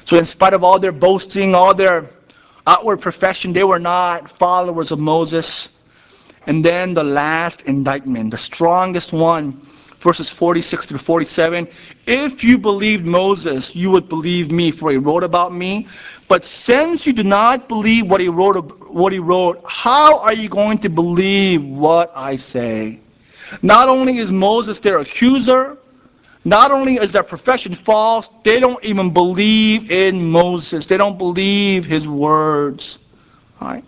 So, 0.05 0.17
in 0.17 0.25
spite 0.25 0.53
of 0.53 0.63
all 0.63 0.79
their 0.79 0.91
boasting, 0.91 1.55
all 1.55 1.73
their 1.73 2.09
outward 2.67 2.97
profession, 2.97 3.53
they 3.53 3.63
were 3.63 3.79
not 3.79 4.29
followers 4.29 4.91
of 4.91 4.99
Moses. 4.99 5.77
And 6.45 6.63
then 6.63 6.93
the 6.93 7.03
last 7.03 7.63
indictment, 7.63 8.31
the 8.31 8.37
strongest 8.37 9.13
one, 9.13 9.61
verses 9.99 10.29
46 10.29 10.85
through 10.85 10.97
47. 10.97 11.67
If 12.05 12.43
you 12.43 12.57
believed 12.57 13.05
Moses, 13.05 13.75
you 13.75 13.89
would 13.91 14.09
believe 14.09 14.51
me, 14.51 14.69
for 14.69 14.91
he 14.91 14.97
wrote 14.97 15.23
about 15.23 15.53
me. 15.53 15.87
But 16.27 16.43
since 16.43 17.07
you 17.07 17.13
do 17.13 17.23
not 17.23 17.69
believe 17.69 18.09
what 18.09 18.19
he 18.19 18.27
wrote, 18.27 18.89
what 18.89 19.13
he 19.13 19.19
wrote, 19.19 19.61
how 19.65 20.19
are 20.19 20.33
you 20.33 20.49
going 20.49 20.77
to 20.79 20.89
believe 20.89 21.63
what 21.63 22.11
I 22.13 22.35
say? 22.35 22.99
Not 23.61 23.87
only 23.87 24.17
is 24.17 24.31
Moses 24.31 24.79
their 24.79 24.99
accuser, 24.99 25.77
not 26.45 26.71
only 26.71 26.95
is 26.95 27.11
their 27.11 27.23
profession 27.23 27.73
false, 27.73 28.29
they 28.43 28.59
don't 28.59 28.83
even 28.83 29.13
believe 29.13 29.91
in 29.91 30.29
Moses. 30.29 30.85
They 30.85 30.97
don't 30.97 31.17
believe 31.17 31.85
his 31.85 32.07
words. 32.07 32.99
Right? 33.61 33.83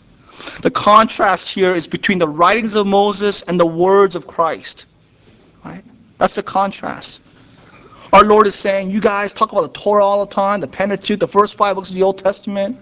The 0.62 0.72
contrast 0.72 1.50
here 1.50 1.76
is 1.76 1.88
between 1.88 2.18
the 2.18 2.28
writings 2.28 2.76
of 2.76 2.88
Moses 2.88 3.42
and 3.44 3.60
the 3.60 3.66
words 3.66 4.16
of 4.16 4.26
Christ. 4.26 4.86
Right? 5.66 5.84
That's 6.18 6.34
the 6.34 6.44
contrast. 6.44 7.22
Our 8.14 8.24
Lord 8.24 8.48
is 8.48 8.56
saying, 8.56 8.92
you 8.92 9.02
guys 9.02 9.34
talk 9.34 9.52
about 9.52 9.74
the 9.74 9.80
Torah 9.80 10.06
all 10.06 10.26
the 10.26 10.34
time, 10.34 10.62
the 10.62 10.68
Pentateuch, 10.68 11.20
the 11.20 11.28
first 11.28 11.56
five 11.56 11.76
books 11.76 11.90
of 11.90 11.96
the 11.96 12.04
Old 12.04 12.18
Testament. 12.18 12.78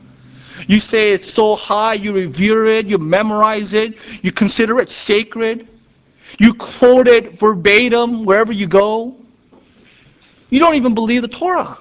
You 0.67 0.79
say 0.79 1.13
it's 1.13 1.33
so 1.33 1.55
high, 1.55 1.95
you 1.95 2.13
revere 2.13 2.65
it, 2.67 2.85
you 2.85 2.99
memorize 2.99 3.73
it, 3.73 3.97
you 4.23 4.31
consider 4.31 4.79
it 4.79 4.91
sacred. 4.91 5.67
You 6.39 6.53
quote 6.53 7.07
it 7.07 7.39
verbatim 7.39 8.25
wherever 8.25 8.53
you 8.53 8.67
go. 8.67 9.15
You 10.53 10.59
don't 10.59 10.75
even 10.75 10.93
believe 10.93 11.23
the 11.23 11.27
Torah. 11.27 11.75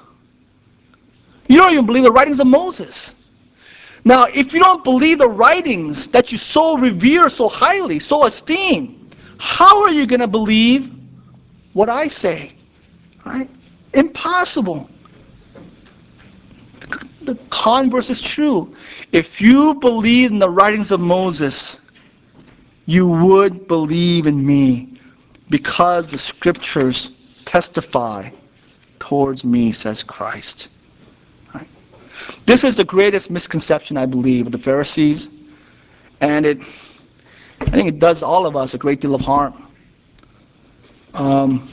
You 1.47 1.59
don't 1.59 1.75
even 1.75 1.85
believe 1.85 2.05
the 2.05 2.11
writings 2.11 2.41
of 2.41 2.47
Moses. 2.47 3.15
Now, 4.03 4.25
if 4.33 4.55
you 4.55 4.61
don't 4.61 4.83
believe 4.83 5.19
the 5.19 5.29
writings 5.29 6.09
that 6.09 6.33
you 6.33 6.39
so 6.39 6.79
revere 6.79 7.29
so 7.29 7.51
highly, 7.51 7.99
so 7.99 8.25
esteem, 8.25 9.11
how 9.37 9.83
are 9.83 9.91
you 9.91 10.07
going 10.07 10.21
to 10.21 10.27
believe 10.27 10.91
what 11.75 11.91
I 11.91 12.09
say. 12.09 12.55
Right? 13.27 13.51
Impossible. 13.93 14.89
The 17.21 17.35
converse 17.51 18.09
is 18.09 18.23
true. 18.23 18.75
If 19.13 19.43
you 19.43 19.75
believe 19.75 20.31
in 20.31 20.39
the 20.39 20.49
writings 20.49 20.93
of 20.93 21.01
Moses, 21.01 21.91
you 22.87 23.07
would 23.07 23.69
believe 23.69 24.27
in 24.27 24.47
me 24.47 24.95
because 25.51 26.09
the 26.09 26.17
scriptures 26.17 27.11
testify 27.45 28.31
towards 29.03 29.45
me, 29.45 29.73
says 29.73 30.03
Christ. 30.03 30.69
Right? 31.55 31.69
This 32.47 32.65
is 32.65 32.77
the 32.77 32.85
greatest 32.85 33.31
misconception, 33.31 33.97
I 33.97 34.07
believe, 34.07 34.47
of 34.47 34.53
the 34.53 34.59
Pharisees, 34.59 35.29
and 36.21 36.47
it, 36.47 36.59
I 37.61 37.71
think 37.77 37.89
it 37.89 37.99
does 37.99 38.23
all 38.23 38.47
of 38.47 38.57
us 38.57 38.75
a 38.75 38.79
great 38.79 39.01
deal 39.01 39.15
of 39.15 39.21
harm 39.21 39.63
um, 41.15 41.69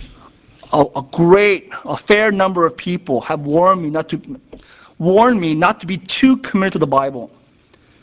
a, 0.74 0.86
a, 0.96 1.06
great, 1.12 1.72
a 1.86 1.98
fair 1.98 2.32
number 2.32 2.66
of 2.66 2.76
people 2.76 3.22
have 3.22 3.42
warned 3.42 3.82
me 3.82 3.90
not 3.90 4.10
to 4.10 4.42
warn 4.98 5.40
me 5.40 5.56
not 5.56 5.80
to 5.80 5.88
be 5.88 5.98
too 5.98 6.38
committed 6.38 6.74
to 6.74 6.80
the 6.80 6.88
Bible, 6.88 7.32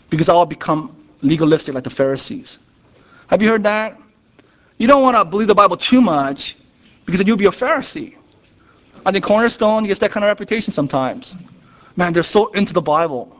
because 0.09 0.29
I'll 0.29 0.47
become 0.47 0.97
legalistic 1.21 1.75
like 1.75 1.85
the 1.85 1.91
Pharisees. 1.91 2.59
Have 3.29 3.43
you 3.43 3.49
heard 3.49 3.63
that? 3.65 3.99
You 4.79 4.87
don't 4.87 5.03
want 5.03 5.17
to 5.17 5.25
believe 5.25 5.49
the 5.49 5.55
Bible 5.55 5.77
too 5.77 6.01
much, 6.01 6.57
because 7.05 7.19
then 7.19 7.27
you'll 7.27 7.37
be 7.37 7.47
a 7.47 7.51
Pharisee. 7.51 8.17
I 9.07 9.13
think 9.13 9.25
Cornerstone 9.25 9.85
gets 9.85 10.01
that 10.01 10.11
kind 10.11 10.25
of 10.25 10.29
reputation 10.29 10.73
sometimes. 10.73 11.37
Man, 11.95 12.13
they're 12.13 12.25
so 12.25 12.49
into 12.49 12.73
the 12.73 12.83
Bible. 12.83 13.35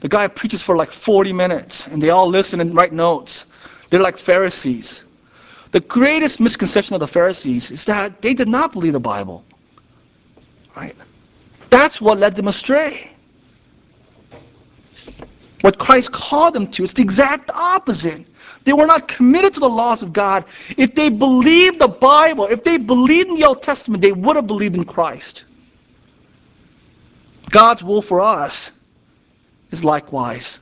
The 0.00 0.08
guy 0.08 0.26
preaches 0.26 0.62
for 0.62 0.74
like 0.74 0.90
40 0.90 1.34
minutes, 1.34 1.86
and 1.86 2.02
they 2.02 2.08
all 2.08 2.26
listen 2.26 2.62
and 2.62 2.74
write 2.74 2.94
notes. 2.94 3.44
They're 3.90 4.00
like 4.00 4.16
Pharisees. 4.16 5.04
The 5.72 5.80
greatest 5.80 6.40
misconception 6.40 6.94
of 6.94 7.00
the 7.00 7.06
Pharisees 7.06 7.70
is 7.70 7.84
that 7.84 8.22
they 8.22 8.32
did 8.32 8.48
not 8.48 8.72
believe 8.72 8.94
the 8.94 9.00
Bible. 9.00 9.44
Right? 10.74 10.96
That's 11.68 12.00
what 12.00 12.18
led 12.18 12.34
them 12.34 12.48
astray. 12.48 13.11
What 15.62 15.78
Christ 15.78 16.12
called 16.12 16.54
them 16.54 16.66
to, 16.72 16.84
it's 16.84 16.92
the 16.92 17.02
exact 17.02 17.50
opposite. 17.54 18.26
They 18.64 18.72
were 18.72 18.86
not 18.86 19.08
committed 19.08 19.54
to 19.54 19.60
the 19.60 19.68
laws 19.68 20.02
of 20.02 20.12
God. 20.12 20.44
If 20.76 20.94
they 20.94 21.08
believed 21.08 21.78
the 21.78 21.88
Bible, 21.88 22.46
if 22.46 22.62
they 22.62 22.76
believed 22.76 23.30
in 23.30 23.34
the 23.36 23.44
Old 23.44 23.62
Testament, 23.62 24.02
they 24.02 24.12
would 24.12 24.36
have 24.36 24.46
believed 24.46 24.76
in 24.76 24.84
Christ. 24.84 25.44
God's 27.50 27.82
will 27.82 28.02
for 28.02 28.20
us 28.20 28.80
is 29.70 29.84
likewise 29.84 30.58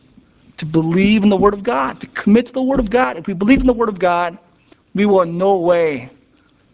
to 0.56 0.66
believe 0.66 1.22
in 1.22 1.28
the 1.28 1.36
Word 1.36 1.54
of 1.54 1.62
God, 1.62 2.00
to 2.00 2.06
commit 2.08 2.46
to 2.46 2.52
the 2.52 2.62
Word 2.62 2.80
of 2.80 2.90
God. 2.90 3.16
If 3.16 3.26
we 3.26 3.34
believe 3.34 3.60
in 3.60 3.66
the 3.66 3.72
Word 3.72 3.88
of 3.88 3.98
God, 3.98 4.38
we 4.94 5.06
will 5.06 5.22
in 5.22 5.38
no 5.38 5.58
way 5.58 6.10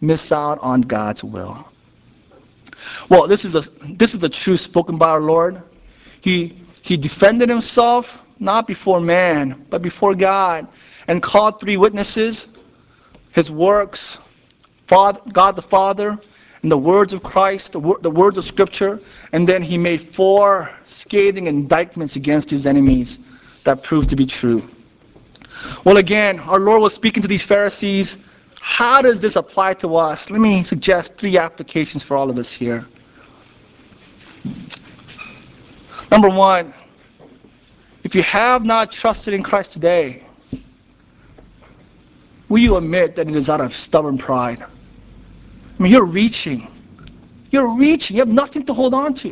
miss 0.01 0.31
out 0.31 0.59
on 0.61 0.81
God's 0.81 1.23
will. 1.23 1.65
Well, 3.09 3.27
this 3.27 3.45
is 3.45 3.55
a 3.55 3.61
this 3.95 4.13
is 4.13 4.19
the 4.19 4.29
truth 4.29 4.59
spoken 4.59 4.97
by 4.97 5.09
our 5.09 5.21
Lord. 5.21 5.61
He 6.21 6.57
he 6.83 6.97
defended 6.97 7.49
himself 7.49 8.23
not 8.39 8.67
before 8.67 9.01
man, 9.01 9.65
but 9.69 9.81
before 9.81 10.15
God, 10.15 10.67
and 11.07 11.21
called 11.21 11.59
three 11.59 11.77
witnesses, 11.77 12.47
his 13.31 13.49
works, 13.49 14.19
Father, 14.85 15.19
God 15.31 15.55
the 15.55 15.61
Father, 15.61 16.17
and 16.61 16.71
the 16.71 16.77
words 16.77 17.13
of 17.13 17.23
Christ, 17.23 17.73
the, 17.73 17.95
the 18.01 18.11
words 18.11 18.37
of 18.37 18.45
Scripture, 18.45 18.99
and 19.31 19.47
then 19.47 19.61
he 19.61 19.77
made 19.77 20.01
four 20.01 20.69
scathing 20.85 21.47
indictments 21.47 22.15
against 22.15 22.49
his 22.49 22.65
enemies 22.65 23.19
that 23.63 23.83
proved 23.83 24.09
to 24.09 24.15
be 24.15 24.25
true. 24.25 24.67
Well, 25.83 25.97
again, 25.97 26.39
our 26.39 26.59
Lord 26.59 26.81
was 26.81 26.93
speaking 26.93 27.21
to 27.21 27.27
these 27.27 27.43
Pharisees. 27.43 28.17
How 28.59 29.01
does 29.01 29.21
this 29.21 29.35
apply 29.35 29.75
to 29.75 29.95
us? 29.95 30.29
Let 30.29 30.41
me 30.41 30.63
suggest 30.63 31.15
three 31.15 31.37
applications 31.37 32.03
for 32.03 32.17
all 32.17 32.29
of 32.29 32.37
us 32.37 32.51
here. 32.51 32.85
Number 36.11 36.29
one, 36.29 36.73
if 38.03 38.15
you 38.15 38.23
have 38.23 38.63
not 38.63 38.91
trusted 38.91 39.33
in 39.33 39.43
Christ 39.43 39.73
today, 39.73 40.23
will 42.47 42.59
you 42.59 42.77
admit 42.77 43.15
that 43.15 43.27
it 43.27 43.35
is 43.35 43.49
out 43.49 43.59
of 43.59 43.73
stubborn 43.73 44.17
pride? 44.17 44.61
I 44.61 45.83
mean, 45.83 45.91
you're 45.91 46.05
reaching. 46.05 46.71
You're 47.51 47.67
reaching. 47.67 48.15
You 48.15 48.21
have 48.21 48.29
nothing 48.29 48.65
to 48.65 48.73
hold 48.73 48.93
on 48.93 49.13
to. 49.15 49.29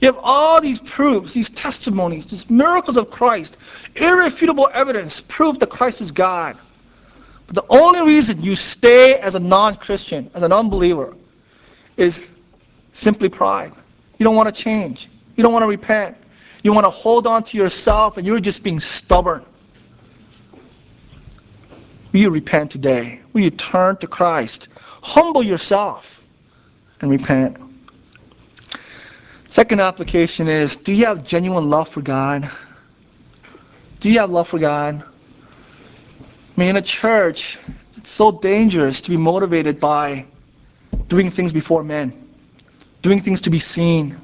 You 0.00 0.12
have 0.12 0.18
all 0.22 0.60
these 0.60 0.78
proofs, 0.80 1.32
these 1.32 1.48
testimonies, 1.48 2.26
these 2.26 2.50
miracles 2.50 2.96
of 2.96 3.10
Christ, 3.10 3.56
irrefutable 3.96 4.68
evidence, 4.74 5.20
proof 5.20 5.58
that 5.60 5.70
Christ 5.70 6.00
is 6.02 6.10
God. 6.10 6.58
But 7.46 7.56
the 7.56 7.64
only 7.70 8.02
reason 8.02 8.42
you 8.42 8.56
stay 8.56 9.18
as 9.20 9.34
a 9.34 9.40
non 9.40 9.76
Christian, 9.76 10.30
as 10.34 10.42
an 10.42 10.52
unbeliever, 10.52 11.14
is 11.96 12.28
simply 12.92 13.28
pride. 13.28 13.72
You 14.18 14.24
don't 14.24 14.36
want 14.36 14.54
to 14.54 14.62
change. 14.62 15.08
You 15.36 15.42
don't 15.42 15.52
want 15.52 15.62
to 15.62 15.68
repent. 15.68 16.16
You 16.62 16.72
want 16.72 16.84
to 16.84 16.90
hold 16.90 17.26
on 17.26 17.42
to 17.44 17.56
yourself, 17.56 18.16
and 18.16 18.26
you're 18.26 18.40
just 18.40 18.62
being 18.62 18.80
stubborn. 18.80 19.44
Will 22.12 22.20
you 22.20 22.30
repent 22.30 22.70
today? 22.70 23.20
Will 23.32 23.42
you 23.42 23.50
turn 23.50 23.96
to 23.98 24.06
Christ? 24.06 24.68
Humble 25.02 25.42
yourself 25.42 26.24
and 27.00 27.10
repent. 27.10 27.58
Second 29.48 29.80
application 29.80 30.48
is 30.48 30.76
do 30.76 30.92
you 30.92 31.06
have 31.06 31.24
genuine 31.24 31.68
love 31.68 31.88
for 31.88 32.00
God? 32.00 32.50
Do 34.00 34.10
you 34.10 34.18
have 34.20 34.30
love 34.30 34.48
for 34.48 34.58
God? 34.58 35.02
I 35.02 36.60
mean, 36.60 36.70
in 36.70 36.76
a 36.76 36.82
church, 36.82 37.58
it's 37.96 38.10
so 38.10 38.30
dangerous 38.30 39.00
to 39.00 39.10
be 39.10 39.16
motivated 39.16 39.80
by 39.80 40.24
doing 41.08 41.30
things 41.30 41.52
before 41.52 41.82
men, 41.82 42.12
doing 43.02 43.20
things 43.20 43.40
to 43.42 43.50
be 43.50 43.58
seen. 43.58 44.16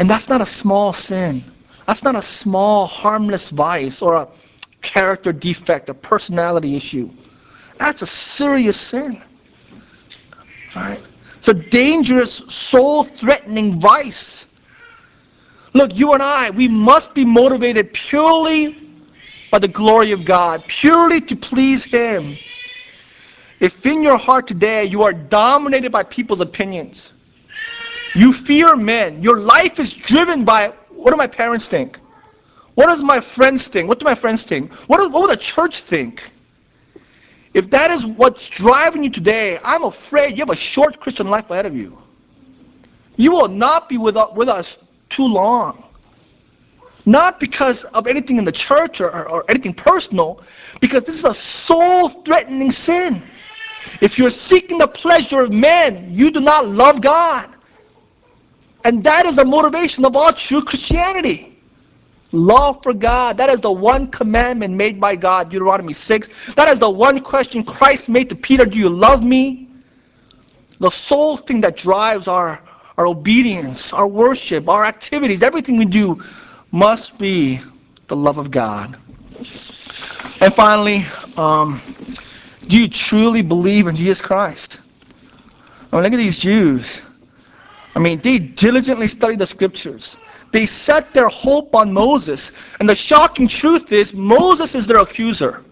And 0.00 0.08
that's 0.08 0.30
not 0.30 0.40
a 0.40 0.46
small 0.46 0.94
sin. 0.94 1.44
That's 1.86 2.02
not 2.02 2.16
a 2.16 2.22
small, 2.22 2.86
harmless 2.86 3.50
vice 3.50 4.00
or 4.00 4.14
a 4.16 4.28
character 4.80 5.30
defect, 5.30 5.90
a 5.90 5.94
personality 5.94 6.74
issue. 6.74 7.10
That's 7.76 8.00
a 8.00 8.06
serious 8.06 8.80
sin. 8.80 9.22
Right? 10.74 11.00
It's 11.36 11.48
a 11.48 11.54
dangerous, 11.54 12.36
soul 12.48 13.04
threatening 13.04 13.78
vice. 13.78 14.46
Look, 15.74 15.94
you 15.94 16.14
and 16.14 16.22
I, 16.22 16.48
we 16.48 16.66
must 16.66 17.14
be 17.14 17.26
motivated 17.26 17.92
purely 17.92 18.78
by 19.50 19.58
the 19.58 19.68
glory 19.68 20.12
of 20.12 20.24
God, 20.24 20.64
purely 20.66 21.20
to 21.20 21.36
please 21.36 21.84
Him. 21.84 22.38
If 23.60 23.84
in 23.84 24.02
your 24.02 24.16
heart 24.16 24.46
today 24.46 24.86
you 24.86 25.02
are 25.02 25.12
dominated 25.12 25.92
by 25.92 26.04
people's 26.04 26.40
opinions, 26.40 27.12
you 28.14 28.32
fear 28.32 28.76
men, 28.76 29.22
your 29.22 29.38
life 29.38 29.78
is 29.78 29.92
driven 29.92 30.44
by 30.44 30.72
what 30.90 31.10
do 31.10 31.16
my 31.16 31.26
parents 31.26 31.68
think? 31.68 31.98
What 32.74 32.86
does 32.86 33.02
my 33.02 33.20
friends 33.20 33.68
think? 33.68 33.88
What 33.88 33.98
do 33.98 34.04
my 34.04 34.14
friends 34.14 34.44
think? 34.44 34.72
What, 34.88 34.98
does, 34.98 35.08
what 35.08 35.22
will 35.22 35.28
the 35.28 35.36
church 35.36 35.80
think? 35.80 36.30
If 37.52 37.70
that 37.70 37.90
is 37.90 38.06
what's 38.06 38.48
driving 38.48 39.02
you 39.02 39.10
today, 39.10 39.58
I'm 39.64 39.84
afraid 39.84 40.32
you 40.32 40.38
have 40.38 40.50
a 40.50 40.56
short 40.56 41.00
Christian 41.00 41.28
life 41.28 41.50
ahead 41.50 41.66
of 41.66 41.76
you. 41.76 42.00
You 43.16 43.32
will 43.32 43.48
not 43.48 43.88
be 43.88 43.98
with, 43.98 44.16
with 44.34 44.48
us 44.48 44.84
too 45.08 45.26
long. 45.26 45.84
Not 47.06 47.40
because 47.40 47.84
of 47.84 48.06
anything 48.06 48.38
in 48.38 48.44
the 48.44 48.52
church 48.52 49.00
or, 49.00 49.10
or, 49.10 49.28
or 49.28 49.44
anything 49.48 49.74
personal, 49.74 50.42
because 50.80 51.04
this 51.04 51.16
is 51.18 51.24
a 51.24 51.34
soul 51.34 52.08
threatening 52.08 52.70
sin. 52.70 53.22
If 54.00 54.18
you're 54.18 54.30
seeking 54.30 54.78
the 54.78 54.86
pleasure 54.86 55.40
of 55.40 55.50
men, 55.50 56.06
you 56.08 56.30
do 56.30 56.40
not 56.40 56.68
love 56.68 57.00
God. 57.00 57.50
And 58.84 59.04
that 59.04 59.26
is 59.26 59.36
the 59.36 59.44
motivation 59.44 60.04
of 60.04 60.16
all 60.16 60.32
true 60.32 60.62
Christianity. 60.62 61.58
Love 62.32 62.82
for 62.82 62.94
God. 62.94 63.36
That 63.36 63.50
is 63.50 63.60
the 63.60 63.72
one 63.72 64.06
commandment 64.08 64.74
made 64.74 65.00
by 65.00 65.16
God, 65.16 65.50
Deuteronomy 65.50 65.92
6. 65.92 66.54
That 66.54 66.68
is 66.68 66.78
the 66.78 66.90
one 66.90 67.20
question 67.20 67.64
Christ 67.64 68.08
made 68.08 68.28
to 68.28 68.36
Peter 68.36 68.64
Do 68.64 68.78
you 68.78 68.88
love 68.88 69.22
me? 69.22 69.68
The 70.78 70.90
sole 70.90 71.36
thing 71.36 71.60
that 71.62 71.76
drives 71.76 72.28
our, 72.28 72.60
our 72.96 73.06
obedience, 73.06 73.92
our 73.92 74.06
worship, 74.06 74.68
our 74.68 74.84
activities, 74.84 75.42
everything 75.42 75.76
we 75.76 75.84
do 75.84 76.22
must 76.70 77.18
be 77.18 77.60
the 78.06 78.16
love 78.16 78.38
of 78.38 78.50
God. 78.50 78.96
And 80.40 80.54
finally, 80.54 81.04
um, 81.36 81.82
do 82.66 82.78
you 82.78 82.88
truly 82.88 83.42
believe 83.42 83.88
in 83.88 83.96
Jesus 83.96 84.22
Christ? 84.22 84.80
I 85.92 85.96
mean, 85.96 86.04
look 86.04 86.12
at 86.12 86.16
these 86.16 86.38
Jews. 86.38 87.02
I 87.94 87.98
mean, 87.98 88.20
they 88.20 88.38
diligently 88.38 89.08
study 89.08 89.36
the 89.36 89.46
scriptures. 89.46 90.16
They 90.52 90.66
set 90.66 91.12
their 91.12 91.28
hope 91.28 91.74
on 91.74 91.92
Moses. 91.92 92.52
And 92.78 92.88
the 92.88 92.94
shocking 92.94 93.48
truth 93.48 93.92
is, 93.92 94.14
Moses 94.14 94.74
is 94.74 94.86
their 94.86 94.98
accuser. 94.98 95.64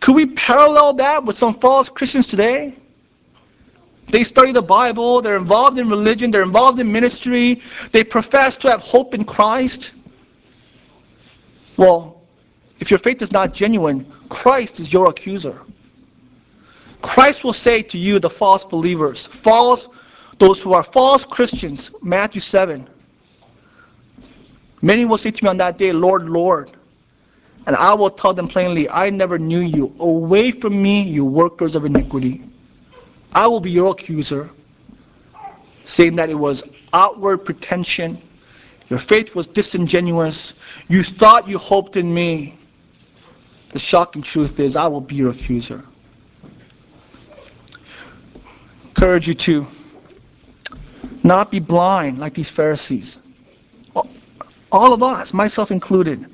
Could 0.00 0.14
we 0.14 0.26
parallel 0.26 0.94
that 0.94 1.24
with 1.24 1.36
some 1.36 1.54
false 1.54 1.88
Christians 1.88 2.26
today? 2.26 2.74
They 4.08 4.24
study 4.24 4.50
the 4.50 4.62
Bible, 4.62 5.22
they're 5.22 5.36
involved 5.36 5.78
in 5.78 5.88
religion, 5.88 6.32
they're 6.32 6.42
involved 6.42 6.80
in 6.80 6.90
ministry, 6.90 7.62
they 7.92 8.02
profess 8.02 8.56
to 8.56 8.70
have 8.70 8.80
hope 8.80 9.14
in 9.14 9.24
Christ. 9.24 9.92
Well, 11.76 12.20
if 12.80 12.90
your 12.90 12.98
faith 12.98 13.22
is 13.22 13.30
not 13.30 13.54
genuine, 13.54 14.04
Christ 14.28 14.80
is 14.80 14.92
your 14.92 15.08
accuser. 15.08 15.60
Christ 17.02 17.44
will 17.44 17.52
say 17.52 17.82
to 17.82 17.98
you, 17.98 18.18
the 18.18 18.28
false 18.28 18.64
believers, 18.64 19.26
false, 19.26 19.88
those 20.40 20.60
who 20.60 20.72
are 20.72 20.82
false 20.82 21.24
Christians, 21.24 21.92
Matthew 22.02 22.40
7, 22.40 22.88
Many 24.82 25.04
will 25.04 25.18
say 25.18 25.30
to 25.30 25.44
me 25.44 25.50
on 25.50 25.58
that 25.58 25.76
day, 25.76 25.92
Lord, 25.92 26.28
Lord. 26.28 26.70
And 27.66 27.76
I 27.76 27.92
will 27.92 28.10
tell 28.10 28.32
them 28.32 28.48
plainly, 28.48 28.88
I 28.88 29.10
never 29.10 29.38
knew 29.38 29.60
you. 29.60 29.94
Away 30.00 30.50
from 30.50 30.82
me, 30.82 31.02
you 31.02 31.24
workers 31.24 31.74
of 31.74 31.84
iniquity. 31.84 32.42
I 33.34 33.46
will 33.46 33.60
be 33.60 33.70
your 33.70 33.92
accuser, 33.92 34.48
saying 35.84 36.16
that 36.16 36.30
it 36.30 36.34
was 36.34 36.74
outward 36.94 37.44
pretension. 37.44 38.18
Your 38.88 38.98
faith 38.98 39.36
was 39.36 39.46
disingenuous. 39.46 40.54
You 40.88 41.02
thought 41.02 41.46
you 41.46 41.58
hoped 41.58 41.96
in 41.96 42.12
me. 42.12 42.58
The 43.68 43.78
shocking 43.78 44.22
truth 44.22 44.58
is, 44.58 44.74
I 44.74 44.88
will 44.88 45.02
be 45.02 45.16
your 45.16 45.30
accuser. 45.30 45.84
Encourage 48.84 49.28
you 49.28 49.34
to 49.34 49.66
not 51.22 51.50
be 51.50 51.58
blind 51.58 52.18
like 52.18 52.34
these 52.34 52.48
Pharisees 52.48 53.18
all 54.72 54.92
of 54.92 55.02
us, 55.02 55.32
myself 55.34 55.70
included, 55.70 56.26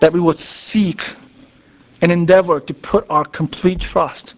that 0.00 0.12
we 0.12 0.20
would 0.20 0.38
seek 0.38 1.02
and 2.00 2.10
endeavor 2.10 2.60
to 2.60 2.74
put 2.74 3.04
our 3.10 3.24
complete 3.24 3.80
trust, 3.80 4.34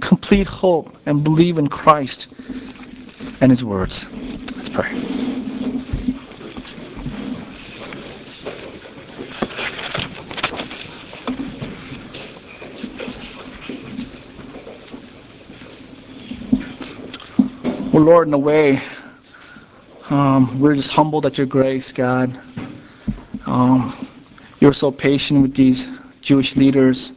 complete 0.00 0.46
hope, 0.46 0.94
and 1.06 1.24
believe 1.24 1.56
in 1.58 1.68
Christ 1.68 2.28
and 3.40 3.50
His 3.50 3.64
words. 3.64 4.06
Let's 4.56 4.68
pray. 4.68 4.92
Well, 17.96 18.04
Lord, 18.04 18.28
in 18.28 18.34
a 18.34 18.38
way, 18.38 18.82
um, 20.10 20.60
we're 20.60 20.74
just 20.74 20.92
humbled 20.92 21.24
at 21.24 21.38
your 21.38 21.46
grace, 21.46 21.94
God. 21.94 22.38
Um, 23.46 23.94
you 24.60 24.68
were 24.68 24.74
so 24.74 24.90
patient 24.90 25.40
with 25.40 25.54
these 25.54 25.88
Jewish 26.20 26.56
leaders, 26.56 27.14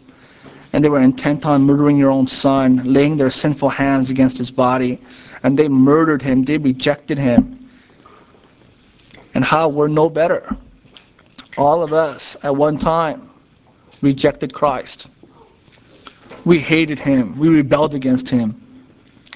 and 0.71 0.81
they 0.81 0.87
were 0.87 1.01
intent 1.01 1.45
on 1.45 1.63
murdering 1.63 1.97
your 1.97 2.09
own 2.09 2.27
son, 2.27 2.93
laying 2.93 3.17
their 3.17 3.29
sinful 3.29 3.67
hands 3.67 4.09
against 4.09 4.37
his 4.37 4.49
body, 4.49 5.01
and 5.43 5.59
they 5.59 5.67
murdered 5.67 6.21
him, 6.21 6.45
they 6.45 6.57
rejected 6.57 7.17
him. 7.17 7.69
And 9.33 9.43
how 9.43 9.67
we're 9.67 9.89
no 9.89 10.09
better. 10.09 10.55
All 11.57 11.83
of 11.83 11.91
us 11.91 12.37
at 12.41 12.55
one 12.55 12.77
time 12.77 13.29
rejected 14.01 14.53
Christ. 14.53 15.09
We 16.45 16.57
hated 16.57 16.99
him, 16.99 17.37
we 17.37 17.49
rebelled 17.49 17.95
against 17.95 18.29
him, 18.29 18.55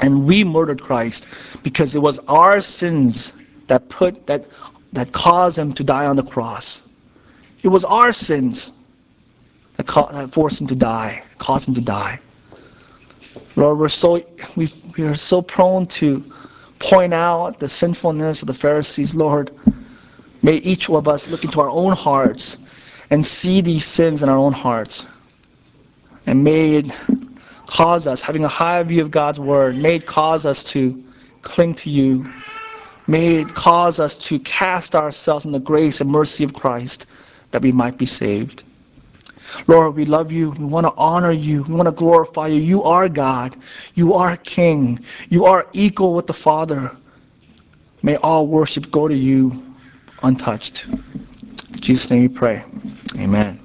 and 0.01 0.25
we 0.25 0.43
murdered 0.43 0.81
Christ 0.81 1.27
because 1.61 1.95
it 1.95 1.99
was 1.99 2.19
our 2.27 2.61
sins 2.61 3.33
that 3.67 3.87
put 3.89 4.25
that 4.27 4.45
that 4.93 5.11
caused 5.11 5.57
him 5.57 5.73
to 5.73 5.83
die 5.83 6.05
on 6.05 6.15
the 6.15 6.23
cross. 6.23 6.87
It 7.63 7.69
was 7.69 7.83
our 7.83 8.13
sins 8.13 8.71
that, 9.77 9.87
that 9.87 10.31
forced 10.31 10.61
him 10.61 10.67
to 10.67 10.75
die, 10.75 11.23
caused 11.39 11.67
him 11.67 11.73
to 11.75 11.81
die. 11.81 12.19
Lord, 13.55 13.79
we're 13.79 13.89
so 13.89 14.23
we, 14.55 14.71
we 14.97 15.05
are 15.05 15.15
so 15.15 15.41
prone 15.41 15.85
to 15.87 16.23
point 16.79 17.13
out 17.13 17.59
the 17.59 17.69
sinfulness 17.69 18.41
of 18.41 18.47
the 18.47 18.53
Pharisees, 18.53 19.15
Lord. 19.15 19.51
May 20.41 20.57
each 20.57 20.89
of 20.89 21.07
us 21.07 21.29
look 21.29 21.43
into 21.43 21.61
our 21.61 21.69
own 21.69 21.93
hearts 21.93 22.57
and 23.09 23.25
see 23.25 23.61
these 23.61 23.85
sins 23.85 24.21
in 24.21 24.29
our 24.29 24.37
own 24.37 24.53
hearts. 24.53 25.05
And 26.25 26.43
may 26.43 26.75
it 26.75 26.91
cause 27.67 28.07
us, 28.07 28.21
having 28.21 28.43
a 28.43 28.49
high 28.49 28.83
view 28.83 29.01
of 29.01 29.11
God's 29.11 29.39
word, 29.39 29.77
may 29.77 29.95
it 29.95 30.05
cause 30.05 30.45
us 30.45 30.63
to 30.65 31.03
cling 31.41 31.73
to 31.75 31.89
you 31.89 32.25
May 33.07 33.41
it 33.41 33.53
cause 33.53 33.99
us 33.99 34.17
to 34.19 34.39
cast 34.39 34.95
ourselves 34.95 35.45
in 35.45 35.51
the 35.51 35.59
grace 35.59 35.99
and 35.99 36.09
mercy 36.09 36.43
of 36.43 36.53
Christ 36.53 37.05
that 37.51 37.61
we 37.61 37.71
might 37.71 37.97
be 37.97 38.05
saved. 38.05 38.63
Lord, 39.67 39.95
we 39.95 40.05
love 40.05 40.31
you. 40.31 40.51
We 40.51 40.65
want 40.65 40.87
to 40.87 40.93
honor 40.95 41.31
you. 41.31 41.63
We 41.63 41.73
want 41.73 41.87
to 41.87 41.91
glorify 41.91 42.47
you. 42.47 42.61
You 42.61 42.83
are 42.83 43.09
God. 43.09 43.55
You 43.93 44.13
are 44.13 44.37
King. 44.37 44.99
You 45.29 45.45
are 45.45 45.67
equal 45.73 46.13
with 46.13 46.27
the 46.27 46.33
Father. 46.33 46.95
May 48.01 48.15
all 48.17 48.47
worship 48.47 48.89
go 48.89 49.07
to 49.07 49.15
you 49.15 49.63
untouched. 50.23 50.87
In 50.87 51.79
Jesus' 51.79 52.09
name 52.09 52.21
we 52.21 52.29
pray. 52.29 52.63
Amen. 53.19 53.62